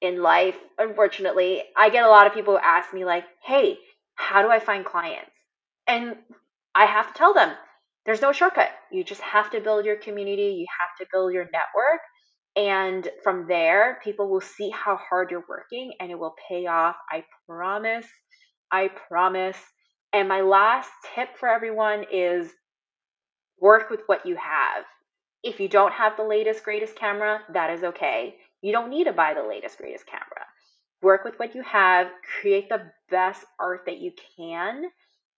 in 0.00 0.20
life, 0.20 0.56
unfortunately, 0.78 1.62
I 1.76 1.88
get 1.88 2.04
a 2.04 2.08
lot 2.08 2.26
of 2.26 2.34
people 2.34 2.54
who 2.54 2.60
ask 2.62 2.92
me, 2.92 3.04
like, 3.04 3.24
hey, 3.44 3.78
how 4.16 4.42
do 4.42 4.50
I 4.50 4.58
find 4.58 4.84
clients? 4.84 5.30
And 5.86 6.16
I 6.74 6.86
have 6.86 7.08
to 7.08 7.14
tell 7.14 7.32
them 7.32 7.54
there's 8.04 8.20
no 8.20 8.32
shortcut. 8.32 8.70
You 8.90 9.04
just 9.04 9.20
have 9.20 9.50
to 9.52 9.60
build 9.60 9.84
your 9.84 9.96
community, 9.96 10.56
you 10.58 10.66
have 10.80 10.90
to 10.98 11.06
build 11.12 11.32
your 11.32 11.44
network. 11.44 12.00
And 12.56 13.08
from 13.22 13.46
there, 13.48 13.98
people 14.04 14.28
will 14.28 14.40
see 14.40 14.70
how 14.70 14.96
hard 14.96 15.30
you're 15.30 15.44
working 15.48 15.92
and 16.00 16.10
it 16.10 16.18
will 16.18 16.34
pay 16.48 16.66
off. 16.66 16.96
I 17.10 17.24
promise. 17.48 18.06
I 18.70 18.88
promise. 18.88 19.56
And 20.12 20.28
my 20.28 20.42
last 20.42 20.90
tip 21.14 21.28
for 21.38 21.48
everyone 21.48 22.04
is 22.12 22.50
work 23.60 23.88
with 23.88 24.00
what 24.06 24.26
you 24.26 24.36
have. 24.36 24.84
If 25.42 25.58
you 25.58 25.68
don't 25.68 25.92
have 25.92 26.16
the 26.16 26.22
latest, 26.24 26.64
greatest 26.64 26.96
camera, 26.96 27.40
that 27.52 27.70
is 27.70 27.82
okay. 27.82 28.36
You 28.60 28.72
don't 28.72 28.90
need 28.90 29.04
to 29.04 29.12
buy 29.12 29.34
the 29.34 29.42
latest, 29.42 29.78
greatest 29.78 30.06
camera. 30.06 30.46
Work 31.02 31.24
with 31.24 31.38
what 31.38 31.54
you 31.54 31.62
have, 31.62 32.08
create 32.40 32.68
the 32.68 32.92
best 33.10 33.44
art 33.58 33.82
that 33.86 33.98
you 33.98 34.12
can. 34.36 34.84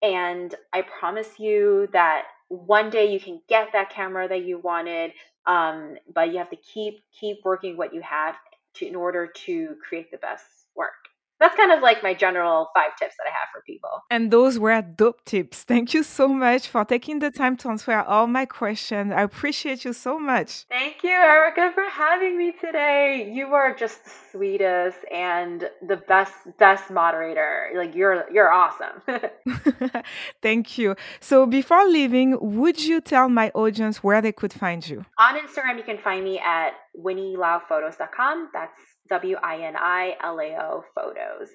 And 0.03 0.55
I 0.75 0.83
promise 0.83 1.39
you 1.39 1.89
that 1.93 2.25
one 2.49 2.91
day 2.91 3.11
you 3.11 3.19
can 3.19 3.41
get 3.49 3.69
that 3.73 3.91
camera 3.91 4.29
that 4.29 4.45
you 4.45 4.59
wanted, 4.59 5.13
um, 5.47 5.97
but 6.13 6.31
you 6.31 6.39
have 6.39 6.51
to 6.51 6.57
keep 6.57 7.01
keep 7.19 7.39
working 7.45 7.77
what 7.77 7.95
you 7.95 8.03
have 8.03 8.37
to, 8.75 8.87
in 8.87 8.95
order 8.95 9.27
to 9.27 9.77
create 9.89 10.11
the 10.11 10.19
best 10.19 10.45
work 10.77 11.09
that's 11.41 11.57
kind 11.57 11.73
of 11.73 11.83
like 11.83 12.03
my 12.03 12.15
general 12.15 12.71
five 12.75 12.97
tips 12.99 13.15
that 13.19 13.27
I 13.27 13.31
have 13.31 13.49
for 13.53 13.63
people. 13.67 14.03
And 14.11 14.31
those 14.31 14.59
were 14.59 14.81
dope 14.83 15.25
tips. 15.25 15.63
Thank 15.73 15.95
you 15.95 16.03
so 16.03 16.29
much 16.29 16.69
for 16.69 16.85
taking 16.85 17.19
the 17.19 17.31
time 17.31 17.57
to 17.59 17.69
answer 17.69 18.01
all 18.01 18.27
my 18.27 18.47
questions. 18.47 19.13
I 19.13 19.23
appreciate 19.23 19.85
you 19.85 19.93
so 19.93 20.19
much. 20.19 20.65
Thank 20.71 21.03
you, 21.03 21.11
Erica, 21.11 21.73
for 21.75 21.85
having 21.85 22.39
me 22.39 22.53
today. 22.61 23.31
You 23.33 23.47
are 23.49 23.75
just 23.75 24.05
the 24.05 24.11
sweetest 24.31 24.99
and 25.13 25.69
the 25.87 25.97
best 25.97 26.35
best 26.59 26.91
moderator. 26.91 27.71
Like 27.75 27.95
you're 27.95 28.25
you're 28.33 28.53
awesome. 28.53 29.03
Thank 30.43 30.79
you. 30.79 30.97
So 31.21 31.47
before 31.47 31.85
leaving, 31.87 32.39
would 32.41 32.83
you 32.83 33.01
tell 33.01 33.29
my 33.29 33.51
audience 33.55 34.03
where 34.03 34.23
they 34.23 34.33
could 34.33 34.53
find 34.53 34.87
you? 34.89 35.05
On 35.19 35.37
Instagram, 35.37 35.77
you 35.79 35.85
can 35.85 35.99
find 35.99 36.25
me 36.25 36.39
at 36.39 36.75
winnilaophotos.com. 36.99 38.51
That's 38.53 38.94
W 39.11 39.37
I 39.43 39.63
N 39.63 39.75
I 39.77 40.17
L 40.23 40.39
A 40.41 40.57
O 40.61 40.85
photos. 40.95 41.49